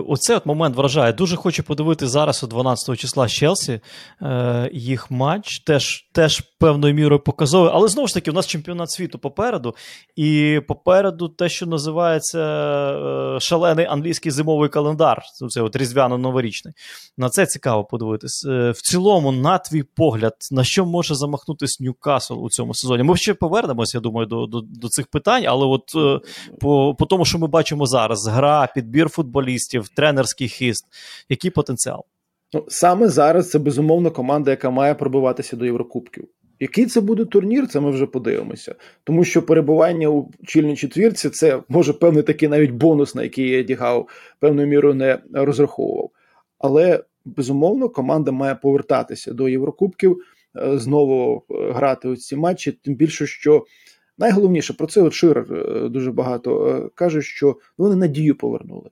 оцей 0.09 0.37
от 0.37 0.47
момент 0.47 0.77
вражає. 0.77 1.13
Дуже 1.13 1.37
хочу 1.37 1.63
подивити 1.63 2.07
зараз, 2.07 2.45
у 2.45 2.47
12 2.47 2.99
числа 2.99 3.29
Челсі, 3.29 3.81
е, 4.23 4.71
їх 4.73 5.11
матч 5.11 5.59
теж 5.59 6.09
теж 6.13 6.41
певною 6.59 6.95
мірою 6.95 7.21
показовий. 7.21 7.71
Але 7.75 7.89
знову 7.89 8.09
ж 8.09 8.15
таки, 8.15 8.31
у 8.31 8.35
нас 8.35 8.47
чемпіонат 8.47 8.91
світу 8.91 9.19
попереду, 9.19 9.75
і 10.17 10.61
попереду 10.69 11.29
те, 11.29 11.49
що 11.49 11.67
називається 11.67 12.39
е, 12.39 13.41
шалений 13.41 13.87
англійський 13.87 14.33
зимовий 14.33 14.69
календар, 14.69 15.23
це 15.49 15.63
от 15.63 15.77
різдвяно-новорічний. 15.77 16.73
На 17.17 17.29
це 17.29 17.47
цікаво 17.47 17.85
подивитись. 17.85 18.47
Е, 18.49 18.71
в 18.71 18.81
цілому, 18.81 19.33
на 19.33 19.59
твій 19.59 19.83
погляд, 19.83 20.35
на 20.51 20.65
що 20.65 20.87
може 20.87 21.15
замахнутись 21.15 21.81
Ньюкасл 21.81 22.45
у 22.45 22.51
цьому 22.51 22.75
сезоні? 22.75 23.03
Ми 23.03 23.17
ще 23.17 23.35
повернемось, 23.35 23.95
я 23.95 24.01
думаю, 24.01 24.27
до 24.27 24.47
до, 24.47 24.61
до 24.61 24.89
цих 24.89 25.07
питань, 25.07 25.45
але 25.47 25.67
от 25.67 25.83
е, 25.97 26.21
по, 26.61 26.95
по 26.99 27.07
тому, 27.07 27.25
що 27.25 27.39
ми 27.39 27.47
бачимо 27.47 27.87
зараз, 27.87 28.27
гра 28.27 28.52
підбір 28.75 29.09
футболістів, 29.09 29.89
тренерський 29.89 30.49
хист. 30.49 30.87
Який 31.29 31.51
потенціал? 31.51 32.05
Ну 32.53 32.65
саме 32.69 33.09
зараз 33.09 33.51
це 33.51 33.59
безумовно 33.59 34.11
команда, 34.11 34.51
яка 34.51 34.71
має 34.71 34.95
пробиватися 34.95 35.57
до 35.57 35.65
Єврокубків. 35.65 36.29
Який 36.61 36.87
це 36.87 37.01
буде 37.01 37.25
турнір, 37.25 37.67
це 37.67 37.81
ми 37.81 37.91
вже 37.91 38.07
подивимося. 38.07 38.75
Тому 39.05 39.25
що 39.25 39.43
перебування 39.43 40.09
у 40.09 40.31
чільній 40.47 40.77
четвірці 40.77 41.31
це 41.31 41.63
може 41.69 41.93
певний 41.93 42.23
такий 42.23 42.49
навіть 42.49 42.71
бонус, 42.71 43.15
на 43.15 43.23
який 43.23 43.55
Еді 43.55 43.75
Гау 43.75 44.09
певною 44.41 44.69
мірою 44.69 44.95
не 44.95 45.19
розраховував. 45.33 46.11
Але 46.59 47.05
безумовно 47.25 47.89
команда 47.89 48.33
має 48.33 48.55
повертатися 48.55 49.33
до 49.33 49.49
Єврокубків, 49.49 50.19
е, 50.57 50.79
знову 50.79 51.43
е, 51.51 51.73
грати 51.73 52.09
у 52.09 52.17
ці 52.17 52.37
матчі, 52.37 52.73
тим 52.73 52.95
більше, 52.95 53.27
що 53.27 53.65
Найголовніше 54.23 54.73
про 54.73 54.87
це 54.87 55.03
от 55.03 55.13
Ширер 55.13 55.47
е, 55.53 55.89
дуже 55.89 56.13
багато 56.13 56.69
е, 56.69 56.89
каже, 56.95 57.23
що 57.23 57.57
вони 57.79 57.97
надію 57.97 58.35
повернули. 58.35 58.91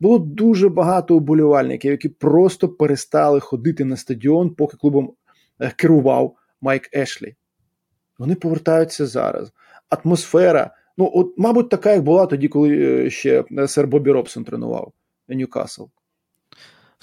Було 0.00 0.18
дуже 0.18 0.68
багато 0.68 1.16
уболівальників, 1.16 1.90
які 1.90 2.08
просто 2.08 2.68
перестали 2.68 3.40
ходити 3.40 3.84
на 3.84 3.96
стадіон, 3.96 4.50
поки 4.50 4.76
клубом 4.76 5.12
е, 5.60 5.72
керував 5.76 6.36
Майк 6.60 6.96
Ешлі. 6.96 7.34
Вони 8.18 8.34
повертаються 8.34 9.06
зараз. 9.06 9.52
Атмосфера, 9.88 10.74
ну, 10.98 11.10
от, 11.14 11.34
мабуть, 11.36 11.68
така, 11.68 11.92
як 11.92 12.02
була 12.02 12.26
тоді, 12.26 12.48
коли 12.48 13.10
ще 13.10 13.44
сер 13.66 13.86
Бобі 13.86 14.10
Робсон 14.10 14.44
тренував 14.44 14.92
Ньюкасл. 15.28 15.84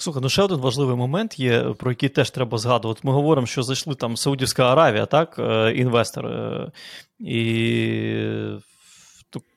Слухай, 0.00 0.22
ну 0.22 0.28
ще 0.28 0.42
один 0.42 0.58
важливий 0.58 0.96
момент 0.96 1.38
є, 1.38 1.62
про 1.62 1.90
який 1.90 2.08
теж 2.08 2.30
треба 2.30 2.58
згадувати. 2.58 3.00
Ми 3.02 3.12
говоримо, 3.12 3.46
що 3.46 3.62
зайшли 3.62 3.94
там 3.94 4.16
Саудівська 4.16 4.72
Аравія, 4.72 5.06
так, 5.06 5.36
е, 5.38 5.72
інвестор, 5.72 6.26
е, 6.26 6.72
і 7.18 8.60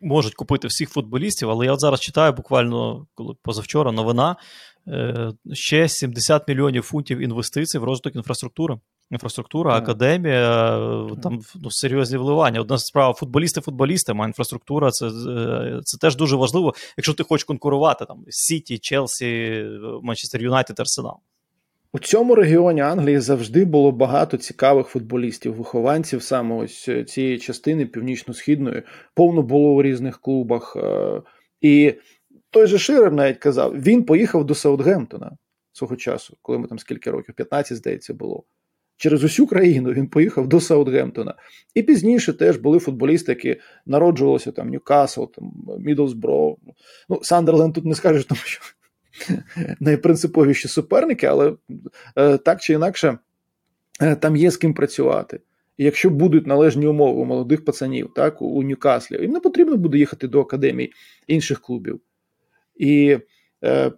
можуть 0.01 0.33
купити 0.33 0.67
всіх 0.67 0.89
футболістів, 0.89 1.49
але 1.49 1.65
я 1.65 1.73
от 1.73 1.79
зараз 1.79 1.99
читаю 1.99 2.33
буквально 2.33 3.07
коли 3.15 3.35
позавчора 3.43 3.91
новина. 3.91 4.35
Е, 4.87 5.31
ще 5.53 5.89
70 5.89 6.47
мільйонів 6.47 6.83
фунтів 6.83 7.19
інвестицій 7.19 7.77
в 7.77 7.83
розвиток 7.83 8.15
інфраструктури 8.15 8.77
інфраструктура, 9.11 9.75
академія, 9.75 10.79
там 11.23 11.39
ну, 11.55 11.71
серйозні 11.71 12.17
вливання. 12.17 12.61
Одна 12.61 12.77
справа, 12.77 13.13
футболісти, 13.13 13.61
футболісти, 13.61 14.13
а 14.19 14.25
інфраструктура 14.25 14.91
це 14.91 15.11
це 15.83 15.97
теж 15.97 16.15
дуже 16.15 16.35
важливо, 16.35 16.73
якщо 16.97 17.13
ти 17.13 17.23
хочеш 17.23 17.43
конкурувати 17.43 18.05
там 18.05 18.23
Сіті, 18.29 18.77
Челсі, 18.77 19.63
Манчестер 20.03 20.41
Юнайтед, 20.41 20.79
Арсенал. 20.79 21.17
У 21.93 21.99
цьому 21.99 22.35
регіоні 22.35 22.81
Англії 22.81 23.19
завжди 23.19 23.65
було 23.65 23.91
багато 23.91 24.37
цікавих 24.37 24.87
футболістів, 24.87 25.55
вихованців 25.55 26.23
саме 26.23 26.55
ось 26.55 26.89
цієї 27.07 27.39
частини 27.39 27.85
північно-східної, 27.85 28.83
повно 29.13 29.41
було 29.41 29.69
у 29.69 29.81
різних 29.81 30.19
клубах. 30.19 30.75
Е, 30.75 31.21
і 31.61 31.93
той 32.49 32.67
же 32.67 32.77
Ширер 32.77 33.11
навіть 33.11 33.37
казав, 33.37 33.81
він 33.81 34.03
поїхав 34.03 34.45
до 34.45 34.55
Саутгемптона 34.55 35.37
свого 35.73 35.95
часу, 35.95 36.37
коли 36.41 36.57
ми 36.57 36.67
там 36.67 36.79
скільки 36.79 37.11
років, 37.11 37.35
15, 37.35 37.77
здається, 37.77 38.13
було. 38.13 38.43
Через 39.01 39.23
усю 39.23 39.47
країну 39.47 39.91
він 39.91 40.07
поїхав 40.07 40.47
до 40.47 40.59
Саутгемптона. 40.59 41.35
І 41.73 41.83
пізніше 41.83 42.33
теж 42.33 42.57
були 42.57 42.79
футболісти, 42.79 43.31
які 43.31 43.61
народжувалися 43.85 44.51
там 44.51 44.69
Ньюкасл, 44.69 45.23
там 45.23 45.53
Мідлсбро. 45.79 46.57
Ну, 47.09 47.19
Сандерленд 47.23 47.73
тут 47.73 47.85
не 47.85 47.95
скажеш, 47.95 48.25
тому 48.25 48.41
що 48.43 48.61
найпринциповіші 49.79 50.67
суперники, 50.67 51.27
але 51.27 51.53
е, 52.15 52.37
так 52.37 52.61
чи 52.61 52.73
інакше, 52.73 53.17
е, 54.01 54.15
там 54.15 54.35
є 54.35 54.51
з 54.51 54.57
ким 54.57 54.73
працювати. 54.73 55.39
І 55.77 55.83
якщо 55.83 56.09
будуть 56.09 56.47
належні 56.47 56.87
умови 56.87 57.21
у 57.21 57.25
молодих 57.25 57.65
пацанів, 57.65 58.09
так, 58.15 58.41
у 58.41 58.63
Ньюкаслі, 58.63 59.21
їм 59.21 59.31
не 59.31 59.39
потрібно 59.39 59.77
буде 59.77 59.97
їхати 59.97 60.27
до 60.27 60.41
академій 60.41 60.91
інших 61.27 61.61
клубів. 61.61 61.99
І 62.75 63.17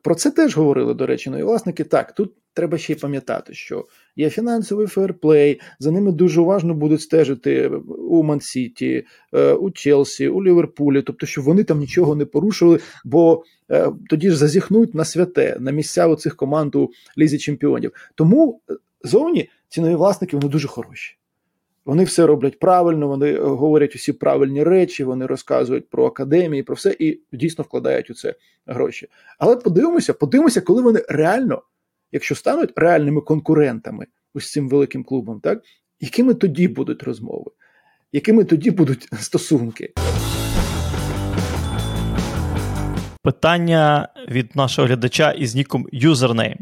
про 0.02 0.16
це 0.16 0.32
теж 0.32 0.58
говорили, 0.58 0.94
до 0.94 1.06
речі, 1.06 1.30
ну 1.30 1.40
і 1.40 1.44
власники 1.44 1.84
так, 1.84 2.16
тут 2.16 2.34
треба 2.54 2.78
ще 2.78 2.94
й 2.94 2.96
пам'ятати, 2.96 3.54
що 3.54 3.86
є 4.16 4.30
фінансовий 4.30 4.88
фейрплей, 4.88 5.62
за 5.80 5.92
ними 5.92 6.12
дуже 6.12 6.42
уважно 6.42 6.74
будуть 6.74 7.02
стежити 7.02 7.68
у 8.10 8.24
Мансіті, 8.24 9.06
е, 9.34 9.54
у 9.54 9.72
Челсі, 9.72 10.28
у 10.28 10.44
Ліверпулі, 10.44 11.02
тобто, 11.02 11.26
щоб 11.26 11.44
вони 11.44 11.64
там 11.64 11.80
нічого 11.80 12.16
не 12.16 12.26
порушили, 12.26 12.80
бо 13.06 13.44
е, 13.72 13.92
тоді 14.10 14.30
ж 14.30 14.38
зазіхнуть 14.38 14.96
на 14.96 15.06
святе, 15.06 15.58
на 15.60 15.72
місця 15.72 16.08
у 16.08 16.16
цих 16.16 16.36
команд 16.36 16.76
у 16.76 16.90
Лізі 17.18 17.38
Чемпіонів. 17.38 17.92
Тому 18.16 18.62
е, 18.70 18.74
зовні 19.04 19.50
ці 19.70 19.82
нові 19.82 19.96
власники 19.96 20.38
вони 20.38 20.50
дуже 20.50 20.68
хороші. 20.68 21.18
Вони 21.86 22.04
все 22.04 22.26
роблять 22.26 22.60
правильно, 22.60 23.08
вони 23.08 23.38
говорять 23.38 23.96
усі 23.96 24.14
правильні 24.14 24.64
речі, 24.64 25.04
вони 25.04 25.26
розказують 25.26 25.90
про 25.90 26.06
академії, 26.06 26.64
про 26.64 26.76
все 26.76 26.96
і 27.00 27.20
дійсно 27.32 27.64
вкладають 27.64 28.10
у 28.10 28.14
це 28.14 28.36
гроші. 28.66 29.08
Але 29.40 29.56
подивимося, 29.56 30.14
подивимося, 30.14 30.62
коли 30.62 30.82
вони 30.82 31.02
реально 31.10 31.62
якщо 32.14 32.36
стануть 32.36 32.74
реальними 32.76 33.22
конкурентами 33.22 34.06
ось 34.34 34.52
цим 34.52 34.70
великим 34.70 35.04
клубом, 35.04 35.40
так 35.40 35.62
якими 36.00 36.34
тоді 36.34 36.68
будуть 36.68 37.04
розмови, 37.04 37.52
якими 38.12 38.44
тоді 38.44 38.72
будуть 38.72 39.10
стосунки? 39.20 39.94
Питання 43.22 44.08
від 44.30 44.56
нашого 44.56 44.88
глядача 44.88 45.32
із 45.32 45.56
ніком 45.56 45.88
Username. 45.94 46.58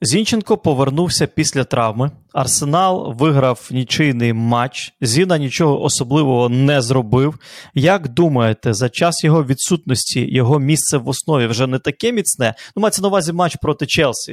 Зінченко 0.00 0.58
повернувся 0.58 1.26
після 1.26 1.64
травми. 1.64 2.10
Арсенал 2.34 3.14
виграв 3.18 3.68
нічийний 3.70 4.32
матч. 4.32 4.92
Зіна 5.00 5.38
нічого 5.38 5.82
особливого 5.82 6.48
не 6.48 6.82
зробив. 6.82 7.38
Як 7.74 8.08
думаєте, 8.08 8.74
за 8.74 8.88
час 8.88 9.24
його 9.24 9.44
відсутності 9.44 10.34
його 10.34 10.58
місце 10.58 10.98
в 10.98 11.08
основі 11.08 11.46
вже 11.46 11.66
не 11.66 11.78
таке 11.78 12.12
міцне? 12.12 12.54
Ну, 12.76 12.82
мається 12.82 13.02
на 13.02 13.08
увазі 13.08 13.32
матч 13.32 13.56
проти 13.62 13.86
Челсі 13.86 14.32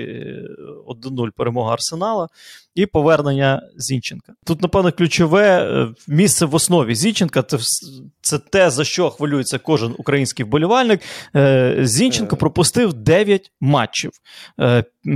1-0 0.88 1.30
перемога 1.36 1.74
Арсенала 1.74 2.28
і 2.76 2.86
повернення 2.86 3.62
Зінченка. 3.78 4.34
Тут, 4.46 4.62
напевно, 4.62 4.92
ключове 4.92 5.64
е, 5.64 5.88
місце 6.08 6.46
в 6.46 6.56
основі 6.56 6.96
Зінченка 6.96 7.44
це, 7.44 7.58
це 8.22 8.40
те, 8.40 8.70
за 8.70 8.84
що 8.84 9.10
хвилюється 9.10 9.60
кожен 9.60 9.96
український 9.98 10.46
вболівальник. 10.46 11.02
Е, 11.36 11.76
Зінченко 11.82 12.36
е. 12.36 12.40
пропустив 12.40 12.94
9 12.94 13.52
матчів. 13.62 14.12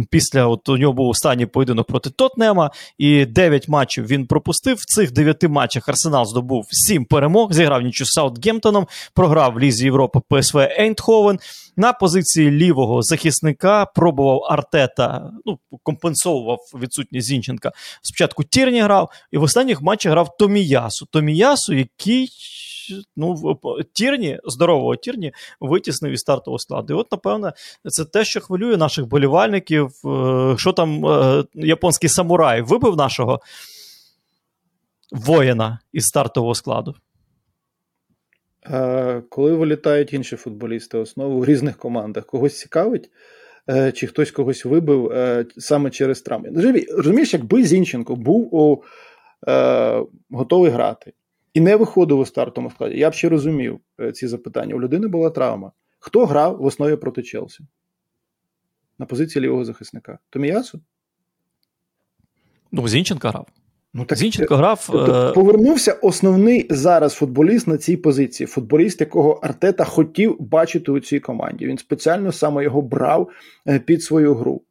Після 0.10 0.48
от 0.48 0.70
у 0.70 0.78
нього 0.78 0.94
був 0.94 1.10
останній 1.10 1.46
поєдинок 1.46 1.88
проти 1.88 2.10
Тотнема, 2.10 2.72
і 2.98 3.26
9 3.26 3.68
матчів 3.68 4.08
він 4.08 4.28
пропустив. 4.28 4.78
В 4.78 4.86
цих 4.86 5.12
9 5.12 5.44
матчах 5.44 5.90
Арсенал 5.90 6.26
здобув 6.26 6.68
7 6.70 7.06
перемог, 7.06 7.54
зіграв 7.54 7.82
нічу 7.82 8.06
з 8.06 8.12
Саутгемптоном, 8.12 8.88
програв 9.14 9.54
в 9.54 9.60
Лізі 9.60 9.86
Європи 9.86 10.20
ПСВ 10.30 10.58
Ейнтховен. 10.58 11.40
На 11.78 11.94
позиції 11.94 12.52
лівого 12.52 13.02
захисника 13.02 13.86
пробував 13.86 14.44
Артета, 14.50 15.32
ну, 15.46 15.60
компенсовував 15.84 16.60
відсутність 16.82 17.28
Зінченка. 17.28 17.72
Спочатку 18.02 18.44
Тірні 18.44 18.82
грав, 18.82 19.10
і 19.32 19.38
в 19.38 19.44
останніх 19.44 19.82
матчах 19.82 20.12
грав 20.12 20.38
Томіясу. 20.40 21.06
Томіясу, 21.12 21.74
який 21.74 22.30
ну, 23.16 23.60
Тірні, 23.94 24.40
здорового 24.46 24.96
Тірні, 24.96 25.34
витіснив 25.60 26.12
із 26.12 26.20
стартового 26.20 26.60
складу. 26.60 26.94
І 26.94 26.98
от, 26.98 27.12
напевно, 27.12 27.54
це 27.86 28.06
те, 28.06 28.26
що 28.26 28.42
хвилює 28.42 28.78
наших 28.78 29.08
болівальників. 29.08 29.92
Е, 30.06 30.56
що 30.58 30.74
там 30.74 31.06
е, 31.06 31.44
японський 31.54 32.10
самурай 32.10 32.62
вибив 32.62 32.96
нашого 32.96 33.40
воїна 35.12 35.80
із 35.94 36.06
стартового 36.06 36.56
складу? 36.56 36.96
Коли 39.30 39.54
вилітають 39.54 40.14
інші 40.14 40.36
футболісти, 40.36 40.98
основу 40.98 41.40
в 41.40 41.46
різних 41.46 41.78
командах, 41.78 42.26
когось 42.26 42.60
цікавить, 42.60 43.10
е, 43.70 43.92
чи 43.92 44.08
хтось 44.08 44.32
когось 44.32 44.66
вибив 44.66 45.12
е, 45.12 45.46
саме 45.58 45.90
через 45.90 46.22
травми. 46.22 46.50
Розумієш, 46.98 47.34
якби 47.34 47.64
Зінченко 47.64 48.16
був 48.16 48.56
у, 48.56 48.84
е, 49.48 50.02
готовий 50.32 50.72
грати 50.72 51.14
і 51.54 51.62
не 51.62 51.76
виходив 51.76 52.20
у 52.20 52.26
стартовому 52.26 52.72
складі, 52.72 53.00
я 53.00 53.10
б 53.10 53.14
ще 53.14 53.30
розумів 53.30 53.80
е, 54.00 54.12
ці 54.12 54.28
запитання. 54.28 54.76
У 54.76 54.82
людини 54.82 55.08
була 55.08 55.30
травма. 55.30 55.72
Хто 56.00 56.26
грав 56.26 56.58
в 56.58 56.66
основі 56.66 56.96
проти 56.96 57.24
Челсі? 57.24 57.64
На 59.00 59.06
позиції 59.06 59.46
лівого 59.46 59.66
захисника? 59.66 60.20
Томіясу? 60.30 60.82
Ну, 62.72 62.88
Зінченко 62.88 63.30
грав. 63.30 63.48
Ну, 63.94 64.06
так 64.06 64.18
Зінченко 64.18 64.56
грав. 64.56 64.88
Тобто, 64.92 65.30
е, 65.30 65.34
повернувся 65.34 65.94
основний 65.94 66.68
зараз 66.70 67.14
футболіст 67.14 67.68
на 67.68 67.78
цій 67.78 67.98
позиції. 67.98 68.48
Футболіст, 68.48 69.02
якого 69.02 69.32
Артета 69.32 69.84
хотів 69.84 70.42
бачити 70.42 70.92
у 70.92 71.00
цій 71.00 71.20
команді. 71.20 71.66
Він 71.66 71.78
спеціально 71.78 72.32
саме 72.32 72.64
його 72.64 72.82
брав 72.82 73.30
е, 73.68 73.80
під 73.80 74.04
свою 74.04 74.36
гру. 74.36 74.62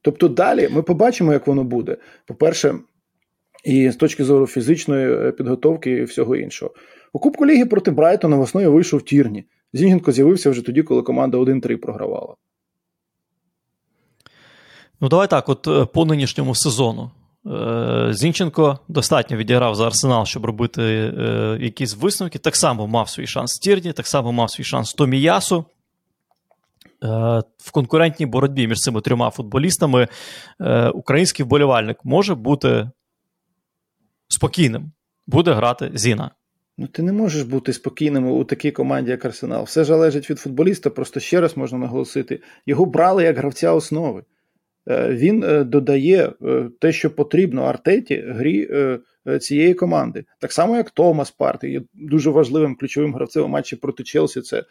Тобто 0.00 0.28
далі 0.28 0.68
ми 0.68 0.82
побачимо, 0.82 1.32
як 1.32 1.46
воно 1.46 1.64
буде. 1.64 1.96
По-перше, 2.26 2.74
і 3.68 3.90
з 3.90 3.96
точки 3.96 4.24
зору 4.24 4.46
фізичної 4.46 5.12
е, 5.12 5.32
підготовки 5.32 5.90
і 5.90 6.04
всього 6.04 6.36
іншого. 6.36 6.74
У 7.12 7.18
Кубку 7.18 7.46
Ліги 7.46 7.66
проти 7.66 7.90
Брайтона 7.90 8.36
в 8.36 8.40
основі 8.40 8.66
вийшов 8.66 9.02
Тірні. 9.02 9.44
Зінченко 9.72 10.12
з'явився 10.12 10.50
вже 10.50 10.62
тоді, 10.62 10.82
коли 10.82 11.02
команда 11.02 11.38
1-3 11.38 11.76
програвала. 11.76 12.34
Ну, 15.00 15.08
давай 15.08 15.28
так, 15.28 15.48
от 15.48 15.68
е, 15.68 15.84
по 15.84 16.04
нинішньому 16.04 16.54
сезону. 16.54 17.10
Е, 17.46 18.08
Зінченко 18.10 18.78
достатньо 18.88 19.36
відіграв 19.36 19.74
за 19.74 19.86
Арсенал, 19.86 20.24
щоб 20.24 20.44
робити 20.44 20.82
якісь 21.60 21.96
висновки. 21.96 22.38
Так 22.38 22.56
само 22.56 22.86
мав 22.86 23.08
свій 23.08 23.26
шанс 23.26 23.58
Тірні, 23.58 23.92
так 23.92 24.06
само 24.06 24.32
мав 24.32 24.50
свій 24.50 24.64
шанс 24.64 24.94
Томіясу. 24.94 25.64
В 27.58 27.70
конкурентній 27.72 28.26
боротьбі 28.26 28.68
між 28.68 28.78
цими 28.78 29.00
трьома 29.00 29.30
футболістами 29.30 30.08
український 30.94 31.44
вболівальник 31.44 31.98
може 32.04 32.34
бути 32.34 32.90
спокійним, 34.28 34.92
буде 35.26 35.52
грати 35.52 35.90
Зіна. 35.94 36.30
Ну, 36.78 36.86
ти 36.86 37.02
не 37.02 37.12
можеш 37.12 37.42
бути 37.42 37.72
спокійним 37.72 38.26
у 38.26 38.44
такій 38.44 38.70
команді, 38.70 39.10
як 39.10 39.24
Арсенал. 39.24 39.64
Все 39.64 39.84
залежить 39.84 40.30
від 40.30 40.38
футболіста, 40.38 40.90
просто 40.90 41.20
ще 41.20 41.40
раз 41.40 41.56
можна 41.56 41.78
наголосити. 41.78 42.40
Його 42.66 42.86
брали 42.86 43.24
як 43.24 43.36
гравця 43.36 43.72
основи. 43.72 44.24
Е, 44.88 45.08
він 45.08 45.44
е, 45.44 45.64
додає 45.64 46.32
е, 46.42 46.70
те, 46.80 46.92
що 46.92 47.10
потрібно 47.10 47.62
Артеті 47.62 48.24
грі 48.28 48.68
цієї 49.40 49.74
команди. 49.74 50.24
Так 50.40 50.52
само, 50.52 50.76
як 50.76 50.90
Томас 50.90 51.30
Парти 51.30 51.70
є 51.70 51.82
дуже 51.94 52.30
важливим 52.30 52.76
ключовим 52.76 53.14
гравцем 53.14 53.44
у 53.44 53.48
матчі 53.48 53.76
проти 53.76 54.02
Челсі. 54.02 54.40
Це 54.40 54.64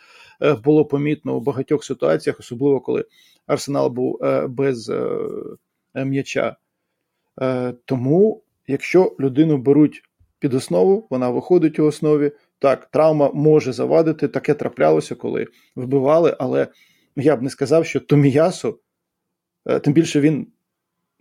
було 0.63 0.85
помітно 0.85 1.37
у 1.37 1.41
багатьох 1.41 1.83
ситуаціях, 1.83 2.39
особливо 2.39 2.79
коли 2.79 3.05
Арсенал 3.47 3.89
був 3.89 4.19
без 4.49 4.91
м'яча. 5.95 6.55
Тому, 7.85 8.43
якщо 8.68 9.15
людину 9.20 9.57
беруть 9.57 10.01
під 10.39 10.53
основу, 10.53 11.07
вона 11.09 11.30
виходить 11.30 11.80
у 11.80 11.86
основі. 11.86 12.32
Так, 12.59 12.86
травма 12.86 13.32
може 13.34 13.74
завадити, 13.74 14.28
таке 14.28 14.53
траплялося, 14.53 15.15
коли 15.15 15.47
вбивали, 15.76 16.36
але 16.39 16.68
я 17.15 17.36
б 17.36 17.41
не 17.41 17.49
сказав, 17.49 17.86
що 17.86 17.99
Томіясу 17.99 18.80
Е, 19.68 19.80
тим 19.80 19.93
більше 19.93 20.22
він 20.22 20.47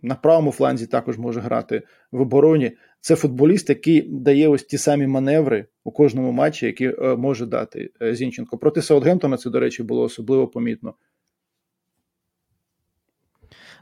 на 0.01 0.15
правому 0.15 0.51
фланзі 0.51 0.87
також 0.87 1.17
може 1.17 1.39
грати 1.39 1.81
в 2.11 2.21
обороні. 2.21 2.71
Це 3.01 3.15
футболіст, 3.15 3.69
який 3.69 4.01
дає 4.01 4.47
ось 4.47 4.63
ті 4.63 4.77
самі 4.77 5.07
маневри 5.07 5.65
у 5.83 5.91
кожному 5.91 6.31
матчі, 6.31 6.65
які 6.65 6.85
е, 6.85 7.15
може 7.15 7.45
дати 7.45 7.91
е, 8.01 8.15
Зінченко. 8.15 8.57
Проти 8.57 8.81
Саутгемптона 8.81 9.37
це, 9.37 9.49
до 9.49 9.59
речі, 9.59 9.83
було 9.83 10.01
особливо 10.01 10.47
помітно. 10.47 10.93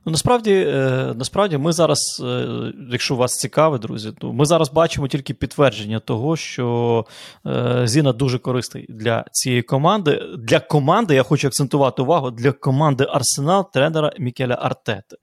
Ну, 0.06 0.12
насправді, 0.12 0.54
е, 0.54 1.14
насправді, 1.16 1.58
ми 1.58 1.74
зараз, 1.74 2.24
е, 2.26 2.48
якщо 2.92 3.16
вас 3.16 3.38
цікавить, 3.38 3.82
друзі, 3.82 4.12
то 4.20 4.34
ми 4.34 4.46
зараз 4.46 4.72
бачимо 4.72 5.08
тільки 5.08 5.34
підтвердження 5.34 6.00
того, 6.00 6.36
що 6.36 7.06
е, 7.48 7.82
Зіна 7.88 8.14
дуже 8.14 8.40
корисний 8.40 8.86
для 8.90 9.26
цієї 9.32 9.62
команди. 9.62 10.22
Для 10.38 10.60
команди, 10.60 11.16
я 11.16 11.24
хочу 11.24 11.48
акцентувати 11.48 12.02
увагу, 12.02 12.32
для 12.32 12.52
команди 12.52 13.08
Арсенал 13.10 13.72
тренера 13.72 14.12
Мікеля 14.20 14.54
Артети. 14.62 15.16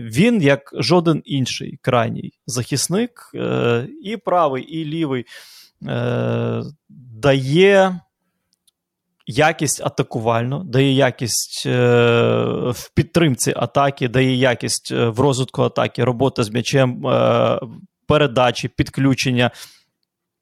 Він, 0.00 0.42
як 0.42 0.70
жоден 0.74 1.22
інший 1.24 1.78
крайній 1.82 2.32
захисник, 2.46 3.30
і 4.02 4.16
правий, 4.16 4.62
і 4.62 4.84
лівий, 4.84 5.24
дає 6.88 8.00
якість 9.26 9.80
атакувально, 9.80 10.64
дає 10.64 10.92
якість 10.92 11.62
е, 11.66 11.70
в 12.70 12.90
підтримці 12.94 13.52
атаки, 13.56 14.08
дає 14.08 14.34
якість 14.34 14.92
е, 14.92 15.08
в 15.08 15.20
розвитку 15.20 15.62
атаки, 15.62 16.04
робота 16.04 16.44
з 16.44 16.50
м'ячем, 16.50 17.06
е, 17.06 17.60
передачі, 18.06 18.68
підключення. 18.68 19.50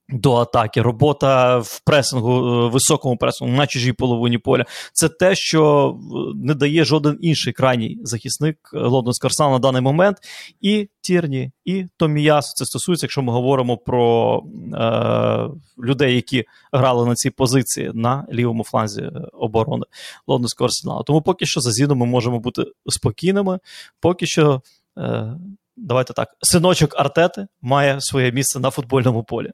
До 0.08 0.34
атаки, 0.34 0.82
робота 0.82 1.58
в 1.58 1.80
пресингу, 1.84 2.68
високому 2.70 3.16
пресингу 3.16 3.54
на 3.54 3.66
чужій 3.66 3.92
половині 3.92 4.38
поля. 4.38 4.64
Це 4.92 5.08
те, 5.08 5.34
що 5.34 5.94
не 6.34 6.54
дає 6.54 6.84
жоден 6.84 7.18
інший 7.20 7.52
крайній 7.52 7.98
захисник 8.02 8.56
Лондонського 8.72 9.28
Арсенала 9.28 9.52
на 9.52 9.58
даний 9.58 9.82
момент. 9.82 10.16
І 10.60 10.88
Тірні, 11.00 11.50
і 11.64 11.86
Томіяс. 11.96 12.52
Це 12.52 12.64
стосується, 12.64 13.06
якщо 13.06 13.22
ми 13.22 13.32
говоримо 13.32 13.76
про 13.76 14.42
е, 14.74 15.48
людей, 15.84 16.14
які 16.14 16.44
грали 16.72 17.06
на 17.06 17.14
цій 17.14 17.30
позиції 17.30 17.90
на 17.94 18.26
лівому 18.32 18.64
фланзі 18.64 19.10
оборони 19.32 19.84
Лондонського 20.26 20.66
Арсеналу. 20.66 21.02
Тому 21.02 21.22
поки 21.22 21.46
що 21.46 21.60
за 21.60 21.70
Зіном 21.70 21.98
ми 21.98 22.06
можемо 22.06 22.40
бути 22.40 22.64
спокійними. 22.86 23.58
Поки 24.00 24.26
що, 24.26 24.62
е, 24.98 25.34
давайте 25.76 26.12
так, 26.12 26.28
синочок 26.42 26.94
Артети 26.98 27.46
має 27.62 28.00
своє 28.00 28.32
місце 28.32 28.60
на 28.60 28.70
футбольному 28.70 29.24
полі. 29.24 29.50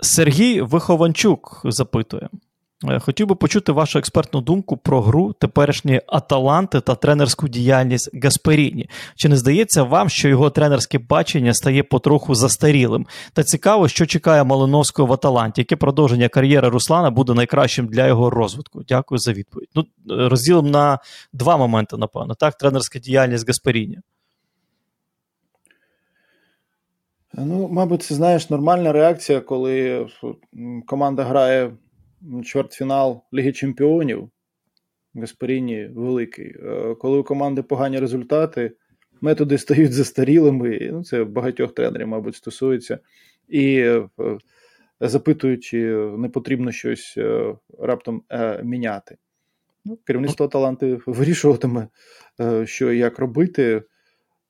Сергій 0.00 0.60
Вихованчук 0.60 1.60
запитує. 1.64 2.28
Е, 2.88 2.98
хотів 2.98 3.26
би 3.26 3.34
почути 3.34 3.72
вашу 3.72 3.98
експертну 3.98 4.40
думку 4.40 4.76
про 4.76 5.00
гру 5.00 5.32
теперішньої 5.32 6.02
Аталанти 6.06 6.80
та 6.80 6.94
тренерську 6.94 7.48
діяльність 7.48 8.24
Гасперіні. 8.24 8.88
Чи 9.16 9.28
не 9.28 9.36
здається 9.36 9.82
вам, 9.82 10.08
що 10.08 10.28
його 10.28 10.50
тренерське 10.50 10.98
бачення 10.98 11.54
стає 11.54 11.82
потроху 11.82 12.34
застарілим? 12.34 13.06
Та 13.32 13.44
цікаво, 13.44 13.88
що 13.88 14.06
чекає 14.06 14.44
Малиновського 14.44 15.08
в 15.08 15.12
Аталанті, 15.12 15.60
яке 15.60 15.76
продовження 15.76 16.28
кар'єри 16.28 16.68
Руслана 16.68 17.10
буде 17.10 17.34
найкращим 17.34 17.86
для 17.86 18.06
його 18.06 18.30
розвитку? 18.30 18.82
Дякую 18.88 19.18
за 19.18 19.32
відповідь. 19.32 19.68
Ну, 19.74 19.84
розділимо 20.08 20.68
на 20.68 20.98
два 21.32 21.56
моменти, 21.56 21.96
напевно. 21.96 22.34
Так, 22.34 22.54
тренерська 22.54 22.98
діяльність 22.98 23.48
Гасперіні. 23.48 23.98
Ну, 27.34 27.68
мабуть, 27.68 28.02
це 28.02 28.14
знаєш 28.14 28.50
нормальна 28.50 28.92
реакція, 28.92 29.40
коли 29.40 30.06
команда 30.86 31.24
грає 31.24 31.72
чвертьфінал 32.44 33.24
Ліги 33.32 33.52
Чемпіонів. 33.52 34.30
Гасперіні 35.14 35.90
великий. 35.94 36.56
Е, 36.64 36.94
коли 36.94 37.18
у 37.18 37.24
команди 37.24 37.62
погані 37.62 37.98
результати, 37.98 38.72
методи 39.20 39.58
стають 39.58 39.92
застарілими. 39.92 40.88
Ну, 40.92 41.04
Це 41.04 41.24
багатьох 41.24 41.74
тренерів, 41.74 42.08
мабуть, 42.08 42.36
стосується. 42.36 42.98
І 43.48 43.78
е, 43.78 44.08
запитують, 45.00 45.64
чи 45.64 45.78
не 45.94 46.28
потрібно 46.28 46.72
щось 46.72 47.14
е, 47.16 47.54
раптом 47.78 48.22
міняти. 48.62 49.16
Ну, 49.84 49.98
Керівництво 50.04 50.48
таланти 50.48 50.98
вирішуватиме, 51.06 51.88
що 52.64 52.92
і 52.92 52.98
як 52.98 53.18
робити. 53.18 53.82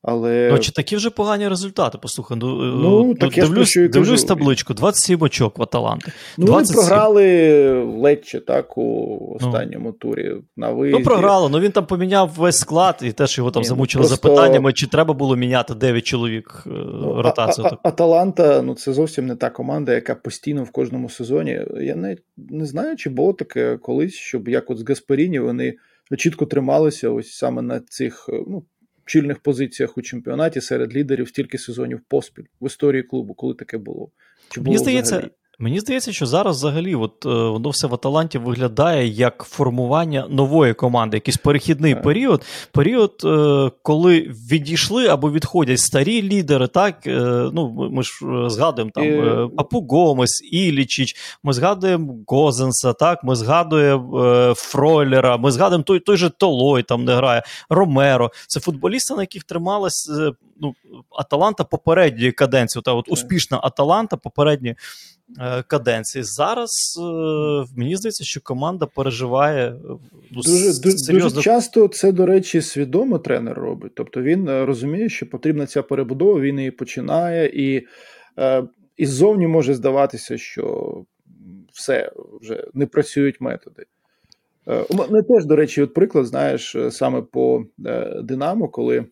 Але... 0.03 0.49
Ну, 0.53 0.59
чи 0.59 0.73
такі 0.73 0.97
вже 0.97 1.11
погані 1.11 1.49
результати? 1.49 1.99
Послухай, 2.03 2.39
ну, 2.41 2.57
ну, 2.57 3.05
ну 3.05 3.15
так 3.15 3.35
дивлюсь, 3.35 3.77
я 3.77 3.89
дивлюсь 3.89 4.25
табличку, 4.25 4.75
27 4.75 5.23
очок 5.23 5.59
в 5.59 5.63
Аталанти. 5.63 6.13
Ну, 6.39 6.47
27. 6.47 6.77
Вони 6.77 6.89
програли 6.89 7.73
Лечче, 7.83 8.41
так, 8.41 8.79
у 8.79 9.37
останньому 9.37 9.89
ну. 9.89 9.93
турі 9.93 10.37
на 10.57 10.71
виїзді. 10.71 10.99
Ну, 10.99 11.05
програли, 11.05 11.49
ну 11.49 11.61
він 11.61 11.73
там 11.73 11.87
поміняв 11.87 12.31
весь 12.37 12.59
склад 12.59 12.99
і 13.03 13.13
теж 13.13 13.39
його 13.39 13.51
там 13.51 13.63
Ні, 13.63 13.65
ну, 13.65 13.69
замучили 13.69 14.03
просто... 14.03 14.29
запитаннями, 14.29 14.73
чи 14.73 14.87
треба 14.87 15.15
було 15.15 15.37
міняти 15.37 15.75
9 15.75 16.05
чоловік 16.05 16.63
е, 16.67 16.71
ну, 16.75 17.23
ротацію. 17.23 17.67
А, 17.67 17.75
а, 17.75 17.89
Аталанта, 17.89 18.63
ну 18.63 18.75
це 18.75 18.93
зовсім 18.93 19.27
не 19.27 19.37
та 19.37 19.51
команда, 19.51 19.95
яка 19.95 20.15
постійно 20.15 20.65
в 20.65 20.71
кожному 20.71 21.09
сезоні. 21.09 21.61
Я 21.81 21.95
не, 21.95 22.17
не 22.37 22.67
знаю, 22.67 22.97
чи 22.97 23.11
було 23.11 23.33
таке 23.33 23.77
колись, 23.77 24.15
щоб 24.15 24.49
як 24.49 24.71
от 24.71 24.79
з 24.79 24.89
Гасперіні 24.89 25.39
вони 25.39 25.75
чітко 26.19 26.47
трималися 26.47 27.11
ось 27.11 27.33
саме 27.33 27.63
на 27.63 27.81
цих, 27.81 28.29
ну, 28.29 28.65
чільних 29.11 29.39
позиціях 29.39 29.99
у 29.99 30.03
чемпіонаті 30.03 30.61
серед 30.61 30.95
лідерів 30.97 31.29
стільки 31.29 31.59
сезонів 31.59 32.01
поспіль 32.09 32.45
в 32.61 32.67
історії 32.67 33.03
клубу, 33.03 33.35
коли 33.35 33.55
таке 33.55 33.79
було. 33.79 34.11
Чи 34.49 34.61
було 34.61 34.73
Мені 34.73 34.79
здається, 34.79 35.17
взагалі? 35.17 35.31
Мені 35.63 35.81
здається, 35.81 36.13
що 36.13 36.27
зараз 36.27 36.57
взагалі 36.57 36.95
от, 36.95 37.27
е, 37.27 37.29
воно 37.29 37.71
все 37.71 37.87
в 37.87 37.95
Аталанті 37.95 38.39
виглядає 38.39 39.07
як 39.09 39.43
формування 39.43 40.27
нової 40.31 40.75
команди, 40.75 41.17
якийсь 41.17 41.37
перехідний 41.37 41.95
так. 41.95 42.03
період. 42.03 42.45
Період, 42.73 43.23
е, 43.25 43.71
коли 43.83 44.21
відійшли 44.51 45.07
або 45.07 45.31
відходять 45.31 45.81
старі 45.81 46.23
лідери, 46.23 46.67
так 46.67 47.07
е, 47.07 47.21
ну 47.53 47.89
ми 47.93 48.03
ж 48.03 48.13
згадуємо 48.47 48.91
там 48.95 49.05
І... 49.05 49.49
Папу 49.57 49.87
Гомес, 49.91 50.43
Ілічіч, 50.53 51.17
ми 51.43 51.53
згадуємо 51.53 52.15
Гозенса, 52.27 52.93
так, 52.93 53.25
ми 53.25 53.37
згадуємо 53.37 54.55
Фройлера, 54.57 55.37
ми 55.37 55.51
згадуємо 55.51 55.85
той 55.85 56.01
той 56.01 56.17
же 56.17 56.31
Толой 56.31 56.83
там 56.83 57.05
не 57.05 57.15
грає, 57.15 57.43
Ромеро. 57.69 58.31
Це 58.49 58.61
футболісти, 58.61 59.15
на 59.15 59.23
яких 59.23 59.45
трималась 59.45 60.11
ну, 60.61 60.75
Аталанта 61.19 61.65
попередньої 61.65 62.33
каденції. 62.33 62.83
Та 62.83 62.93
от 62.93 63.09
успішна 63.09 63.61
Аталанта 63.63 64.17
попередньої 64.17 64.77
каденції. 65.67 66.25
Зараз 66.25 66.99
е, 66.99 67.03
мені 67.77 67.97
здається, 67.97 68.25
що 68.25 68.41
команда 68.41 68.87
переживає 68.87 69.69
е, 69.69 69.77
ну, 70.31 70.43
дуже 70.43 70.73
серйозно... 70.73 71.29
дуже 71.29 71.43
часто. 71.43 71.89
Це, 71.89 72.13
до 72.13 72.27
речі, 72.27 72.61
свідомо 72.61 73.19
тренер 73.19 73.59
робить. 73.59 73.93
Тобто 73.95 74.23
він 74.23 74.65
розуміє, 74.65 75.09
що 75.09 75.31
потрібна 75.31 75.67
ця 75.67 75.83
перебудова. 75.83 76.41
Він 76.41 76.59
її 76.59 76.71
починає, 76.71 77.51
і 77.55 77.87
і 78.97 79.07
ззовні 79.07 79.47
може 79.47 79.75
здаватися, 79.75 80.39
що 80.39 80.95
все 81.73 82.13
вже 82.41 82.67
не 82.75 82.87
працюють 82.87 83.41
методи. 83.41 83.85
У 84.89 84.95
мене 84.97 85.23
теж, 85.23 85.45
до 85.45 85.57
речі, 85.57 85.83
от 85.83 85.95
приклад, 85.95 86.27
знаєш, 86.27 86.77
саме 86.91 87.23
по 87.23 87.65
Динамо, 88.23 88.69
коли 88.69 89.07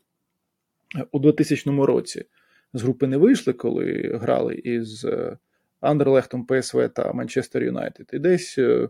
у 1.13 1.19
2000 1.19 1.71
році 1.71 2.25
з 2.73 2.83
групи 2.83 3.07
не 3.07 3.17
вийшли, 3.17 3.53
коли 3.53 4.19
грали 4.21 4.55
із 4.55 5.07
Андерлехтом, 5.81 6.47
ПСВ 6.47 6.89
та 6.89 7.13
Манчестер 7.13 7.63
Юнайтед. 7.63 8.11
І 8.13 8.19
десь 8.19 8.59
е, 8.59 8.89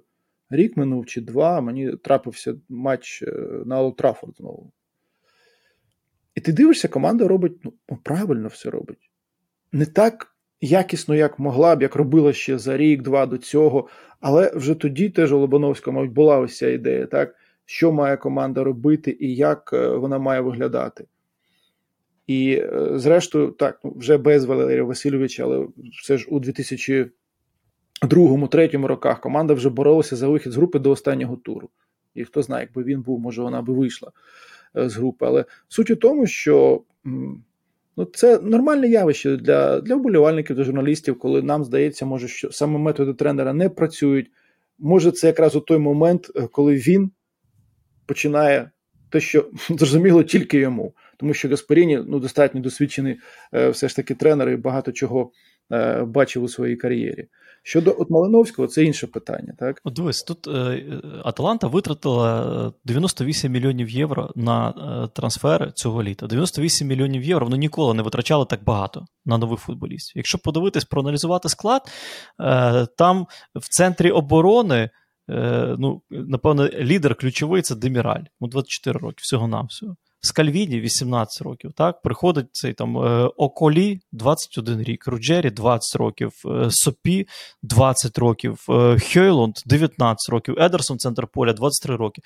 рік 0.50 0.76
минув 0.76 1.06
чи 1.06 1.20
два, 1.20 1.60
мені 1.60 1.96
трапився 1.96 2.54
матч 2.68 3.22
е, 3.22 3.32
на 3.66 3.80
Олд 3.80 3.96
Траффорд 3.96 4.36
знову. 4.36 4.72
І 6.34 6.40
ти 6.40 6.52
дивишся, 6.52 6.88
команда 6.88 7.28
робить 7.28 7.60
ну, 7.64 7.72
правильно 8.02 8.48
все 8.48 8.70
робить. 8.70 9.10
Не 9.72 9.86
так 9.86 10.34
якісно, 10.60 11.14
як 11.14 11.38
могла 11.38 11.76
б, 11.76 11.82
як 11.82 11.96
робила 11.96 12.32
ще 12.32 12.58
за 12.58 12.76
рік-два 12.76 13.26
до 13.26 13.38
цього. 13.38 13.88
Але 14.20 14.52
вже 14.54 14.74
тоді 14.74 15.10
теж 15.10 15.32
у 15.32 15.38
Лобановського, 15.38 15.94
мабуть, 15.94 16.12
була 16.12 16.38
ось 16.38 16.56
ця 16.56 16.68
ідея, 16.68 17.06
так? 17.06 17.34
що 17.70 17.92
має 17.92 18.16
команда 18.16 18.64
робити 18.64 19.16
і 19.20 19.34
як 19.34 19.70
е, 19.72 19.88
вона 19.88 20.18
має 20.18 20.40
виглядати. 20.40 21.04
І, 22.28 22.52
е, 22.52 22.90
зрештою, 22.94 23.50
так, 23.50 23.80
ну, 23.84 23.94
вже 23.96 24.18
без 24.18 24.44
Валерія 24.44 24.84
Васильовича, 24.84 25.44
але 25.44 25.66
все 26.02 26.18
ж 26.18 26.26
у 26.30 26.40
2002-2003 26.40 28.86
роках 28.86 29.20
команда 29.20 29.54
вже 29.54 29.70
боролася 29.70 30.16
за 30.16 30.28
вихід 30.28 30.52
з 30.52 30.56
групи 30.56 30.78
до 30.78 30.90
останнього 30.90 31.36
туру. 31.36 31.68
І 32.14 32.24
хто 32.24 32.42
знає, 32.42 32.64
якби 32.64 32.82
він 32.82 33.02
був, 33.02 33.20
може 33.20 33.42
вона 33.42 33.62
би 33.62 33.74
вийшла 33.74 34.12
е, 34.76 34.88
з 34.88 34.96
групи. 34.96 35.26
Але 35.26 35.44
суть 35.68 35.90
у 35.90 35.96
тому, 35.96 36.26
що 36.26 36.82
ну, 37.96 38.04
це 38.04 38.38
нормальне 38.38 38.88
явище 38.88 39.36
для 39.36 39.80
для 39.80 39.94
вболівальників, 39.94 40.56
для 40.56 40.64
журналістів, 40.64 41.18
коли 41.18 41.42
нам 41.42 41.64
здається, 41.64 42.06
може, 42.06 42.28
що 42.28 42.52
саме 42.52 42.78
методи 42.78 43.14
тренера 43.14 43.52
не 43.52 43.68
працюють. 43.68 44.30
Може, 44.78 45.12
це 45.12 45.26
якраз 45.26 45.56
у 45.56 45.60
той 45.60 45.78
момент, 45.78 46.30
е, 46.36 46.48
коли 46.52 46.74
він 46.74 47.10
починає 48.06 48.70
те, 49.10 49.20
що 49.20 49.50
зрозуміло 49.68 50.22
тільки 50.22 50.58
йому 50.58 50.94
тому 51.18 51.34
що 51.34 51.48
Гасперіні 51.48 52.00
ну, 52.06 52.20
достатньо 52.20 52.60
досвідчений 52.60 53.18
е, 53.54 53.68
все 53.68 53.88
ж 53.88 53.96
таки 53.96 54.14
тренер 54.14 54.50
і 54.50 54.56
багато 54.56 54.92
чого 54.92 55.30
е, 55.72 56.02
бачив 56.04 56.42
у 56.42 56.48
своїй 56.48 56.76
кар'єрі. 56.76 57.28
Щодо 57.62 57.96
от 57.98 58.10
Малиновського, 58.10 58.68
це 58.68 58.84
інше 58.84 59.06
питання. 59.06 59.54
так? 59.58 59.80
От 59.84 59.94
дивись, 59.94 60.22
тут 60.22 60.48
е, 60.48 60.84
Аталанта 61.24 61.66
витратила 61.66 62.72
98 62.84 63.52
мільйонів 63.52 63.90
євро 63.90 64.30
на 64.36 64.72
трансфери 65.14 65.72
цього 65.74 66.02
літа. 66.02 66.26
98 66.26 66.88
мільйонів 66.88 67.22
євро 67.22 67.46
вони 67.46 67.58
ніколи 67.58 67.94
не 67.94 68.02
витрачали 68.02 68.44
так 68.44 68.64
багато 68.64 69.06
на 69.24 69.38
нових 69.38 69.60
футболістів. 69.60 70.16
Якщо 70.16 70.38
подивитись, 70.38 70.84
проаналізувати 70.84 71.48
склад, 71.48 71.82
там 72.98 73.26
в 73.54 73.68
центрі 73.68 74.10
оборони. 74.10 74.90
Ну, 75.78 76.02
Напевно, 76.10 76.68
лідер 76.68 77.14
ключовий 77.14 77.62
це 77.62 77.74
Деміраль. 77.74 78.22
Йому 78.40 78.50
24 78.50 78.98
роки, 78.98 79.16
всього-навсього. 79.18 79.96
Скальвіні 80.20 80.80
18 80.80 81.42
років. 81.42 81.72
так, 81.72 82.02
Приходить 82.02 82.46
цей 82.52 82.72
там 82.72 82.98
е, 82.98 83.30
Околі 83.36 84.00
21 84.12 84.82
рік, 84.82 85.06
Руджері 85.06 85.50
20 85.50 85.96
років, 85.96 86.32
е, 86.46 86.66
Сопі 86.70 87.26
20 87.62 88.18
років, 88.18 88.64
е, 88.70 88.98
Хейлунд 88.98 89.54
19 89.66 90.30
років, 90.30 90.54
Едерсон, 90.58 90.98
центр 90.98 91.26
поля 91.26 91.52
23 91.52 91.96
роки. 91.96 92.22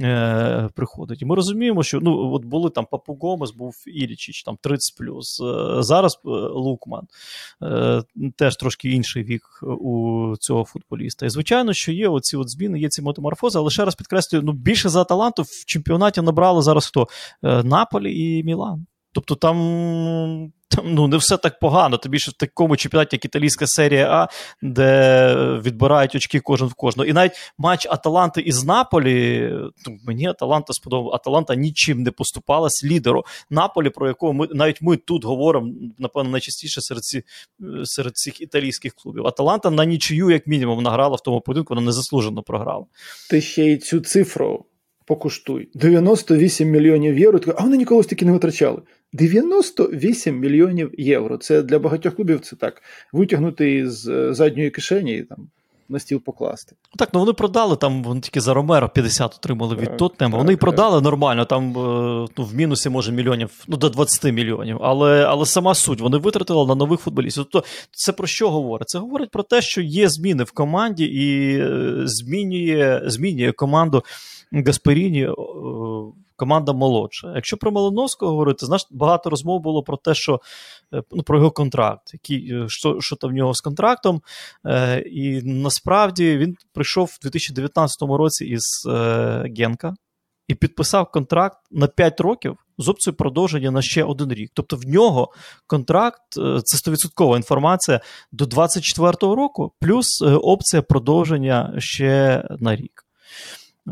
Е, 0.00 0.68
приходить. 0.74 1.22
І 1.22 1.24
ми 1.24 1.34
розуміємо, 1.34 1.82
що 1.82 2.00
ну, 2.00 2.32
от 2.32 2.44
були 2.44 2.70
там 2.70 2.86
Папу 2.90 3.18
Гомес, 3.20 3.50
був 3.50 3.74
Ілічич, 3.86 4.42
там 4.42 4.58
30 4.60 4.96
плюс. 4.98 5.40
Е, 5.40 5.82
зараз 5.82 6.20
е, 6.24 6.28
Лукман 6.52 7.06
е, 7.62 8.02
теж 8.36 8.56
трошки 8.56 8.90
інший 8.90 9.22
вік 9.22 9.42
у 9.62 10.34
цього 10.40 10.64
футболіста. 10.64 11.26
І 11.26 11.30
звичайно, 11.30 11.72
що 11.72 11.92
є 11.92 12.08
оці 12.08 12.36
от 12.36 12.50
зміни, 12.50 12.80
є 12.80 12.88
ці 12.88 13.02
метаморфози, 13.02 13.58
але 13.58 13.70
ще 13.70 13.84
раз 13.84 13.94
підкреслюю, 13.94 14.42
ну 14.42 14.52
більше 14.52 14.88
за 14.88 15.04
таланту 15.04 15.42
в 15.42 15.64
чемпіонаті 15.66 16.22
набрали 16.22 16.62
зараз 16.62 16.86
хто? 16.86 17.08
Е, 17.42 17.62
Наполі 17.62 18.38
і 18.38 18.44
Мілан. 18.44 18.86
Тобто 19.12 19.34
там 19.34 20.52
там 20.76 20.94
ну, 20.94 21.08
не 21.08 21.16
все 21.16 21.36
так 21.36 21.58
погано. 21.58 21.96
Тобі 21.96 22.18
ж 22.18 22.30
в 22.30 22.34
такому 22.34 22.76
чемпіонаті, 22.76 23.16
як 23.16 23.24
італійська 23.24 23.66
серія 23.66 24.10
А, 24.10 24.28
де 24.62 25.34
відбирають 25.64 26.14
очки 26.14 26.40
кожен 26.40 26.68
в 26.68 26.74
кожного. 26.74 27.08
І 27.08 27.12
навіть 27.12 27.32
матч 27.58 27.86
Аталанти 27.90 28.40
із 28.40 28.64
Наполі, 28.64 29.50
ну, 29.86 29.98
мені 30.06 30.26
Аталанта 30.26 30.72
сподобав. 30.72 31.14
Аталанта 31.14 31.54
нічим 31.54 32.02
не 32.02 32.10
поступалась 32.10 32.84
лідеру 32.84 33.24
Наполі, 33.50 33.90
про 33.90 34.08
якого 34.08 34.32
ми 34.32 34.48
навіть 34.50 34.82
ми 34.82 34.96
тут 34.96 35.24
говоримо, 35.24 35.72
напевно, 35.98 36.30
найчастіше 36.30 36.80
серед 36.80 37.04
ці, 37.04 37.22
серед 37.84 38.16
цих 38.16 38.40
італійських 38.40 38.94
клубів. 38.94 39.26
Аталанта 39.26 39.70
на 39.70 39.84
нічию, 39.84 40.30
як 40.30 40.46
мінімум, 40.46 40.82
награла 40.82 41.16
в 41.16 41.20
тому 41.20 41.40
поєдинку, 41.40 41.74
вона 41.74 41.86
незаслужено 41.86 42.42
програла. 42.42 42.84
Ти 43.30 43.40
ще 43.40 43.64
й 43.64 43.76
цю 43.76 44.00
цифру 44.00 44.64
покуштуй. 45.06 45.68
98 45.74 46.70
мільйонів 46.70 47.18
євро. 47.18 47.40
А 47.56 47.62
вони 47.62 47.76
ніколи 47.76 48.02
стільки 48.02 48.24
не 48.24 48.32
витрачали. 48.32 48.82
98 49.12 50.38
мільйонів 50.38 50.90
євро. 50.98 51.38
Це 51.38 51.62
для 51.62 51.78
багатьох 51.78 52.14
клубів 52.14 52.40
це 52.40 52.56
так. 52.56 52.82
Витягнути 53.12 53.74
із 53.74 54.08
е, 54.08 54.34
задньої 54.34 54.70
кишені 54.70 55.16
і 55.16 55.22
там 55.22 55.48
на 55.88 55.98
стіл 55.98 56.20
покласти. 56.20 56.76
Так, 56.98 57.08
ну 57.14 57.20
вони 57.20 57.32
продали 57.32 57.76
там, 57.76 58.02
вони 58.02 58.20
тільки 58.20 58.40
за 58.40 58.54
Ромеро 58.54 58.88
50 58.88 59.34
отримали 59.34 59.76
від 59.76 59.96
Тоттенема. 59.96 60.38
Вони 60.38 60.52
і 60.52 60.56
продали 60.56 61.00
нормально, 61.00 61.44
там 61.44 61.70
е, 61.70 62.28
ну, 62.38 62.44
в 62.44 62.54
мінусі 62.54 62.88
може 62.88 63.12
мільйонів, 63.12 63.64
ну 63.68 63.76
до 63.76 63.88
20 63.88 64.32
мільйонів. 64.32 64.78
Але 64.82 65.24
але 65.24 65.46
сама 65.46 65.74
суть, 65.74 66.00
вони 66.00 66.18
витратили 66.18 66.66
на 66.66 66.74
нових 66.74 67.00
футболістів. 67.00 67.46
Тобто, 67.50 67.68
це 67.90 68.12
про 68.12 68.26
що 68.26 68.50
говорить? 68.50 68.88
Це 68.88 68.98
говорить 68.98 69.30
про 69.30 69.42
те, 69.42 69.62
що 69.62 69.80
є 69.80 70.08
зміни 70.08 70.44
в 70.44 70.52
команді 70.52 71.04
і 71.04 71.58
е, 71.58 72.02
змінює, 72.04 73.02
змінює 73.06 73.52
команду 73.52 74.04
Гасперіні 74.52 75.28
команда 76.36 76.72
молодша. 76.72 77.32
Якщо 77.34 77.56
про 77.56 77.72
Малиновського 77.72 78.32
говорити, 78.32 78.66
знаєш, 78.66 78.86
багато 78.90 79.30
розмов 79.30 79.60
було 79.60 79.82
про 79.82 79.96
те, 79.96 80.14
що 80.14 80.40
е, 80.94 81.02
ну, 81.12 81.22
про 81.22 81.38
його 81.38 81.50
контракт, 81.50 82.10
який, 82.12 82.52
е, 82.54 82.64
що 82.68 83.00
що 83.00 83.16
там 83.16 83.30
в 83.30 83.32
нього 83.32 83.54
з 83.54 83.60
контрактом. 83.60 84.22
Е, 84.66 85.00
І 85.00 85.42
насправді 85.42 86.36
він 86.36 86.56
прийшов 86.72 87.16
у 87.20 87.22
2019 87.22 88.02
році 88.02 88.44
із 88.44 88.64
е, 88.88 89.52
Генка 89.58 89.94
і 90.48 90.54
підписав 90.54 91.10
контракт 91.10 91.58
на 91.70 91.86
5 91.86 92.20
років. 92.20 92.56
З 92.78 92.88
опцією 92.88 93.16
продовження 93.16 93.70
на 93.70 93.82
ще 93.82 94.04
один 94.04 94.32
рік. 94.32 94.50
Тобто 94.54 94.76
в 94.76 94.84
нього 94.84 95.32
контракт, 95.66 96.22
е, 96.38 96.60
це 96.64 96.90
100% 96.90 97.36
інформація 97.36 98.00
до 98.32 98.44
24-го 98.44 99.34
року, 99.34 99.72
плюс 99.80 100.22
опція 100.22 100.82
продовження 100.82 101.74
ще 101.78 102.44
на 102.60 102.76
рік. 102.76 103.06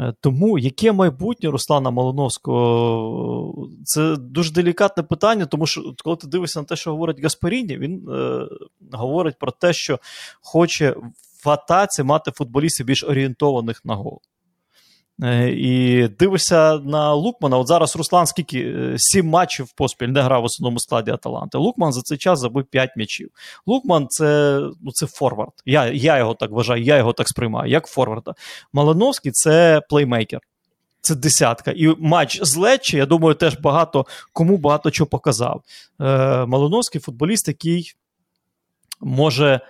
Е, 0.01 0.15
тому 0.21 0.59
яке 0.59 0.93
майбутнє 0.93 1.51
Руслана 1.51 1.91
Малиновського? 1.91 3.69
Це 3.85 4.17
дуже 4.17 4.53
делікатне 4.53 5.03
питання, 5.03 5.47
тому 5.47 5.67
що 5.67 5.95
коли 6.05 6.17
ти 6.17 6.27
дивишся 6.27 6.61
на 6.61 6.67
те, 6.67 6.77
що 6.77 6.91
говорить 6.91 7.23
Гаспаріні, 7.23 7.79
він 7.79 8.09
е, 8.09 8.49
говорить 8.93 9.39
про 9.39 9.53
те, 9.53 9.73
що 9.73 9.99
хоче 10.43 10.97
в 11.45 11.51
атаці 11.51 12.03
мати 12.03 12.31
футболістів 12.31 12.87
більш 12.87 13.05
орієнтованих 13.05 13.85
на 13.85 13.95
гол. 13.95 14.21
Е, 15.23 15.51
і 15.51 16.09
дивишся 16.09 16.79
на 16.79 17.13
Лукмана. 17.13 17.59
От 17.59 17.67
зараз 17.67 17.97
Руслан 17.97 18.27
скільки 18.27 18.59
е, 18.61 18.95
сім 18.97 19.27
матчів 19.27 19.73
поспіль 19.73 20.09
не 20.09 20.23
грав 20.23 20.43
в 20.43 20.45
основному 20.45 20.79
складі 20.79 21.11
Аталанти. 21.11 21.59
Лукман 21.59 21.93
за 21.93 22.03
цей 22.03 22.19
час 22.19 22.41
забив 22.41 22.65
5 22.65 22.91
м'ячів. 22.97 23.31
Лукман 23.67 24.07
це 24.09 24.61
ну, 24.83 24.93
це 24.93 25.07
форвард. 25.07 25.53
Я 25.67 25.87
я 25.87 26.19
його 26.19 26.35
так 26.35 26.51
вважаю, 26.51 26.83
я 26.83 26.97
його 26.97 27.13
так 27.13 27.29
сприймаю, 27.29 27.71
як 27.71 27.87
форварда. 27.87 28.35
Малиновський 28.73 29.33
це 29.33 29.83
плеймейкер. 29.89 30.41
Це 31.01 31.15
десятка. 31.15 31.71
І 31.71 31.95
матч 31.99 32.43
з 32.43 32.57
Лечі, 32.57 32.97
я 32.97 33.07
думаю, 33.07 33.35
теж 33.35 33.59
багато 33.59 34.07
кому 34.33 34.57
багато 34.57 34.91
чого 34.91 35.09
показав. 35.09 35.63
Е, 36.01 36.47
Малиновський 36.47 37.01
футболіст, 37.01 37.49
який 37.49 37.93
може 39.01 39.61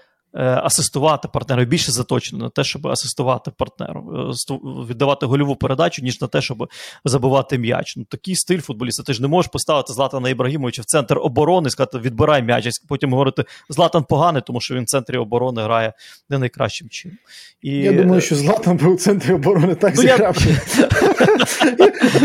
асистувати 0.40 1.28
партнеру, 1.28 1.64
більше 1.64 1.92
заточено 1.92 2.44
на 2.44 2.50
те, 2.50 2.64
щоб 2.64 2.86
асистувати 2.86 3.50
партнеру, 3.50 4.30
е, 4.50 4.54
віддавати 4.90 5.26
гольову 5.26 5.56
передачу, 5.56 6.02
ніж 6.02 6.20
на 6.20 6.28
те, 6.28 6.42
щоб 6.42 6.68
забивати 7.04 7.58
м'яч. 7.58 7.96
Ну, 7.96 8.04
Такий 8.04 8.36
стиль 8.36 8.60
футболіста. 8.60 9.02
Ти 9.02 9.12
ж 9.12 9.22
не 9.22 9.28
можеш 9.28 9.50
поставити 9.50 9.92
Златана 9.92 10.28
Ібрагімовича 10.28 10.82
в 10.82 10.84
центр 10.84 11.18
оборони 11.18 11.70
сказати, 11.70 11.98
відбирай 11.98 12.42
м'яч, 12.42 12.66
а 12.66 12.70
потім 12.88 13.10
говорити, 13.10 13.44
Златан 13.68 14.04
поганий, 14.04 14.42
тому 14.46 14.60
що 14.60 14.74
він 14.74 14.82
в 14.82 14.86
центрі 14.86 15.16
оборони 15.16 15.62
грає 15.62 15.92
не 16.30 16.38
найкращим 16.38 16.88
чином. 16.88 17.18
І... 17.62 17.70
Я 17.70 17.92
думаю, 17.92 18.20
що 18.20 18.34
Златан 18.34 18.76
був 18.76 18.94
у 18.94 18.96
центрі 18.96 19.32
оборони 19.32 19.74
так 19.74 19.94
ну, 19.96 20.02
зіграв. 20.02 20.36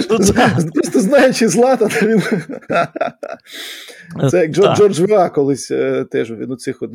Просто 0.74 1.00
знаючи 1.00 1.50
Златана, 1.50 1.96
він. 2.02 2.22
Це 4.30 4.40
як 4.40 4.52
Джордж 4.52 5.00
Віа 5.00 5.30
колись 5.30 5.72
е, 5.72 6.06
теж 6.12 6.32
він 6.32 6.52
у 6.52 6.56
цих 6.56 6.82
от 6.82 6.92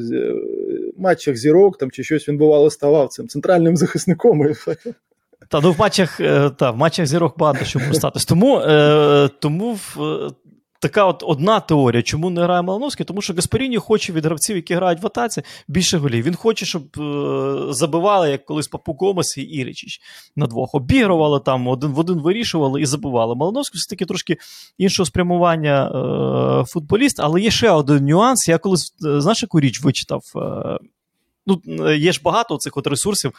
матчах 1.04 1.36
зірок 1.36 1.78
там 1.78 1.90
чи 1.90 2.04
щось 2.04 2.28
він 2.28 2.38
бувало 2.38 2.70
ставав 2.70 3.08
цим 3.08 3.28
центральним 3.28 3.76
захисником. 3.76 4.54
Та 5.48 5.60
ну 5.60 5.72
в 5.72 5.80
матчах 5.80 6.20
е, 6.20 6.50
та, 6.50 6.70
в 6.70 6.76
матчах 6.76 7.06
зірок 7.06 7.38
багато 7.38 7.64
що 7.64 7.80
статись. 7.92 8.24
Тому 8.24 8.60
е, 8.60 9.28
тому 9.38 9.72
в, 9.72 10.02
е, 10.02 10.30
така 10.84 11.04
от 11.04 11.22
одна 11.26 11.60
теорія, 11.60 12.02
чому 12.02 12.30
не 12.30 12.42
грає 12.42 12.62
Малановський, 12.62 13.06
тому 13.06 13.22
що 13.22 13.34
Гаспаріні 13.34 13.76
хоче 13.76 14.12
від 14.12 14.24
гравців, 14.24 14.56
які 14.56 14.74
грають 14.74 15.02
в 15.02 15.06
атаці, 15.06 15.42
більше 15.68 15.98
голів. 15.98 16.24
Він 16.24 16.34
хоче, 16.34 16.66
щоб 16.66 16.82
е, 16.98 17.72
забивали, 17.72 18.30
як 18.30 18.44
колись 18.44 18.68
Папу 18.68 18.96
Гомес 19.00 19.36
і 19.36 19.42
Іричич 19.42 20.00
на 20.36 20.46
двох. 20.46 20.74
Обігрували 20.74 21.40
там, 21.40 21.68
один 21.68 21.90
в 21.90 21.98
один 21.98 22.20
вирішували 22.20 22.80
і 22.82 22.86
забивали. 22.86 23.34
Малановський 23.34 23.78
все-таки 23.78 24.04
трошки 24.04 24.36
іншого 24.78 25.06
спрямування 25.06 25.86
е, 25.86 26.64
футболіст, 26.64 27.20
але 27.20 27.40
є 27.40 27.50
ще 27.50 27.70
один 27.70 28.04
нюанс. 28.04 28.48
Я 28.48 28.58
колись, 28.58 28.94
е, 29.06 29.20
знаєш, 29.20 29.42
яку 29.42 29.60
річ 29.60 29.82
вичитав. 29.82 30.22
Е, 30.36 30.78
ну, 31.46 31.60
Є 31.94 32.12
ж 32.12 32.20
багато 32.24 32.56
цих 32.56 32.76
от 32.76 32.86
ресурсів 32.86 33.32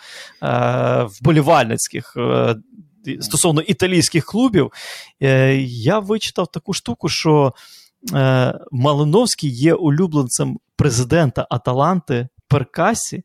е, 0.44 1.08
вболівальницьких. 1.10 2.14
Е, 2.18 2.56
стосовно 3.22 3.62
італійських 3.62 4.26
клубів, 4.26 4.72
е, 5.22 5.56
я 5.66 6.00
вичитав 6.00 6.48
таку 6.48 6.74
штуку, 6.74 7.10
що 7.10 7.54
е, 8.14 8.60
Малиновський 8.72 9.50
є 9.50 9.74
улюбленцем 9.74 10.60
президента 10.76 11.48
Аталанти 11.50 12.28
Перкасі. 12.48 13.24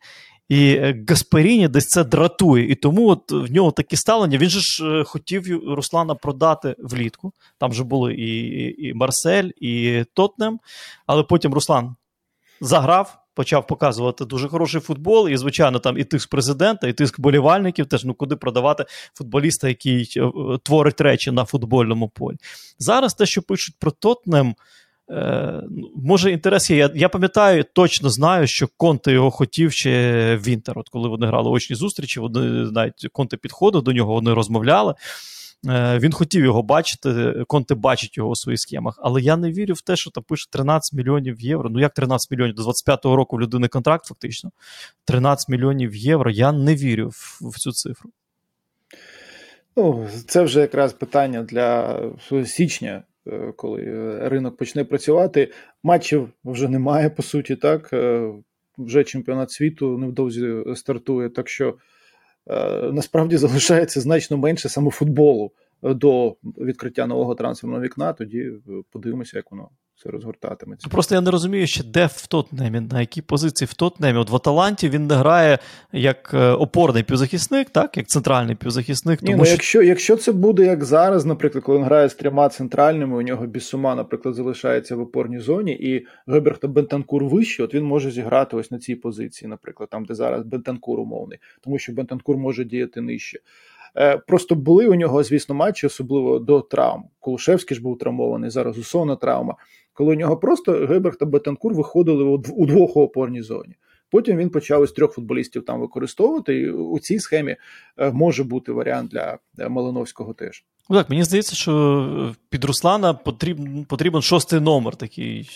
І 0.49 0.81
Гасперіні 1.09 1.69
десь 1.69 1.87
це 1.87 2.05
дратує. 2.05 2.71
І 2.71 2.75
тому 2.75 3.09
от 3.09 3.33
в 3.33 3.53
нього 3.53 3.71
таке 3.71 3.97
ставлення. 3.97 4.39
Він 4.39 4.51
же 4.51 4.61
ж 4.61 4.87
е, 4.87 5.05
хотів 5.05 5.75
Руслана 5.75 6.15
продати 6.15 6.77
влітку. 6.79 7.33
Там 7.59 7.73
же 7.73 7.85
були 7.85 8.15
і 8.15 8.89
і 8.89 8.95
Марсель, 8.95 9.51
і 9.57 10.05
Тотнем. 10.15 10.61
Але 11.07 11.23
потім 11.23 11.55
Руслан 11.55 11.97
заграв, 12.61 13.19
почав 13.41 13.67
показувати 13.67 14.25
дуже 14.25 14.49
хороший 14.49 14.81
футбол, 14.81 15.29
і, 15.29 15.37
звичайно, 15.37 15.79
там 15.79 15.99
і 15.99 16.05
тиск 16.05 16.31
президента, 16.31 16.89
і 16.89 16.93
тиск 16.93 17.21
болівальників, 17.21 17.87
теж 17.87 18.05
ну 18.05 18.15
куди 18.15 18.37
продавати 18.37 18.85
футболіста, 19.15 19.69
який 19.69 20.13
е, 20.17 20.31
творить 20.63 21.01
речі 21.01 21.31
на 21.31 21.45
футбольному 21.45 22.09
полі. 22.09 22.37
Зараз 22.79 23.15
те, 23.15 23.27
що 23.27 23.43
пишуть 23.43 23.75
про 23.79 23.91
Тотнем, 23.91 24.55
е, 25.11 25.63
ну, 25.71 25.91
може, 25.97 26.31
інтерес 26.31 26.71
є. 26.71 26.77
Я 26.77 26.91
я 26.95 27.09
пам'ятаю, 27.09 27.65
точно 27.73 28.11
знаю, 28.11 28.47
що 28.47 28.69
Конте 28.77 29.13
його 29.13 29.31
хотів 29.31 29.73
ще 29.73 30.37
Вінтер. 30.37 30.79
От 30.79 30.89
коли 30.89 31.09
вони 31.09 31.27
грали 31.27 31.51
очні 31.51 31.77
зустрічі, 31.77 32.21
вони 32.21 32.41
навіть 32.71 33.07
Конте 33.13 33.37
підходив 33.37 33.83
до 33.83 33.93
нього, 33.93 34.15
вони 34.15 34.35
розмовляли. 34.35 34.95
Е, 35.69 35.99
він 35.99 36.13
хотів 36.13 36.45
його 36.45 36.63
бачити, 36.63 37.35
Конте 37.47 37.75
бачить 37.75 38.17
його 38.17 38.31
у 38.31 38.37
своїх 38.37 38.61
схемах, 38.61 38.99
але 39.03 39.21
я 39.21 39.37
не 39.37 39.53
вірю 39.53 39.75
в 39.75 39.81
те, 39.81 39.97
що 39.97 40.11
там 40.11 40.25
пише 40.25 40.47
13 40.51 40.93
мільйонів 40.93 41.41
євро. 41.41 41.71
Ну 41.71 41.81
як 41.81 41.95
13 41.95 42.31
мільйонів? 42.31 42.55
До 42.55 42.63
25-го 42.63 43.17
року 43.17 43.37
в 43.37 43.41
людини 43.41 43.69
контракт, 43.69 44.07
фактично. 44.07 44.51
13 45.05 45.49
мільйонів 45.49 45.97
євро. 45.97 46.31
Я 46.31 46.53
не 46.53 46.75
вірю 46.75 47.09
в, 47.09 47.39
в 47.41 47.59
цю 47.59 47.73
цифру. 47.73 48.11
Ну, 49.77 50.09
Це 50.27 50.43
вже 50.43 50.61
якраз 50.61 50.93
питання 50.93 51.43
для 51.43 51.99
січня, 52.47 53.03
е, 53.27 53.53
коли 53.57 53.79
ринок 54.29 54.57
почне 54.57 54.85
працювати. 54.85 55.53
Матчів 55.83 56.29
вже 56.45 56.69
немає, 56.69 57.11
по 57.11 57.23
суті, 57.23 57.57
так. 57.57 57.93
Е, 57.93 58.33
вже 58.79 59.05
чемпіонат 59.05 59.51
світу 59.51 59.99
невдовзі 59.99 60.55
стартує. 60.75 61.29
Так 61.29 61.49
що 61.49 61.67
Е, 61.67 61.75
насправді 62.93 63.37
залишається 63.37 64.01
значно 64.01 64.37
менше 64.37 64.69
саме 64.69 64.91
футболу 64.91 65.53
до 65.83 66.37
відкриття 66.43 67.07
нового 67.07 67.35
трансферного 67.35 67.83
вікна, 67.83 68.13
тоді 68.13 68.39
е, 68.39 68.61
подивимося, 68.91 69.37
як 69.37 69.51
воно 69.51 69.69
все 70.01 70.11
розгортатиметься. 70.11 70.87
Ну, 70.89 70.93
Просто 70.93 71.15
я 71.15 71.21
не 71.21 71.31
розумію, 71.31 71.67
ще 71.67 71.85
де 71.85 72.07
в 72.07 72.27
Тотнемі, 72.27 72.81
на 72.81 73.01
якій 73.01 73.23
позиції 73.23 73.69
в 73.71 73.75
Тотнемі. 73.75 74.19
От 74.19 74.31
в 74.31 74.37
Аталанті 74.37 74.89
він 74.89 75.07
не 75.07 75.15
грає 75.15 75.59
як 75.93 76.31
е, 76.35 76.51
опорний 76.51 77.03
півзахисник, 77.03 77.71
так, 77.71 77.97
як 77.97 78.07
центральний 78.07 78.57
півзахисник. 78.57 79.23
Ні, 79.23 79.35
ну, 79.35 79.45
що 79.45 79.53
якщо, 79.53 79.83
якщо 79.83 80.17
це 80.17 80.33
буде 80.33 80.65
як 80.65 80.85
зараз, 80.85 81.25
наприклад, 81.25 81.65
коли 81.65 81.79
він 81.79 81.85
грає 81.85 82.09
з 82.09 82.15
трьома 82.15 82.49
центральними, 82.49 83.17
у 83.17 83.23
нього 83.23 83.47
Бісума, 83.47 83.95
наприклад, 83.95 84.35
залишається 84.35 84.97
в 84.97 85.01
опорній 85.01 85.39
зоні, 85.39 85.73
і 85.73 86.07
Геберг 86.27 86.59
та 86.59 86.69
Бентанкур 86.69 87.25
вище, 87.25 87.63
от 87.63 87.75
він 87.75 87.85
може 87.85 88.11
зіграти 88.11 88.57
ось 88.57 88.71
на 88.71 88.79
цій 88.79 88.95
позиції, 88.95 89.49
наприклад, 89.49 89.89
там, 89.91 90.05
де 90.05 90.15
зараз 90.15 90.45
Бентанкур 90.45 91.01
умовний, 91.01 91.39
тому 91.61 91.79
що 91.79 91.93
Бентанкур 91.93 92.37
може 92.37 92.65
діяти 92.65 93.01
нижче. 93.01 93.39
Е, 93.97 94.19
Просто 94.19 94.55
були 94.55 94.89
у 94.89 94.95
нього, 94.95 95.23
звісно, 95.23 95.55
матчі, 95.55 95.87
особливо 95.87 96.39
до 96.39 96.61
травм. 96.61 97.05
Колушевський 97.21 97.75
ж 97.77 97.83
був 97.83 97.99
травмований, 97.99 98.51
зараз 98.51 98.79
Усона 98.79 99.17
травма. 99.17 99.55
Коли 99.93 100.13
у 100.15 100.19
нього 100.19 100.37
просто 100.37 100.73
Геберг 100.73 101.17
та 101.17 101.27
Бетанкур 101.27 101.75
виходили 101.75 102.25
у 102.25 102.37
дв- 102.39 102.53
удвох 102.53 102.97
у 102.97 103.01
опорній 103.03 103.43
зоні. 103.43 103.75
Потім 104.11 104.37
він 104.37 104.51
почав 104.51 104.85
із 104.85 104.93
трьох 104.93 105.13
футболістів 105.13 105.65
там 105.65 105.81
використовувати. 105.81 106.55
І 106.61 106.71
у 106.71 106.99
цій 106.99 107.19
схемі 107.19 107.57
е, 107.99 108.11
може 108.11 108.45
бути 108.45 108.73
варіант 108.73 109.11
для 109.11 109.39
е, 109.59 109.69
Малиновського 109.69 110.33
теж. 110.35 110.65
Ну, 110.91 110.97
так, 110.97 111.11
мені 111.11 111.25
здається, 111.25 111.57
що 111.57 112.35
під 112.49 112.65
Руслана 112.65 113.15
потрібен, 113.15 113.85
потрібен 113.85 114.23
шостий 114.23 114.61
номер 114.61 114.97
такий. 114.97 115.51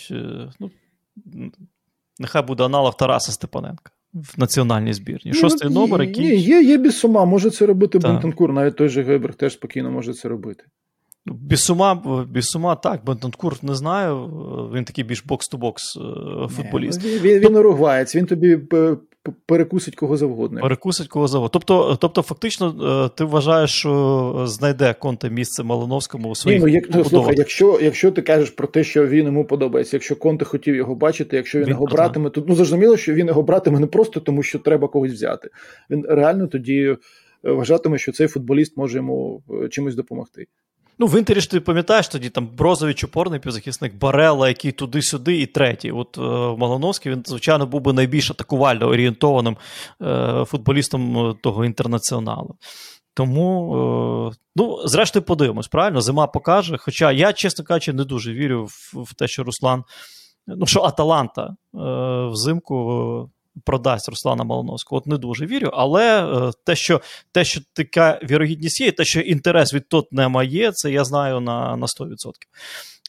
Ну, 0.59 0.71
нехай 2.19 2.41
буде 2.41 2.63
аналог 2.63 2.97
Тараса 2.97 3.31
Степаненка 3.31 3.91
в 4.15 4.39
національній 4.39 4.93
збірні. 4.93 5.33
Шостий 5.33 5.69
ну, 5.71 5.79
номер, 5.79 6.01
який. 6.03 6.23
Ні, 6.23 6.35
є, 6.35 6.61
є 6.61 6.77
Бісума, 6.77 7.25
може 7.25 7.49
це 7.49 7.65
робити 7.65 7.99
Бентанкур, 7.99 8.53
навіть 8.53 8.75
той 8.75 8.89
же 8.89 9.03
Геберг 9.03 9.35
теж 9.35 9.53
спокійно 9.53 9.91
може 9.91 10.13
це 10.13 10.29
робити. 10.29 10.63
Бісума, 11.25 12.25
Бісума, 12.31 12.75
так, 12.75 13.05
Бентанкур 13.05 13.55
не 13.61 13.75
знаю. 13.75 14.15
е, 14.15 14.77
Він 14.77 14.83
такий 14.85 15.03
більш 15.03 15.25
бокс-то-бокс 15.25 15.97
е, 15.97 16.47
футболіст. 16.47 17.01
Ну, 17.03 17.09
Він, 17.09 17.39
він 17.39 17.55
уругваєць, 17.55 18.15
він 18.15 18.25
тобі 18.25 18.57
п- 18.57 18.97
перекусить 19.45 19.95
кого 19.95 20.17
завгодно. 20.17 20.61
Перекусить 20.61 21.07
кого 21.07 21.27
завод. 21.27 21.51
Тобто, 21.51 21.97
тобто, 22.01 22.21
фактично, 22.21 22.75
е, 23.05 23.17
ти 23.17 23.23
вважаєш, 23.23 23.71
що 23.71 24.43
знайде 24.47 24.95
Конте 24.99 25.29
місце 25.29 25.63
Малиновському 25.63 26.25
у 26.25 26.29
Ні, 26.29 26.35
своїх 26.35 26.61
ну, 26.61 26.67
як, 26.67 26.85
ну, 26.89 27.05
слухай, 27.05 27.35
якщо, 27.37 27.79
якщо 27.81 28.11
ти 28.11 28.21
кажеш 28.21 28.49
про 28.49 28.67
те, 28.67 28.83
що 28.83 29.07
він 29.07 29.25
йому 29.25 29.45
подобається, 29.45 29.95
якщо 29.95 30.15
Конте 30.15 30.45
хотів 30.45 30.75
його 30.75 30.95
бачити, 30.95 31.35
якщо 31.35 31.59
він, 31.59 31.65
Він 31.65 31.71
його 31.71 31.85
братиме, 31.85 32.29
то 32.29 32.43
ну 32.47 32.55
зрозуміло, 32.55 32.97
що 32.97 33.13
він 33.13 33.27
його 33.27 33.43
братиме 33.43 33.79
не 33.79 33.87
просто 33.87 34.19
тому, 34.19 34.43
що 34.43 34.59
треба 34.59 34.87
когось 34.87 35.13
взяти. 35.13 35.49
Він 35.89 36.05
реально 36.09 36.47
тоді 36.47 36.81
е, 36.81 36.97
вважатиме, 37.51 37.97
що 37.97 38.11
цей 38.11 38.27
футболіст 38.27 38.77
може 38.77 38.97
йому 38.97 39.43
е, 39.63 39.69
чимось 39.69 39.95
допомогти. 39.95 40.47
Ну, 40.99 41.07
в 41.07 41.19
інтері 41.19 41.39
ж 41.41 41.51
ти 41.51 41.59
пам'ятаєш 41.59 42.07
тоді 42.07 42.29
там 42.29 42.47
Брозович 42.47 43.03
опорний 43.03 43.39
півзахисник, 43.39 43.95
Барела, 43.95 44.47
який 44.47 44.71
туди-сюди, 44.71 45.37
і 45.41 45.45
третій. 45.45 45.91
От 45.91 46.17
е, 46.17 46.21
Малиновський, 46.57 47.11
він, 47.11 47.23
звичайно, 47.25 47.65
був 47.65 47.81
би 47.81 47.93
найбільш 47.93 48.31
атакувально 48.31 48.87
орієнтованим 48.87 49.57
е, 50.01 50.45
футболістом 50.45 51.17
е, 51.17 51.35
того 51.41 51.65
інтернаціоналу. 51.65 52.55
Тому, 53.13 53.75
е, 54.31 54.35
ну, 54.55 54.87
зрештою, 54.87 55.25
подивимось, 55.25 55.67
правильно? 55.67 56.01
Зима 56.01 56.27
покаже. 56.27 56.77
Хоча 56.77 57.11
я, 57.11 57.33
чесно 57.33 57.65
кажучи, 57.65 57.93
не 57.93 58.03
дуже 58.03 58.33
вірю 58.33 58.65
в, 58.65 59.03
в 59.03 59.13
те, 59.13 59.27
що 59.27 59.43
Руслан, 59.43 59.83
ну, 60.47 60.65
що 60.65 60.81
Аталанта 60.81 61.43
е, 61.43 61.55
взимку. 62.31 63.29
Продасть 63.63 64.09
Руслана 64.09 64.43
Малиновського. 64.43 64.97
От 64.97 65.07
не 65.07 65.17
дуже 65.17 65.45
вірю, 65.45 65.69
але 65.73 66.25
е, 66.25 66.51
те, 66.63 66.75
що 66.75 67.01
те, 67.31 67.45
що 67.45 67.61
така 67.73 68.19
вірогідність 68.23 68.81
є, 68.81 68.91
те, 68.91 69.05
що 69.05 69.19
інтерес 69.19 69.73
від 69.73 69.89
Тотнема 69.89 70.43
є, 70.43 70.71
це 70.71 70.91
я 70.91 71.03
знаю 71.03 71.39
на, 71.39 71.77
на 71.77 71.85
100%. 71.85 72.09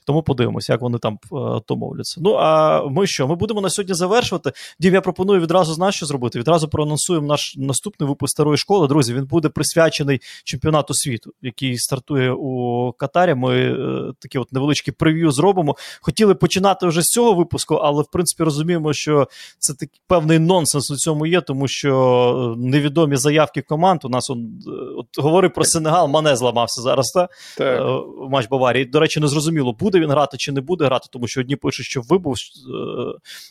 Тому 0.06 0.22
подивимося, 0.22 0.72
як 0.72 0.80
вони 0.80 0.98
там 0.98 1.18
е, 1.32 1.60
домовляться. 1.68 2.20
Ну 2.24 2.34
а 2.34 2.82
ми 2.88 3.06
що? 3.06 3.28
Ми 3.28 3.34
будемо 3.34 3.60
на 3.60 3.70
сьогодні 3.70 3.94
завершувати. 3.94 4.52
Дім, 4.80 4.94
я 4.94 5.00
пропоную 5.00 5.40
відразу 5.40 5.74
знаєш, 5.74 5.94
що 5.94 6.06
зробити. 6.06 6.38
Відразу 6.38 6.68
проанонсуємо 6.68 7.26
наш 7.26 7.54
наступний 7.56 8.08
випуск 8.08 8.30
старої 8.30 8.56
школи. 8.56 8.88
Друзі, 8.88 9.14
він 9.14 9.24
буде 9.24 9.48
присвячений 9.48 10.20
чемпіонату 10.44 10.94
світу, 10.94 11.30
який 11.42 11.78
стартує 11.78 12.32
у 12.32 12.92
Катарі. 12.92 13.34
Ми 13.34 13.54
е, 13.56 14.12
такі 14.18 14.38
от 14.38 14.52
невеличкі 14.52 14.92
прев'ю 14.92 15.30
зробимо. 15.30 15.76
Хотіли 16.00 16.34
починати 16.34 16.86
вже 16.86 17.02
з 17.02 17.04
цього 17.04 17.34
випуску, 17.34 17.74
але 17.74 18.02
в 18.02 18.06
принципі 18.12 18.42
розуміємо, 18.42 18.92
що 18.92 19.28
це 19.58 19.74
такий 19.74 20.00
певний 20.06 20.38
нонсенс 20.38 20.90
у 20.90 20.96
цьому 20.96 21.26
є, 21.26 21.40
тому 21.40 21.68
що 21.68 22.54
е, 22.56 22.60
невідомі 22.60 23.16
заявки 23.16 23.62
команд. 23.62 24.00
У 24.04 24.08
нас 24.08 24.30
он, 24.30 24.62
е, 24.66 24.70
от 24.96 25.06
говорив 25.18 25.52
про 25.52 25.64
Сенегал, 25.64 26.08
Мане 26.08 26.36
зламався 26.36 26.82
зараз. 26.82 27.10
Та? 27.10 27.28
Так. 27.56 27.80
е, 27.80 28.02
матч 28.30 28.48
Баварії. 28.48 28.84
До 28.84 29.00
речі, 29.00 29.20
не 29.20 29.28
зрозуміло, 29.28 29.74
буде 29.96 30.06
він 30.06 30.10
грати 30.10 30.36
чи 30.36 30.52
не 30.52 30.60
буде 30.60 30.84
грати, 30.84 31.08
тому 31.10 31.26
що 31.26 31.40
одні 31.40 31.56
пишуть, 31.56 31.86
що 31.86 32.00
вибув 32.00 32.34
е, 32.34 32.38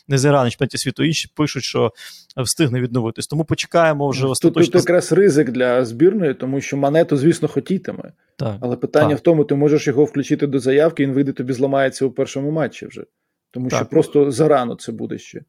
не 0.08 0.18
на 0.44 0.50
чемпіонаті 0.50 0.78
світу, 0.78 1.04
інші 1.04 1.30
пишуть, 1.34 1.62
що 1.62 1.92
встигне 2.36 2.80
відновитись. 2.80 3.26
Тому 3.26 3.44
почекаємо 3.44 4.08
вже 4.08 4.26
Тут, 4.42 4.54
тут 4.54 4.74
якраз 4.74 5.12
ризик 5.12 5.50
для 5.50 5.84
збірної, 5.84 6.34
тому 6.34 6.60
що 6.60 6.76
Манету, 6.76 7.16
звісно, 7.16 7.48
хотітиме. 7.48 8.12
Так. 8.36 8.56
Але 8.60 8.76
питання 8.76 9.08
Так. 9.08 9.18
в 9.18 9.20
тому, 9.20 9.44
ти 9.44 9.54
можеш 9.54 9.86
його 9.86 10.04
включити 10.04 10.46
до 10.46 10.58
заявки, 10.58 11.02
він 11.02 11.12
вийде 11.12 11.32
тобі 11.32 11.52
зламається 11.52 12.06
у 12.06 12.10
першому 12.10 12.50
матчі 12.50 12.86
вже. 12.86 13.04
Тому 13.50 13.70
що 13.70 13.86
просто 13.86 14.30
зарано 14.30 14.74
це 14.74 14.92
буде 14.92 15.18
ще. 15.18 15.40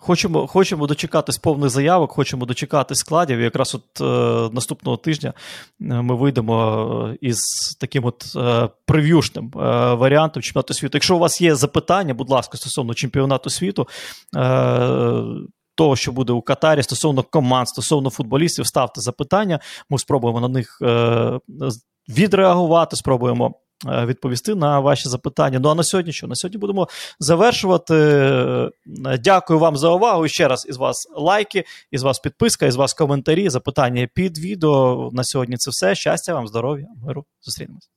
Хочемо, 0.00 0.46
хочемо 0.46 0.86
дочекатись 0.86 1.38
повних 1.38 1.70
заявок, 1.70 2.12
хочемо 2.12 2.46
дочекатись 2.46 2.98
складів. 2.98 3.38
І 3.38 3.42
якраз 3.42 3.74
от 3.74 4.00
е, 4.00 4.54
наступного 4.54 4.96
тижня 4.96 5.32
е, 5.80 5.84
ми 6.02 6.14
вийдемо 6.14 7.08
е, 7.12 7.18
із 7.20 7.38
таким 7.80 8.04
от 8.04 8.32
е, 8.36 8.68
прев'юшним 8.86 9.52
е, 9.56 9.58
варіантом 9.94 10.42
чемпіонату 10.42 10.74
світу. 10.74 10.96
Якщо 10.96 11.16
у 11.16 11.18
вас 11.18 11.40
є 11.40 11.54
запитання, 11.54 12.14
будь 12.14 12.30
ласка, 12.30 12.58
стосовно 12.58 12.94
чемпіонату 12.94 13.50
світу. 13.50 13.88
Е, 14.36 15.24
того, 15.74 15.96
що 15.96 16.12
буде 16.12 16.32
у 16.32 16.42
Катарі 16.42 16.82
стосовно 16.82 17.22
команд, 17.22 17.68
стосовно 17.68 18.10
футболістів, 18.10 18.66
ставте 18.66 19.00
запитання. 19.00 19.60
Ми 19.90 19.98
спробуємо 19.98 20.40
на 20.40 20.48
них 20.48 20.78
е, 20.82 21.38
відреагувати, 22.08 22.96
спробуємо 22.96 23.54
відповісти 23.86 24.54
на 24.54 24.80
ваші 24.80 25.08
запитання. 25.08 25.58
Ну 25.58 25.68
а 25.68 25.74
на 25.74 25.84
сьогодні 25.84 26.12
що? 26.12 26.26
На 26.26 26.34
сьогодні 26.34 26.58
будемо 26.58 26.88
завершувати. 27.20 27.94
Е, 27.94 28.70
Дякую 29.20 29.58
вам 29.58 29.76
за 29.76 29.90
увагу. 29.90 30.28
Ще 30.28 30.48
раз 30.48 30.66
із 30.68 30.76
вас 30.76 31.08
лайки, 31.16 31.64
із 31.90 32.02
вас 32.02 32.18
підписка, 32.18 32.66
із 32.66 32.76
вас 32.76 32.94
коментарі, 32.94 33.48
запитання 33.48 34.08
під 34.14 34.38
відео. 34.38 35.10
На 35.12 35.24
сьогодні 35.24 35.56
це 35.56 35.70
все. 35.70 35.94
Щастя 35.94 36.34
вам, 36.34 36.48
здоров'я, 36.48 36.86
миру. 37.06 37.24
Зустрінемось. 37.42 37.88